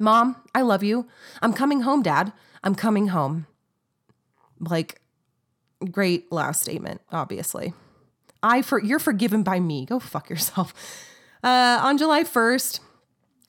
Mom, 0.00 0.34
I 0.52 0.62
love 0.62 0.82
you. 0.82 1.06
I'm 1.40 1.52
coming 1.52 1.82
home, 1.82 2.02
Dad. 2.02 2.32
I'm 2.64 2.74
coming 2.74 3.06
home. 3.08 3.46
Like, 4.58 5.00
great 5.92 6.32
last 6.32 6.60
statement, 6.60 7.00
obviously. 7.12 7.72
I 8.42 8.62
for 8.62 8.82
you're 8.82 8.98
forgiven 8.98 9.44
by 9.44 9.60
me. 9.60 9.86
Go 9.86 10.00
fuck 10.00 10.28
yourself. 10.28 10.74
Uh, 11.40 11.78
on 11.80 11.96
July 11.96 12.24
1st, 12.24 12.80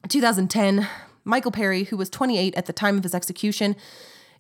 2010, 0.09 0.87
Michael 1.23 1.49
Perry, 1.49 1.85
who 1.85 1.97
was 1.97 2.07
28 2.07 2.53
at 2.53 2.67
the 2.67 2.71
time 2.71 2.97
of 2.97 3.03
his 3.03 3.15
execution, 3.15 3.75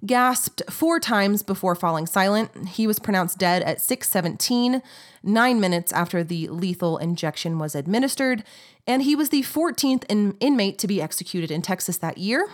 gasped 0.05 0.61
four 0.69 0.99
times 0.99 1.43
before 1.43 1.75
falling 1.75 2.05
silent. 2.05 2.69
He 2.69 2.87
was 2.87 2.99
pronounced 2.99 3.37
dead 3.37 3.61
at 3.63 3.81
6:17, 3.81 4.81
9 5.23 5.59
minutes 5.59 5.91
after 5.91 6.23
the 6.23 6.47
lethal 6.47 6.97
injection 6.97 7.59
was 7.59 7.75
administered, 7.75 8.43
and 8.87 9.03
he 9.03 9.15
was 9.15 9.29
the 9.29 9.43
14th 9.43 10.05
in- 10.07 10.37
inmate 10.39 10.77
to 10.79 10.87
be 10.87 11.01
executed 11.01 11.51
in 11.51 11.61
Texas 11.61 11.97
that 11.97 12.17
year. 12.17 12.49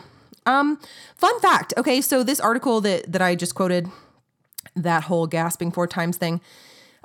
Um, 0.45 0.79
fun 1.15 1.39
fact. 1.39 1.73
Okay, 1.77 2.01
so 2.01 2.23
this 2.23 2.39
article 2.39 2.81
that 2.81 3.11
that 3.11 3.21
I 3.21 3.35
just 3.35 3.55
quoted, 3.55 3.89
that 4.75 5.03
whole 5.03 5.27
gasping 5.27 5.71
four 5.71 5.87
times 5.87 6.17
thing. 6.17 6.41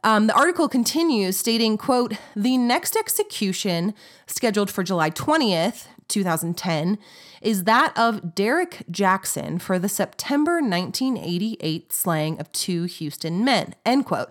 Um, 0.02 0.28
the 0.28 0.34
article 0.34 0.68
continues 0.68 1.36
stating, 1.36 1.76
quote, 1.76 2.14
the 2.34 2.56
next 2.56 2.96
execution 2.96 3.94
scheduled 4.26 4.70
for 4.70 4.82
July 4.82 5.10
20th, 5.10 5.88
2010 6.10 6.98
is 7.40 7.64
that 7.64 7.96
of 7.96 8.34
Derek 8.34 8.82
Jackson 8.90 9.58
for 9.58 9.78
the 9.78 9.88
September 9.88 10.60
1988 10.60 11.92
slaying 11.92 12.38
of 12.38 12.52
two 12.52 12.84
Houston 12.84 13.44
men, 13.44 13.74
end 13.86 14.06
quote. 14.06 14.30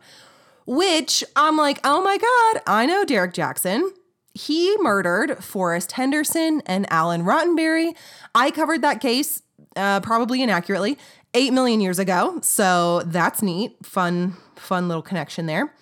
Which 0.68 1.24
I'm 1.36 1.58
like, 1.58 1.80
oh 1.84 2.04
my 2.04 2.18
God, 2.18 2.62
I 2.68 2.86
know 2.86 3.04
Derek 3.04 3.34
Jackson. 3.34 3.92
He 4.36 4.76
murdered 4.80 5.44
Forrest 5.44 5.94
Henderson 5.94 6.62
and 6.68 6.86
Alan 6.92 7.24
Rottenberry. 7.24 7.96
I 8.36 8.52
covered 8.52 8.84
that 8.84 9.02
case 9.02 9.42
uh, 9.76 10.00
probably 10.02 10.44
inaccurately, 10.44 10.98
8 11.34 11.52
million 11.54 11.82
years 11.82 11.98
ago. 11.98 12.40
So 12.44 13.02
that's 13.06 13.42
neat. 13.42 13.84
Fun, 13.84 14.36
fun 14.56 14.88
little 14.88 15.02
connection 15.02 15.48
there. 15.48 15.74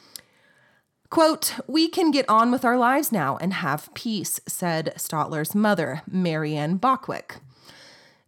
Quote, 1.09 1.53
We 1.67 1.87
can 1.87 2.11
get 2.11 2.27
on 2.27 2.51
with 2.51 2.65
our 2.65 2.77
lives 2.77 3.11
now 3.11 3.37
and 3.37 3.53
have 3.53 3.93
peace, 3.93 4.39
said 4.47 4.93
Stotler's 4.97 5.55
mother, 5.55 6.01
Marianne 6.07 6.79
Bockwik. 6.79 7.37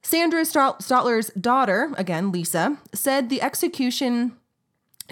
Sandra 0.02 0.42
Stotler's 0.44 1.30
daughter, 1.32 1.92
again, 1.98 2.32
Lisa, 2.32 2.78
said 2.94 3.30
the 3.30 3.42
execution 3.42 4.38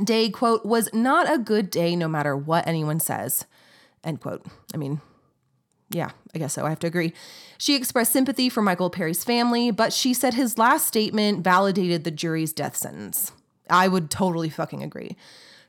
day, 0.03 0.29
quote, 0.29 0.65
was 0.65 0.89
not 0.93 1.31
a 1.31 1.37
good 1.37 1.69
day 1.69 1.95
no 1.95 2.07
matter 2.07 2.35
what 2.35 2.67
anyone 2.67 2.99
says, 2.99 3.45
end 4.03 4.21
quote. 4.21 4.45
I 4.73 4.77
mean, 4.77 5.01
yeah, 5.89 6.11
I 6.33 6.39
guess 6.39 6.53
so. 6.53 6.65
I 6.65 6.69
have 6.69 6.79
to 6.79 6.87
agree. 6.87 7.13
She 7.57 7.75
expressed 7.75 8.13
sympathy 8.13 8.49
for 8.49 8.61
Michael 8.61 8.89
Perry's 8.89 9.23
family, 9.23 9.71
but 9.71 9.93
she 9.93 10.13
said 10.13 10.33
his 10.33 10.57
last 10.57 10.87
statement 10.87 11.43
validated 11.43 12.03
the 12.03 12.11
jury's 12.11 12.53
death 12.53 12.75
sentence. 12.75 13.31
I 13.69 13.87
would 13.87 14.09
totally 14.09 14.49
fucking 14.49 14.83
agree. 14.83 15.17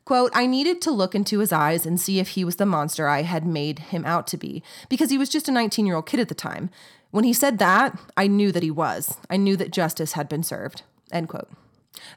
Quote, 0.09 0.32
I 0.32 0.46
needed 0.46 0.80
to 0.80 0.90
look 0.90 1.14
into 1.14 1.40
his 1.40 1.52
eyes 1.52 1.84
and 1.84 2.00
see 2.00 2.18
if 2.18 2.28
he 2.28 2.42
was 2.42 2.56
the 2.56 2.64
monster 2.64 3.09
I 3.09 3.24
had 3.24 3.44
made 3.44 3.78
him 3.78 4.06
out 4.06 4.26
to 4.28 4.38
be, 4.38 4.62
because 4.88 5.11
he 5.11 5.18
was 5.18 5.28
just 5.28 5.50
a 5.50 5.52
19 5.52 5.84
year 5.84 5.96
old 5.96 6.06
kid 6.06 6.18
at 6.18 6.30
the 6.30 6.34
time. 6.34 6.70
When 7.11 7.24
he 7.24 7.34
said 7.34 7.59
that, 7.59 8.00
I 8.16 8.26
knew 8.26 8.50
that 8.52 8.62
he 8.62 8.70
was. 8.70 9.18
I 9.28 9.36
knew 9.36 9.54
that 9.59 9.70
justice 9.70 10.12
had 10.12 10.26
been 10.26 10.42
served. 10.42 10.80
End 11.12 11.28
quote. 11.28 11.50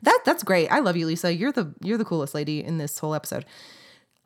That 0.02 0.22
that's 0.24 0.42
great. 0.42 0.70
I 0.70 0.80
love 0.80 0.96
you, 0.96 1.06
Lisa. 1.06 1.34
You're 1.34 1.52
the 1.52 1.74
you're 1.82 1.98
the 1.98 2.06
coolest 2.06 2.34
lady 2.34 2.64
in 2.64 2.78
this 2.78 2.98
whole 2.98 3.14
episode. 3.14 3.44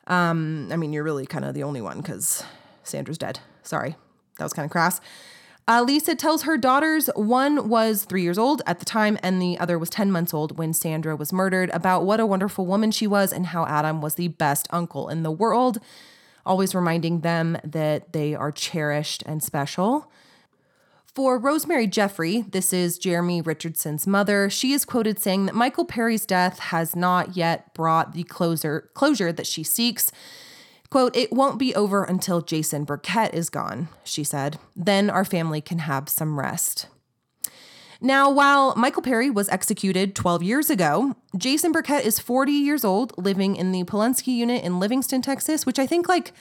Um, 0.06 0.68
I 0.70 0.76
mean, 0.76 0.92
you're 0.92 1.02
really 1.02 1.26
kind 1.26 1.44
of 1.44 1.52
the 1.52 1.64
only 1.64 1.80
one 1.80 1.96
because 1.96 2.44
Sandra's 2.84 3.18
dead. 3.18 3.40
Sorry, 3.64 3.96
that 4.38 4.44
was 4.44 4.52
kind 4.52 4.64
of 4.64 4.70
crass. 4.70 5.00
Uh, 5.68 5.82
Lisa 5.82 6.14
tells 6.14 6.42
her 6.42 6.56
daughters 6.56 7.10
one 7.16 7.68
was 7.68 8.04
three 8.04 8.22
years 8.22 8.38
old 8.38 8.62
at 8.66 8.78
the 8.78 8.84
time 8.84 9.18
and 9.20 9.42
the 9.42 9.58
other 9.58 9.80
was 9.80 9.90
10 9.90 10.12
months 10.12 10.32
old 10.32 10.56
when 10.56 10.72
Sandra 10.72 11.16
was 11.16 11.32
murdered 11.32 11.70
about 11.70 12.04
what 12.04 12.20
a 12.20 12.26
wonderful 12.26 12.66
woman 12.66 12.92
she 12.92 13.06
was 13.06 13.32
and 13.32 13.46
how 13.46 13.66
Adam 13.66 14.00
was 14.00 14.14
the 14.14 14.28
best 14.28 14.68
uncle 14.70 15.08
in 15.08 15.24
the 15.24 15.30
world, 15.30 15.78
always 16.44 16.72
reminding 16.72 17.22
them 17.22 17.58
that 17.64 18.12
they 18.12 18.32
are 18.32 18.52
cherished 18.52 19.24
and 19.26 19.42
special. 19.42 20.08
For 21.04 21.36
Rosemary 21.36 21.88
Jeffrey, 21.88 22.42
this 22.42 22.72
is 22.72 22.96
Jeremy 22.96 23.40
Richardson's 23.40 24.06
mother, 24.06 24.48
she 24.48 24.72
is 24.72 24.84
quoted 24.84 25.18
saying 25.18 25.46
that 25.46 25.54
Michael 25.56 25.84
Perry's 25.84 26.26
death 26.26 26.60
has 26.60 26.94
not 26.94 27.36
yet 27.36 27.74
brought 27.74 28.12
the 28.12 28.22
closure, 28.22 28.90
closure 28.94 29.32
that 29.32 29.48
she 29.48 29.64
seeks 29.64 30.12
Quote, 30.90 31.16
it 31.16 31.32
won't 31.32 31.58
be 31.58 31.74
over 31.74 32.04
until 32.04 32.40
Jason 32.40 32.84
Burkett 32.84 33.34
is 33.34 33.50
gone, 33.50 33.88
she 34.04 34.24
said. 34.24 34.58
Then 34.74 35.10
our 35.10 35.24
family 35.24 35.60
can 35.60 35.80
have 35.80 36.08
some 36.08 36.38
rest. 36.38 36.86
Now, 38.00 38.30
while 38.30 38.74
Michael 38.76 39.02
Perry 39.02 39.30
was 39.30 39.48
executed 39.48 40.14
12 40.14 40.42
years 40.42 40.70
ago, 40.70 41.16
Jason 41.36 41.72
Burkett 41.72 42.04
is 42.04 42.18
40 42.18 42.52
years 42.52 42.84
old, 42.84 43.16
living 43.16 43.56
in 43.56 43.72
the 43.72 43.84
Polunsky 43.84 44.36
unit 44.36 44.62
in 44.62 44.78
Livingston, 44.78 45.22
Texas, 45.22 45.64
which 45.64 45.78
I 45.78 45.86
think, 45.86 46.08
like, 46.08 46.32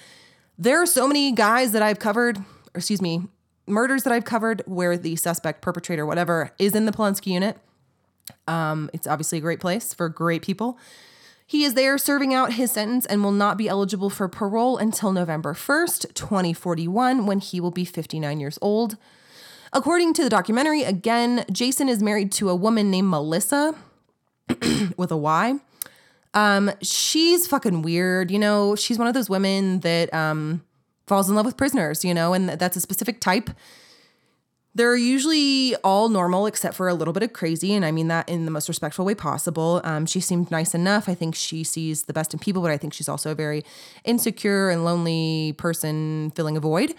there 0.57 0.81
are 0.81 0.85
so 0.85 1.07
many 1.07 1.31
guys 1.31 1.71
that 1.71 1.81
I've 1.81 1.99
covered, 1.99 2.37
or 2.37 2.43
excuse 2.75 3.01
me, 3.01 3.23
murders 3.67 4.03
that 4.03 4.13
I've 4.13 4.25
covered 4.25 4.63
where 4.65 4.97
the 4.97 5.15
suspect, 5.15 5.61
perpetrator, 5.61 6.05
whatever, 6.05 6.51
is 6.59 6.75
in 6.75 6.85
the 6.85 6.91
Polunsky 6.91 7.27
unit. 7.27 7.57
Um, 8.47 8.89
it's 8.93 9.07
obviously 9.07 9.37
a 9.37 9.41
great 9.41 9.59
place 9.59 9.93
for 9.93 10.09
great 10.09 10.41
people. 10.41 10.77
He 11.47 11.63
is 11.63 11.75
there 11.75 11.97
serving 11.97 12.33
out 12.33 12.53
his 12.53 12.71
sentence 12.71 13.05
and 13.05 13.23
will 13.23 13.31
not 13.31 13.57
be 13.57 13.69
eligible 13.69 14.09
for 14.09 14.27
parole 14.27 14.77
until 14.77 15.11
November 15.11 15.53
1st, 15.53 16.13
2041, 16.15 17.27
when 17.27 17.39
he 17.39 17.61
will 17.61 17.71
be 17.71 17.85
59 17.85 18.39
years 18.39 18.57
old. 18.61 18.97
According 19.71 20.13
to 20.13 20.23
the 20.23 20.29
documentary, 20.29 20.83
again, 20.83 21.45
Jason 21.51 21.87
is 21.87 22.01
married 22.01 22.31
to 22.33 22.49
a 22.49 22.55
woman 22.55 22.89
named 22.89 23.09
Melissa 23.09 23.75
with 24.97 25.11
a 25.11 25.17
Y. 25.17 25.59
Um, 26.33 26.71
she's 26.81 27.45
fucking 27.45 27.83
weird. 27.83 28.31
You 28.31 28.39
know, 28.39 28.75
she's 28.75 28.97
one 28.97 29.07
of 29.07 29.13
those 29.13 29.29
women 29.29 29.81
that 29.81 30.11
um, 30.13 30.63
falls 31.05 31.29
in 31.29 31.35
love 31.35 31.45
with 31.45 31.57
prisoners, 31.57 32.03
you 32.03 32.13
know, 32.13 32.33
and 32.33 32.49
that's 32.49 32.75
a 32.75 32.81
specific 32.81 33.19
type. 33.19 33.51
They're 34.75 34.97
usually 34.97 35.73
all 35.85 36.09
normal 36.09 36.47
except 36.47 36.75
for 36.75 36.89
a 36.89 36.93
little 36.93 37.13
bit 37.13 37.23
of 37.23 37.31
crazy, 37.31 37.73
and 37.73 37.85
I 37.85 37.91
mean 37.91 38.09
that 38.09 38.27
in 38.27 38.43
the 38.43 38.51
most 38.51 38.67
respectful 38.67 39.05
way 39.05 39.15
possible. 39.15 39.79
Um, 39.85 40.05
she 40.05 40.19
seemed 40.19 40.51
nice 40.51 40.75
enough. 40.75 41.07
I 41.07 41.15
think 41.15 41.33
she 41.33 41.63
sees 41.63 42.03
the 42.03 42.13
best 42.13 42.33
in 42.33 42.39
people, 42.39 42.61
but 42.61 42.71
I 42.71 42.77
think 42.77 42.93
she's 42.93 43.07
also 43.07 43.31
a 43.31 43.35
very 43.35 43.63
insecure 44.03 44.69
and 44.69 44.83
lonely 44.83 45.55
person 45.57 46.31
filling 46.31 46.57
a 46.57 46.59
void. 46.59 46.93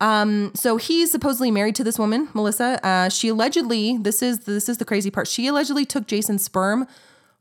Um, 0.00 0.52
so 0.54 0.76
he's 0.76 1.10
supposedly 1.10 1.50
married 1.50 1.74
to 1.76 1.84
this 1.84 1.98
woman, 1.98 2.28
Melissa. 2.34 2.78
Uh, 2.86 3.08
she 3.08 3.28
allegedly, 3.28 3.96
this 3.96 4.22
is 4.22 4.40
this 4.40 4.68
is 4.68 4.76
the 4.76 4.84
crazy 4.84 5.10
part. 5.10 5.26
She 5.26 5.46
allegedly 5.46 5.86
took 5.86 6.06
Jason's 6.06 6.44
sperm 6.44 6.86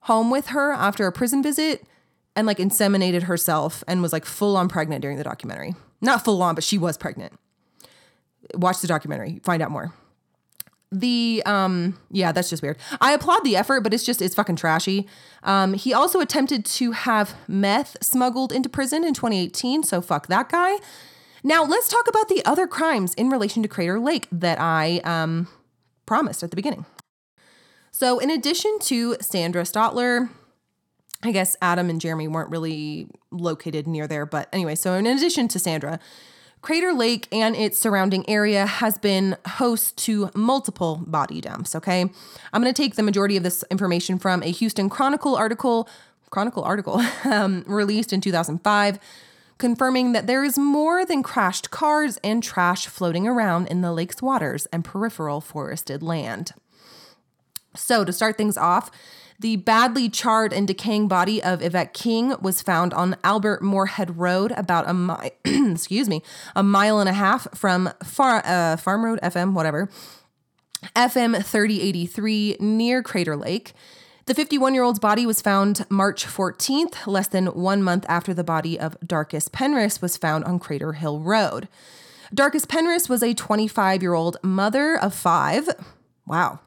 home 0.01 0.31
with 0.31 0.47
her 0.47 0.71
after 0.71 1.07
a 1.07 1.11
prison 1.11 1.43
visit 1.43 1.85
and 2.37 2.47
like 2.47 2.57
inseminated 2.57 3.23
herself 3.23 3.83
and 3.85 4.01
was 4.01 4.13
like 4.13 4.23
full 4.23 4.55
on 4.55 4.69
pregnant 4.69 5.01
during 5.01 5.17
the 5.17 5.25
documentary. 5.25 5.75
Not 5.99 6.23
full 6.23 6.41
on, 6.41 6.55
but 6.55 6.63
she 6.63 6.77
was 6.77 6.97
pregnant 6.97 7.33
watch 8.55 8.81
the 8.81 8.87
documentary, 8.87 9.39
find 9.43 9.61
out 9.61 9.71
more. 9.71 9.93
The 10.91 11.41
um 11.45 11.97
yeah, 12.11 12.31
that's 12.31 12.49
just 12.49 12.61
weird. 12.61 12.77
I 13.01 13.13
applaud 13.13 13.43
the 13.43 13.55
effort, 13.55 13.81
but 13.81 13.93
it's 13.93 14.05
just 14.05 14.21
it's 14.21 14.35
fucking 14.35 14.57
trashy. 14.57 15.07
Um 15.41 15.73
he 15.73 15.93
also 15.93 16.19
attempted 16.19 16.65
to 16.65 16.91
have 16.91 17.33
meth 17.47 17.97
smuggled 18.03 18.51
into 18.51 18.69
prison 18.69 19.03
in 19.03 19.13
2018, 19.13 19.83
so 19.83 20.01
fuck 20.01 20.27
that 20.27 20.49
guy. 20.49 20.77
Now, 21.45 21.65
let's 21.65 21.89
talk 21.89 22.07
about 22.07 22.29
the 22.29 22.43
other 22.45 22.67
crimes 22.67 23.13
in 23.15 23.29
relation 23.29 23.63
to 23.63 23.67
Crater 23.67 23.99
Lake 23.99 24.27
that 24.31 24.59
I 24.61 24.99
um 25.03 25.47
promised 26.05 26.43
at 26.43 26.51
the 26.51 26.55
beginning. 26.55 26.85
So, 27.91 28.19
in 28.19 28.29
addition 28.29 28.79
to 28.81 29.17
Sandra 29.21 29.63
Stotler, 29.63 30.29
I 31.21 31.31
guess 31.31 31.55
Adam 31.61 31.89
and 31.89 32.01
Jeremy 32.01 32.27
weren't 32.27 32.49
really 32.49 33.07
located 33.31 33.87
near 33.87 34.07
there, 34.07 34.25
but 34.25 34.49
anyway, 34.51 34.75
so 34.75 34.93
in 34.93 35.05
addition 35.05 35.47
to 35.49 35.59
Sandra, 35.59 35.99
Crater 36.63 36.93
Lake 36.93 37.27
and 37.29 37.57
its 37.57 37.77
surrounding 37.77 38.27
area 38.29 38.65
has 38.65 38.97
been 38.97 39.35
host 39.45 39.97
to 39.97 40.31
multiple 40.33 41.03
body 41.05 41.41
dumps, 41.41 41.75
okay? 41.75 42.09
I'm 42.53 42.61
going 42.61 42.73
to 42.73 42.81
take 42.81 42.95
the 42.95 43.03
majority 43.03 43.35
of 43.35 43.43
this 43.43 43.65
information 43.69 44.17
from 44.17 44.41
a 44.41 44.49
Houston 44.49 44.89
Chronicle 44.89 45.35
article, 45.35 45.89
Chronicle 46.29 46.63
article 46.63 47.01
um, 47.25 47.65
released 47.67 48.13
in 48.13 48.21
2005 48.21 48.97
confirming 49.59 50.13
that 50.13 50.25
there 50.25 50.43
is 50.43 50.57
more 50.57 51.05
than 51.05 51.21
crashed 51.21 51.69
cars 51.69 52.17
and 52.23 52.41
trash 52.41 52.87
floating 52.87 53.27
around 53.27 53.67
in 53.67 53.81
the 53.81 53.93
lake's 53.93 54.21
waters 54.21 54.65
and 54.73 54.83
peripheral 54.83 55.39
forested 55.39 56.01
land. 56.01 56.53
So, 57.75 58.03
to 58.03 58.11
start 58.11 58.37
things 58.37 58.57
off, 58.57 58.89
the 59.43 59.57
badly 59.57 60.07
charred 60.07 60.53
and 60.53 60.65
decaying 60.65 61.09
body 61.09 61.43
of 61.43 61.61
Yvette 61.61 61.93
King 61.93 62.33
was 62.41 62.61
found 62.61 62.93
on 62.93 63.17
Albert 63.25 63.61
Moorhead 63.61 64.17
Road, 64.17 64.53
about 64.53 64.89
a 64.89 64.93
mile, 64.93 65.29
excuse 65.45 66.07
me, 66.07 66.23
a 66.55 66.63
mile 66.63 67.01
and 67.01 67.09
a 67.09 67.13
half 67.13 67.45
from 67.53 67.89
Far, 68.05 68.41
uh, 68.45 68.77
Farm 68.77 69.03
Road 69.03 69.19
FM, 69.21 69.51
whatever, 69.51 69.89
FM 70.95 71.43
3083 71.43 72.55
near 72.61 73.03
Crater 73.03 73.35
Lake. 73.35 73.73
The 74.27 74.33
51 74.33 74.73
year 74.73 74.83
old's 74.83 74.99
body 74.99 75.25
was 75.25 75.41
found 75.41 75.85
March 75.89 76.25
14th, 76.25 77.05
less 77.05 77.27
than 77.27 77.47
one 77.47 77.83
month 77.83 78.05
after 78.07 78.33
the 78.33 78.45
body 78.45 78.79
of 78.79 78.95
Darcus 79.05 79.49
Penrith 79.49 80.01
was 80.01 80.15
found 80.15 80.45
on 80.45 80.57
Crater 80.57 80.93
Hill 80.93 81.19
Road. 81.19 81.67
Darcus 82.33 82.63
Penrith 82.63 83.09
was 83.09 83.21
a 83.21 83.33
25 83.33 84.01
year 84.01 84.13
old 84.13 84.37
mother 84.41 84.97
of 84.97 85.13
five. 85.13 85.67
Wow. 86.25 86.61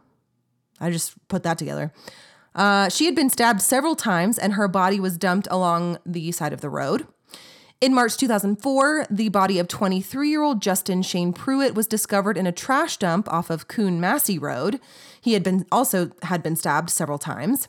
I 0.78 0.90
just 0.90 1.14
put 1.28 1.42
that 1.44 1.56
together. 1.56 1.90
Uh, 2.56 2.88
she 2.88 3.04
had 3.04 3.14
been 3.14 3.28
stabbed 3.28 3.60
several 3.60 3.94
times 3.94 4.38
and 4.38 4.54
her 4.54 4.66
body 4.66 4.98
was 4.98 5.18
dumped 5.18 5.46
along 5.50 5.98
the 6.06 6.32
side 6.32 6.54
of 6.54 6.62
the 6.62 6.70
road. 6.70 7.06
In 7.82 7.92
March 7.92 8.16
2004, 8.16 9.06
the 9.10 9.28
body 9.28 9.58
of 9.58 9.68
23 9.68 10.30
year 10.30 10.42
old 10.42 10.62
Justin 10.62 11.02
Shane 11.02 11.34
Pruitt 11.34 11.74
was 11.74 11.86
discovered 11.86 12.38
in 12.38 12.46
a 12.46 12.52
trash 12.52 12.96
dump 12.96 13.30
off 13.30 13.50
of 13.50 13.68
Coon 13.68 14.00
Massey 14.00 14.38
Road. 14.38 14.80
He 15.20 15.34
had 15.34 15.42
been 15.42 15.66
also 15.70 16.10
had 16.22 16.42
been 16.42 16.56
stabbed 16.56 16.88
several 16.88 17.18
times. 17.18 17.68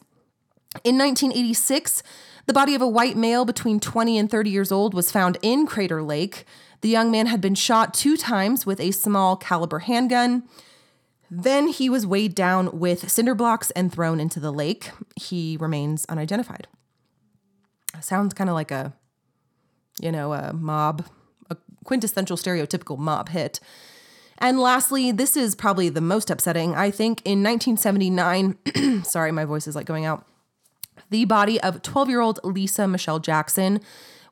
In 0.85 0.97
1986, 0.97 2.01
the 2.45 2.53
body 2.53 2.73
of 2.73 2.81
a 2.81 2.87
white 2.87 3.17
male 3.17 3.43
between 3.43 3.81
20 3.81 4.17
and 4.17 4.31
30 4.31 4.49
years 4.49 4.71
old 4.71 4.93
was 4.93 5.11
found 5.11 5.37
in 5.41 5.67
Crater 5.67 6.01
Lake. 6.01 6.45
The 6.79 6.89
young 6.89 7.11
man 7.11 7.25
had 7.25 7.41
been 7.41 7.55
shot 7.55 7.93
two 7.93 8.15
times 8.15 8.65
with 8.65 8.79
a 8.79 8.91
small 8.91 9.35
caliber 9.35 9.79
handgun. 9.79 10.43
Then 11.29 11.67
he 11.67 11.89
was 11.89 12.07
weighed 12.07 12.35
down 12.35 12.79
with 12.79 13.11
cinder 13.11 13.35
blocks 13.35 13.71
and 13.71 13.91
thrown 13.91 14.19
into 14.19 14.39
the 14.39 14.51
lake. 14.51 14.91
He 15.15 15.57
remains 15.59 16.05
unidentified. 16.05 16.67
Sounds 17.99 18.33
kind 18.33 18.49
of 18.49 18.53
like 18.53 18.71
a, 18.71 18.93
you 19.99 20.11
know, 20.11 20.33
a 20.33 20.53
mob, 20.53 21.05
a 21.49 21.57
quintessential 21.83 22.37
stereotypical 22.37 22.97
mob 22.97 23.29
hit. 23.29 23.59
And 24.37 24.59
lastly, 24.59 25.11
this 25.11 25.35
is 25.35 25.55
probably 25.55 25.89
the 25.89 26.01
most 26.01 26.29
upsetting. 26.29 26.75
I 26.75 26.91
think 26.91 27.21
in 27.25 27.43
1979, 27.43 29.03
sorry, 29.03 29.31
my 29.31 29.45
voice 29.45 29.67
is 29.67 29.75
like 29.75 29.87
going 29.87 30.05
out. 30.05 30.25
The 31.09 31.25
body 31.25 31.59
of 31.61 31.81
12 31.81 32.09
year 32.09 32.21
old 32.21 32.39
Lisa 32.43 32.87
Michelle 32.87 33.19
Jackson 33.19 33.81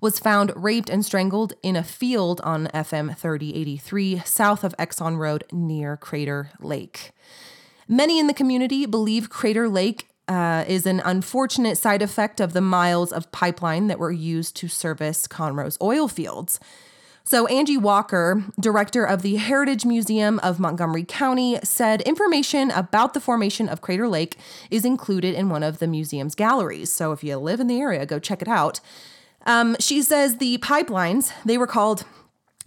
was 0.06 0.20
found 0.20 0.52
raped 0.56 0.88
and 0.88 1.04
strangled 1.04 1.54
in 1.64 1.76
a 1.76 1.84
field 1.84 2.40
on 2.42 2.68
FM 2.68 3.18
3083 3.18 4.20
south 4.20 4.64
of 4.64 4.78
Exxon 4.78 5.18
Road 5.18 5.44
near 5.52 5.98
Crater 5.98 6.52
Lake. 6.60 7.10
Many 7.88 8.20
in 8.20 8.28
the 8.28 8.34
community 8.36 8.86
believe 8.86 9.32
Crater 9.32 9.68
Lake 9.68 10.08
uh, 10.28 10.64
is 10.68 10.86
an 10.86 11.02
unfortunate 11.04 11.76
side 11.80 12.04
effect 12.04 12.40
of 12.40 12.54
the 12.54 12.62
miles 12.62 13.12
of 13.12 13.32
pipeline 13.32 13.88
that 13.88 13.98
were 13.98 14.12
used 14.12 14.56
to 14.58 14.68
service 14.68 15.26
Conroe's 15.26 15.76
oil 15.82 16.08
fields. 16.08 16.60
So, 17.24 17.48
Angie 17.48 17.76
Walker, 17.76 18.44
director 18.60 19.06
of 19.06 19.24
the 19.24 19.38
Heritage 19.38 19.86
Museum 19.86 20.38
of 20.44 20.60
Montgomery 20.60 21.04
County, 21.04 21.58
said 21.64 22.02
information 22.02 22.70
about 22.70 23.16
the 23.16 23.20
formation 23.20 23.68
of 23.68 23.82
Crater 23.82 24.08
Lake 24.08 24.38
is 24.70 24.86
included 24.86 25.34
in 25.34 25.50
one 25.50 25.64
of 25.64 25.80
the 25.80 25.88
museum's 25.88 26.36
galleries. 26.36 26.92
So, 26.92 27.12
if 27.12 27.24
you 27.24 27.38
live 27.38 27.60
in 27.60 27.66
the 27.66 27.82
area, 27.82 28.06
go 28.06 28.20
check 28.20 28.44
it 28.44 28.48
out. 28.48 28.82
Um, 29.46 29.76
she 29.80 30.02
says 30.02 30.38
the 30.38 30.58
pipelines, 30.58 31.32
they 31.44 31.58
were 31.58 31.68
called 31.68 32.06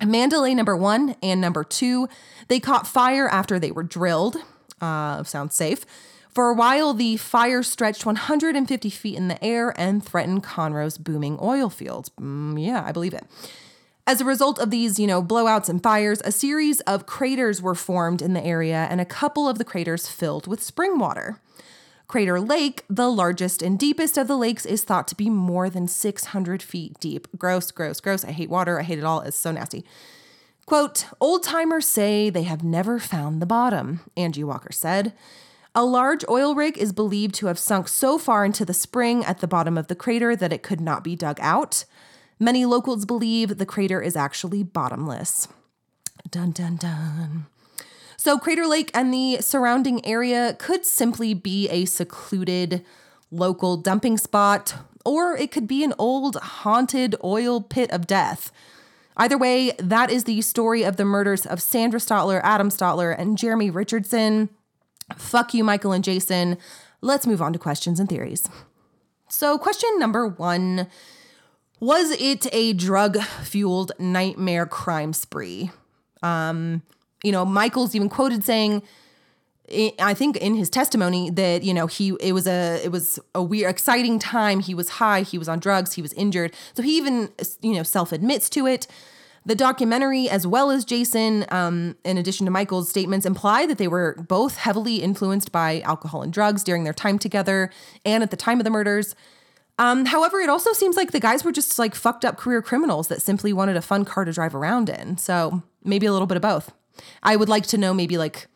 Mandalay 0.05 0.55
number 0.55 0.77
one 0.77 1.17
and 1.23 1.41
number 1.41 1.65
two. 1.65 2.09
They 2.49 2.61
caught 2.61 2.87
fire 2.87 3.29
after 3.29 3.59
they 3.59 3.73
were 3.73 3.83
drilled. 3.83 4.37
Uh, 4.81 5.25
sounds 5.25 5.55
safe. 5.55 5.85
For 6.31 6.51
a 6.51 6.55
while, 6.55 6.95
the 6.95 7.17
fire 7.17 7.65
stretched 7.65 8.07
150 8.07 8.91
feet 8.91 9.17
in 9.17 9.27
the 9.27 9.43
air 9.45 9.75
and 9.77 10.05
threatened 10.05 10.45
Conroe's 10.45 10.97
booming 10.97 11.37
oil 11.43 11.69
fields. 11.69 12.11
Mm, 12.21 12.65
yeah, 12.65 12.85
I 12.87 12.93
believe 12.93 13.15
it. 13.15 13.25
As 14.07 14.21
a 14.21 14.25
result 14.25 14.59
of 14.59 14.71
these, 14.71 15.01
you 15.01 15.07
know, 15.07 15.23
blowouts 15.23 15.69
and 15.69 15.83
fires, 15.83 16.23
a 16.25 16.31
series 16.31 16.81
of 16.83 17.07
craters 17.07 17.61
were 17.61 17.75
formed 17.75 18.23
in 18.23 18.35
the 18.35 18.45
area 18.45 18.87
and 18.89 19.01
a 19.01 19.05
couple 19.05 19.49
of 19.49 19.59
the 19.59 19.65
craters 19.65 20.09
filled 20.09 20.47
with 20.47 20.63
spring 20.63 20.99
water. 20.99 21.41
Crater 22.09 22.41
Lake, 22.41 22.87
the 22.89 23.11
largest 23.11 23.61
and 23.61 23.79
deepest 23.79 24.17
of 24.17 24.29
the 24.29 24.37
lakes, 24.39 24.65
is 24.65 24.83
thought 24.83 25.07
to 25.09 25.15
be 25.15 25.29
more 25.29 25.69
than 25.69 25.87
600 25.87 26.63
feet 26.63 26.99
deep. 27.01 27.29
Gross, 27.37 27.71
gross, 27.71 28.01
gross. 28.01 28.25
I 28.25 28.33
hate 28.33 28.49
water. 28.49 28.81
I 28.81 28.83
hate 28.83 28.99
it 28.99 29.05
all. 29.05 29.21
It's 29.21 29.37
so 29.37 29.53
nasty. 29.53 29.85
Quote, 30.65 31.05
old 31.21 31.43
timers 31.43 31.87
say 31.87 32.31
they 32.31 32.45
have 32.45 32.65
never 32.65 32.99
found 32.99 33.43
the 33.43 33.47
bottom, 33.47 34.01
Angie 34.17 34.43
Walker 34.43 34.73
said. 34.73 35.13
A 35.75 35.85
large 35.85 36.25
oil 36.31 36.55
rig 36.55 36.79
is 36.79 36.95
believed 36.95 37.35
to 37.37 37.47
have 37.47 37.59
sunk 37.59 37.89
so 37.89 38.17
far 38.17 38.43
into 38.43 38.65
the 38.65 38.73
spring 38.73 39.23
at 39.27 39.41
the 39.41 39.47
bottom 39.47 39.77
of 39.77 39.89
the 39.89 39.95
crater 39.95 40.35
that 40.35 40.53
it 40.53 40.63
could 40.63 40.81
not 40.81 41.05
be 41.05 41.15
dug 41.15 41.39
out. 41.43 41.85
Many 42.41 42.65
locals 42.65 43.05
believe 43.05 43.59
the 43.59 43.67
crater 43.67 44.01
is 44.01 44.17
actually 44.17 44.63
bottomless. 44.63 45.47
Dun 46.31 46.53
dun 46.53 46.77
dun. 46.77 47.47
So, 48.21 48.37
Crater 48.37 48.67
Lake 48.67 48.91
and 48.95 49.15
the 49.15 49.39
surrounding 49.41 50.05
area 50.05 50.57
could 50.59 50.85
simply 50.85 51.35
be 51.35 51.69
a 51.69 51.85
secluded 51.85 52.85
local 53.31 53.77
dumping 53.77 54.19
spot, 54.19 54.75
or 55.05 55.37
it 55.37 55.53
could 55.53 55.69
be 55.69 55.85
an 55.85 55.95
old 55.99 56.35
haunted 56.35 57.15
oil 57.23 57.61
pit 57.61 57.89
of 57.93 58.09
death. 58.09 58.51
Either 59.17 59.39
way, 59.39 59.71
that 59.79 60.11
is 60.11 60.25
the 60.25 60.41
story 60.41 60.83
of 60.83 60.97
the 60.97 61.05
murders 61.05 61.47
of 61.47 61.63
Sandra 61.63 62.01
Stotler, 62.01 62.41
Adam 62.43 62.71
Stotler, 62.71 63.17
and 63.17 63.39
Jeremy 63.39 63.71
Richardson. 63.71 64.49
Fuck 65.17 65.55
you, 65.55 65.63
Michael 65.63 65.93
and 65.93 66.03
Jason. 66.03 66.59
Let's 67.01 67.27
move 67.27 67.41
on 67.41 67.53
to 67.53 67.59
questions 67.59 68.01
and 68.01 68.09
theories. 68.09 68.49
So, 69.29 69.59
question 69.59 69.91
number 69.97 70.27
one 70.27 70.89
was 71.79 72.11
it 72.21 72.53
a 72.53 72.73
drug 72.73 73.21
fueled 73.45 73.93
nightmare 74.01 74.67
crime 74.67 75.13
spree? 75.13 75.71
Um, 76.21 76.83
you 77.23 77.33
know, 77.33 77.45
Michael's 77.45 77.95
even 77.95 78.09
quoted 78.09 78.45
saying, 78.45 78.83
I 79.99 80.15
think 80.15 80.37
in 80.39 80.55
his 80.55 80.71
testimony 80.71 81.31
that 81.31 81.63
you 81.63 81.75
know 81.75 81.87
he 81.87 82.15
it 82.21 82.33
was 82.33 82.47
a 82.47 82.81
it 82.83 82.91
was 82.91 83.19
a 83.35 83.43
weird 83.43 83.71
exciting 83.71 84.19
time. 84.19 84.61
He 84.61 84.75
was 84.75 84.89
high, 84.89 85.23
he 85.23 85.37
was 85.37 85.49
on 85.49 85.59
drugs, 85.59 85.93
he 85.95 86.03
was 86.03 86.13
injured. 86.15 86.55
So 86.75 86.83
he 86.83 86.97
even 86.97 87.31
you 87.61 87.75
know 87.75 87.83
self 87.83 88.13
admits 88.13 88.49
to 88.51 88.67
it. 88.67 88.87
The 89.45 89.55
documentary, 89.55 90.29
as 90.29 90.47
well 90.47 90.71
as 90.71 90.85
Jason, 90.85 91.47
um, 91.51 91.97
in 92.05 92.19
addition 92.19 92.45
to 92.45 92.51
Michael's 92.51 92.91
statements, 92.91 93.25
imply 93.25 93.65
that 93.67 93.79
they 93.79 93.89
were 93.89 94.15
both 94.29 94.57
heavily 94.57 94.97
influenced 94.97 95.53
by 95.53 95.81
alcohol 95.83 96.23
and 96.23 96.33
drugs 96.33 96.63
during 96.63 96.85
their 96.85 96.93
time 96.93 97.19
together 97.19 97.71
and 98.05 98.23
at 98.23 98.31
the 98.31 98.37
time 98.37 98.61
of 98.61 98.65
the 98.65 98.71
murders. 98.71 99.15
Um, 99.79 100.07
however, 100.07 100.41
it 100.41 100.51
also 100.51 100.73
seems 100.73 100.97
like 100.97 101.13
the 101.13 101.21
guys 101.21 101.45
were 101.45 101.53
just 101.53 101.79
like 101.79 101.95
fucked 101.95 102.25
up 102.25 102.37
career 102.37 102.61
criminals 102.61 103.09
that 103.09 103.23
simply 103.23 103.53
wanted 103.53 103.77
a 103.77 103.83
fun 103.83 104.05
car 104.05 104.25
to 104.25 104.33
drive 104.33 104.55
around 104.55 104.91
in. 104.91 105.17
So 105.17 105.63
maybe 105.85 106.05
a 106.05 106.13
little 106.13 106.27
bit 106.27 106.37
of 106.37 106.43
both. 106.43 106.73
I 107.23 107.37
would 107.37 107.49
like 107.49 107.67
to 107.69 107.79
know 107.79 107.95
maybe 107.95 108.19
like 108.19 108.47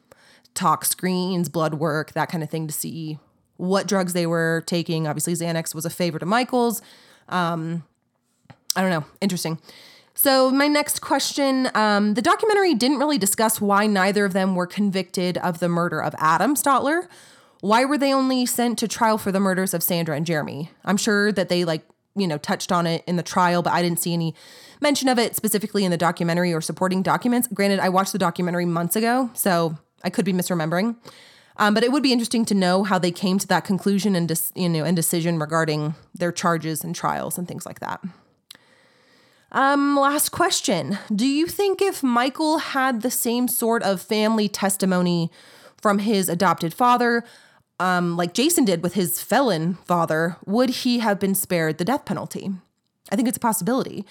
tox 0.55 0.91
screens, 0.91 1.49
blood 1.49 1.75
work, 1.75 2.13
that 2.13 2.29
kind 2.29 2.43
of 2.43 2.51
thing 2.51 2.67
to 2.67 2.73
see 2.73 3.19
what 3.57 3.87
drugs 3.87 4.13
they 4.13 4.27
were 4.27 4.63
taking. 4.67 5.07
Obviously, 5.07 5.35
Xanax 5.35 5.75
was 5.75 5.85
a 5.85 5.91
favorite 5.91 6.23
of 6.23 6.29
Michael's. 6.29 6.83
Um, 7.29 7.85
I 8.77 8.83
don't 8.83 8.91
know. 8.91 9.05
Interesting. 9.21 9.59
So, 10.15 10.51
my 10.51 10.69
next 10.69 11.01
question 11.01 11.71
um, 11.75 12.15
the 12.15 12.23
documentary 12.23 12.75
didn't 12.75 12.99
really 12.99 13.19
discuss 13.19 13.61
why 13.61 13.87
neither 13.87 14.25
of 14.25 14.35
them 14.35 14.55
were 14.55 14.67
convicted 14.67 15.39
of 15.39 15.59
the 15.59 15.69
murder 15.69 16.03
of 16.03 16.15
Adam 16.19 16.55
Stotler, 16.55 17.09
why 17.63 17.85
were 17.85 17.97
they 17.97 18.13
only 18.13 18.45
sent 18.45 18.77
to 18.81 18.89
trial 18.89 19.17
for 19.17 19.31
the 19.31 19.39
murders 19.39 19.73
of 19.73 19.85
Sandra 19.85 20.17
and 20.17 20.27
Jeremy? 20.27 20.71
I'm 20.85 20.97
sure 20.97 21.31
that 21.31 21.49
they 21.49 21.65
like, 21.65 21.83
you 22.15 22.27
know, 22.27 22.39
touched 22.39 22.71
on 22.73 22.87
it 22.87 23.05
in 23.07 23.17
the 23.17 23.23
trial, 23.23 23.63
but 23.63 23.73
I 23.73 23.83
didn't 23.83 24.01
see 24.01 24.13
any 24.13 24.35
mention 24.81 25.09
of 25.09 25.19
it 25.19 25.37
specifically 25.37 25.85
in 25.85 25.91
the 25.91 25.97
documentary 25.97 26.53
or 26.53 26.61
supporting 26.61 27.03
documents. 27.03 27.49
Granted, 27.53 27.81
I 27.81 27.89
watched 27.89 28.13
the 28.13 28.19
documentary 28.19 28.67
months 28.67 28.97
ago, 28.97 29.31
so 29.35 29.79
I 30.05 30.11
could 30.11 30.25
be 30.25 30.33
misremembering. 30.33 30.97
Um, 31.57 31.75
but 31.75 31.85
it 31.85 31.93
would 31.93 32.03
be 32.03 32.13
interesting 32.13 32.45
to 32.47 32.55
know 32.55 32.83
how 32.83 32.99
they 32.99 33.11
came 33.11 33.39
to 33.39 33.47
that 33.49 33.65
conclusion 33.65 34.17
and 34.17 34.27
dis- 34.27 34.53
you 34.55 34.69
know 34.69 34.85
and 34.85 34.97
decision 34.97 35.39
regarding 35.39 35.95
their 36.15 36.33
charges 36.33 36.83
and 36.83 36.95
trials 36.95 37.39
and 37.39 37.47
things 37.47 37.67
like 37.67 37.81
that. 37.81 38.03
Um, 39.53 39.97
last 39.99 40.31
question: 40.31 40.99
Do 41.15 41.27
you 41.27 41.47
think 41.47 41.83
if 41.83 42.03
Michael 42.03 42.59
had 42.59 43.03
the 43.03 43.11
same 43.11 43.49
sort 43.49 43.83
of 43.83 44.01
family 44.01 44.49
testimony 44.49 45.31
from 45.81 45.99
his 45.99 46.29
adopted 46.29 46.73
father, 46.73 47.25
um, 47.81 48.17
like 48.17 48.35
Jason 48.35 48.65
did 48.65 48.83
with 48.83 48.95
his 48.95 49.21
felon 49.21 49.75
father, 49.87 50.37
would 50.47 50.71
he 50.71 51.01
have 51.01 51.19
been 51.19 51.35
spared 51.35 51.79
the 51.79 51.85
death 51.85 52.05
penalty? 52.05 52.51
I 53.11 53.17
think 53.17 53.29
it's 53.29 53.37
a 53.37 53.41
possibility. 53.41 54.07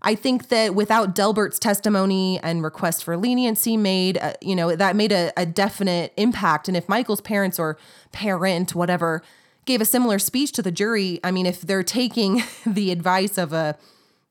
I 0.00 0.14
think 0.14 0.48
that 0.48 0.74
without 0.74 1.14
Delbert's 1.14 1.58
testimony 1.58 2.38
and 2.40 2.62
request 2.62 3.02
for 3.02 3.16
leniency 3.16 3.76
made, 3.76 4.16
uh, 4.18 4.34
you 4.40 4.54
know, 4.54 4.76
that 4.76 4.94
made 4.94 5.10
a, 5.10 5.32
a 5.36 5.44
definite 5.44 6.12
impact. 6.16 6.68
And 6.68 6.76
if 6.76 6.88
Michael's 6.88 7.20
parents 7.20 7.58
or 7.58 7.76
parent, 8.12 8.74
whatever, 8.74 9.22
gave 9.64 9.80
a 9.80 9.84
similar 9.84 10.18
speech 10.18 10.52
to 10.52 10.62
the 10.62 10.70
jury, 10.70 11.18
I 11.24 11.30
mean, 11.30 11.46
if 11.46 11.62
they're 11.62 11.82
taking 11.82 12.42
the 12.66 12.90
advice 12.90 13.38
of 13.38 13.52
a 13.52 13.76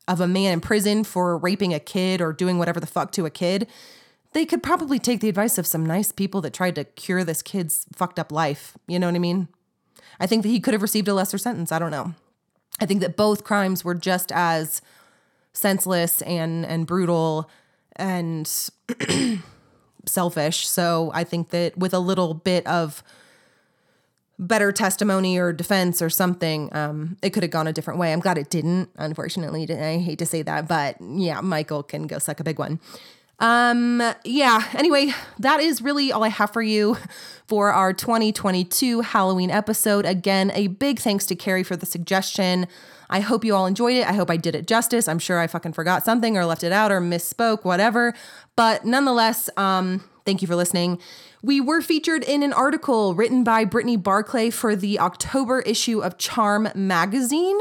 of 0.08 0.22
a 0.22 0.28
man 0.28 0.54
in 0.54 0.62
prison 0.62 1.04
for 1.04 1.38
raping 1.38 1.74
a 1.74 1.82
kid 1.82 2.22
or 2.22 2.32
doing 2.32 2.58
whatever 2.58 2.80
the 2.80 2.88
fuck 2.88 3.12
to 3.12 3.26
a 3.26 3.30
kid, 3.30 3.68
they 4.38 4.46
could 4.46 4.62
probably 4.62 5.00
take 5.00 5.20
the 5.20 5.30
advice 5.30 5.58
of 5.58 5.66
some 5.66 5.84
nice 5.84 6.12
people 6.12 6.42
that 6.42 6.54
tried 6.54 6.76
to 6.76 6.84
cure 6.84 7.24
this 7.24 7.42
kid's 7.42 7.88
fucked 7.92 8.20
up 8.20 8.32
life. 8.32 8.78
You 8.88 9.00
know 9.00 9.08
what 9.08 9.16
I 9.16 9.20
mean? 9.20 9.48
I 10.20 10.28
think 10.28 10.44
that 10.44 10.50
he 10.50 10.60
could 10.60 10.76
have 10.76 10.84
received 10.84 11.08
a 11.08 11.16
lesser 11.16 11.40
sentence. 11.40 11.72
I 11.72 11.80
don't 11.80 11.90
know. 11.90 12.14
I 12.80 12.86
think 12.86 13.02
that 13.02 13.18
both 13.18 13.44
crimes 13.44 13.84
were 13.84 13.96
just 13.96 14.32
as 14.32 14.80
senseless 15.54 16.22
and 16.22 16.68
and 16.68 16.86
brutal 16.86 17.50
and 17.96 18.48
selfish. 20.06 20.68
So 20.68 21.10
I 21.16 21.24
think 21.24 21.50
that 21.50 21.76
with 21.76 21.96
a 21.96 22.00
little 22.00 22.36
bit 22.36 22.68
of 22.68 23.02
better 24.38 24.72
testimony 24.72 25.40
or 25.40 25.52
defense 25.52 26.00
or 26.00 26.12
something, 26.12 26.70
um, 26.76 27.18
it 27.24 27.32
could 27.32 27.42
have 27.42 27.52
gone 27.52 27.66
a 27.66 27.74
different 27.74 28.00
way. 28.00 28.14
I'm 28.14 28.20
glad 28.20 28.38
it 28.38 28.52
didn't. 28.52 28.92
Unfortunately, 28.98 29.68
I 29.74 29.98
hate 29.98 30.20
to 30.20 30.28
say 30.28 30.44
that, 30.44 30.68
but 30.68 30.98
yeah, 31.02 31.42
Michael 31.42 31.82
can 31.82 32.06
go 32.06 32.20
suck 32.20 32.40
a 32.40 32.44
big 32.44 32.60
one. 32.60 32.80
Um, 33.40 34.02
yeah, 34.24 34.68
anyway, 34.74 35.14
that 35.40 35.60
is 35.60 35.82
really 35.82 36.12
all 36.12 36.24
I 36.24 36.30
have 36.30 36.52
for 36.52 36.62
you 36.62 36.98
for 37.48 37.72
our 37.72 37.94
2022 37.94 39.02
Halloween 39.02 39.52
episode. 39.52 40.06
Again, 40.06 40.52
a 40.56 40.68
big 40.68 41.00
thanks 41.00 41.26
to 41.28 41.36
Carrie 41.36 41.64
for 41.64 41.76
the 41.76 41.86
suggestion. 41.86 42.68
I 43.10 43.22
hope 43.22 43.46
you 43.46 43.56
all 43.56 43.66
enjoyed 43.66 43.96
it. 43.96 44.08
I 44.08 44.14
hope 44.14 44.30
I 44.30 44.38
did 44.38 44.56
it 44.56 44.68
justice. 44.68 45.08
I'm 45.08 45.20
sure 45.20 45.40
I 45.40 45.48
fucking 45.48 45.74
forgot 45.74 46.04
something 46.04 46.36
or 46.36 46.46
left 46.46 46.64
it 46.64 46.72
out 46.72 46.92
or 46.92 47.00
misspoke, 47.00 47.64
whatever. 47.64 48.14
But 48.56 48.86
nonetheless, 48.86 49.50
um, 49.56 50.04
thank 50.26 50.42
you 50.42 50.48
for 50.48 50.56
listening. 50.56 51.00
We 51.44 51.62
were 51.62 51.82
featured 51.82 52.24
in 52.24 52.44
an 52.44 52.52
article 52.52 53.14
written 53.14 53.44
by 53.44 53.64
Brittany 53.64 53.96
Barclay 53.96 54.50
for 54.50 54.76
the 54.76 55.00
October 55.00 55.62
issue 55.62 56.02
of 56.02 56.18
Charm 56.18 56.70
magazine. 56.74 57.60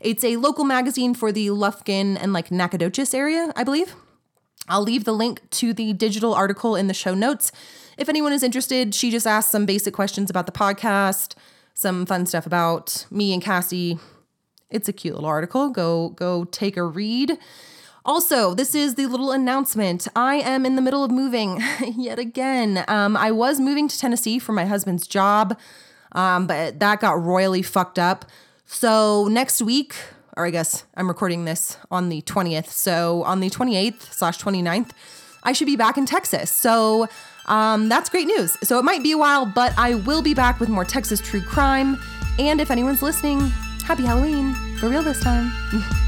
It's 0.00 0.24
a 0.24 0.36
local 0.36 0.64
magazine 0.64 1.14
for 1.14 1.30
the 1.30 1.48
Lufkin 1.48 2.16
and 2.20 2.32
like 2.32 2.50
Nacogdoches 2.50 3.12
area, 3.12 3.52
I 3.54 3.62
believe. 3.62 3.94
I'll 4.68 4.82
leave 4.82 5.04
the 5.04 5.12
link 5.12 5.48
to 5.50 5.72
the 5.72 5.92
digital 5.92 6.34
article 6.34 6.76
in 6.76 6.86
the 6.86 6.94
show 6.94 7.14
notes. 7.14 7.50
If 7.96 8.08
anyone 8.08 8.32
is 8.32 8.42
interested, 8.42 8.94
she 8.94 9.10
just 9.10 9.26
asked 9.26 9.50
some 9.50 9.66
basic 9.66 9.94
questions 9.94 10.30
about 10.30 10.46
the 10.46 10.52
podcast, 10.52 11.34
some 11.74 12.06
fun 12.06 12.26
stuff 12.26 12.46
about 12.46 13.06
me 13.10 13.32
and 13.32 13.42
Cassie. 13.42 13.98
It's 14.70 14.88
a 14.88 14.92
cute 14.92 15.14
little 15.14 15.28
article. 15.28 15.70
Go 15.70 16.10
go 16.10 16.44
take 16.44 16.76
a 16.76 16.84
read. 16.84 17.38
Also, 18.04 18.54
this 18.54 18.74
is 18.74 18.94
the 18.94 19.06
little 19.06 19.32
announcement. 19.32 20.08
I 20.16 20.36
am 20.36 20.64
in 20.64 20.76
the 20.76 20.82
middle 20.82 21.04
of 21.04 21.10
moving 21.10 21.62
yet 21.96 22.18
again. 22.18 22.84
Um, 22.88 23.16
I 23.16 23.30
was 23.30 23.60
moving 23.60 23.88
to 23.88 23.98
Tennessee 23.98 24.38
for 24.38 24.52
my 24.52 24.64
husband's 24.64 25.06
job, 25.06 25.58
um, 26.12 26.46
but 26.46 26.80
that 26.80 27.00
got 27.00 27.22
royally 27.22 27.62
fucked 27.62 27.98
up. 27.98 28.24
So 28.64 29.28
next 29.28 29.60
week, 29.60 29.94
or 30.38 30.46
I 30.46 30.50
guess 30.50 30.84
I'm 30.96 31.08
recording 31.08 31.44
this 31.44 31.76
on 31.90 32.08
the 32.08 32.22
20th. 32.22 32.68
So 32.68 33.22
on 33.24 33.40
the 33.40 33.50
28th 33.50 34.12
slash 34.14 34.38
29th, 34.38 34.90
I 35.42 35.52
should 35.52 35.66
be 35.66 35.76
back 35.76 35.98
in 35.98 36.06
Texas. 36.06 36.50
So 36.50 37.08
Um, 37.48 37.88
that's 37.88 38.10
great 38.10 38.26
news. 38.26 38.58
So 38.62 38.78
it 38.78 38.84
might 38.84 39.02
be 39.02 39.12
a 39.12 39.16
while, 39.16 39.46
but 39.46 39.72
I 39.78 39.94
will 39.94 40.20
be 40.20 40.34
back 40.34 40.60
with 40.60 40.68
more 40.68 40.84
Texas 40.84 41.18
true 41.18 41.40
crime. 41.40 41.98
And 42.38 42.60
if 42.60 42.70
anyone's 42.70 43.00
listening, 43.00 43.40
happy 43.84 44.04
Halloween 44.04 44.52
for 44.76 44.88
real 44.90 45.02
this 45.02 45.20
time. 45.22 45.50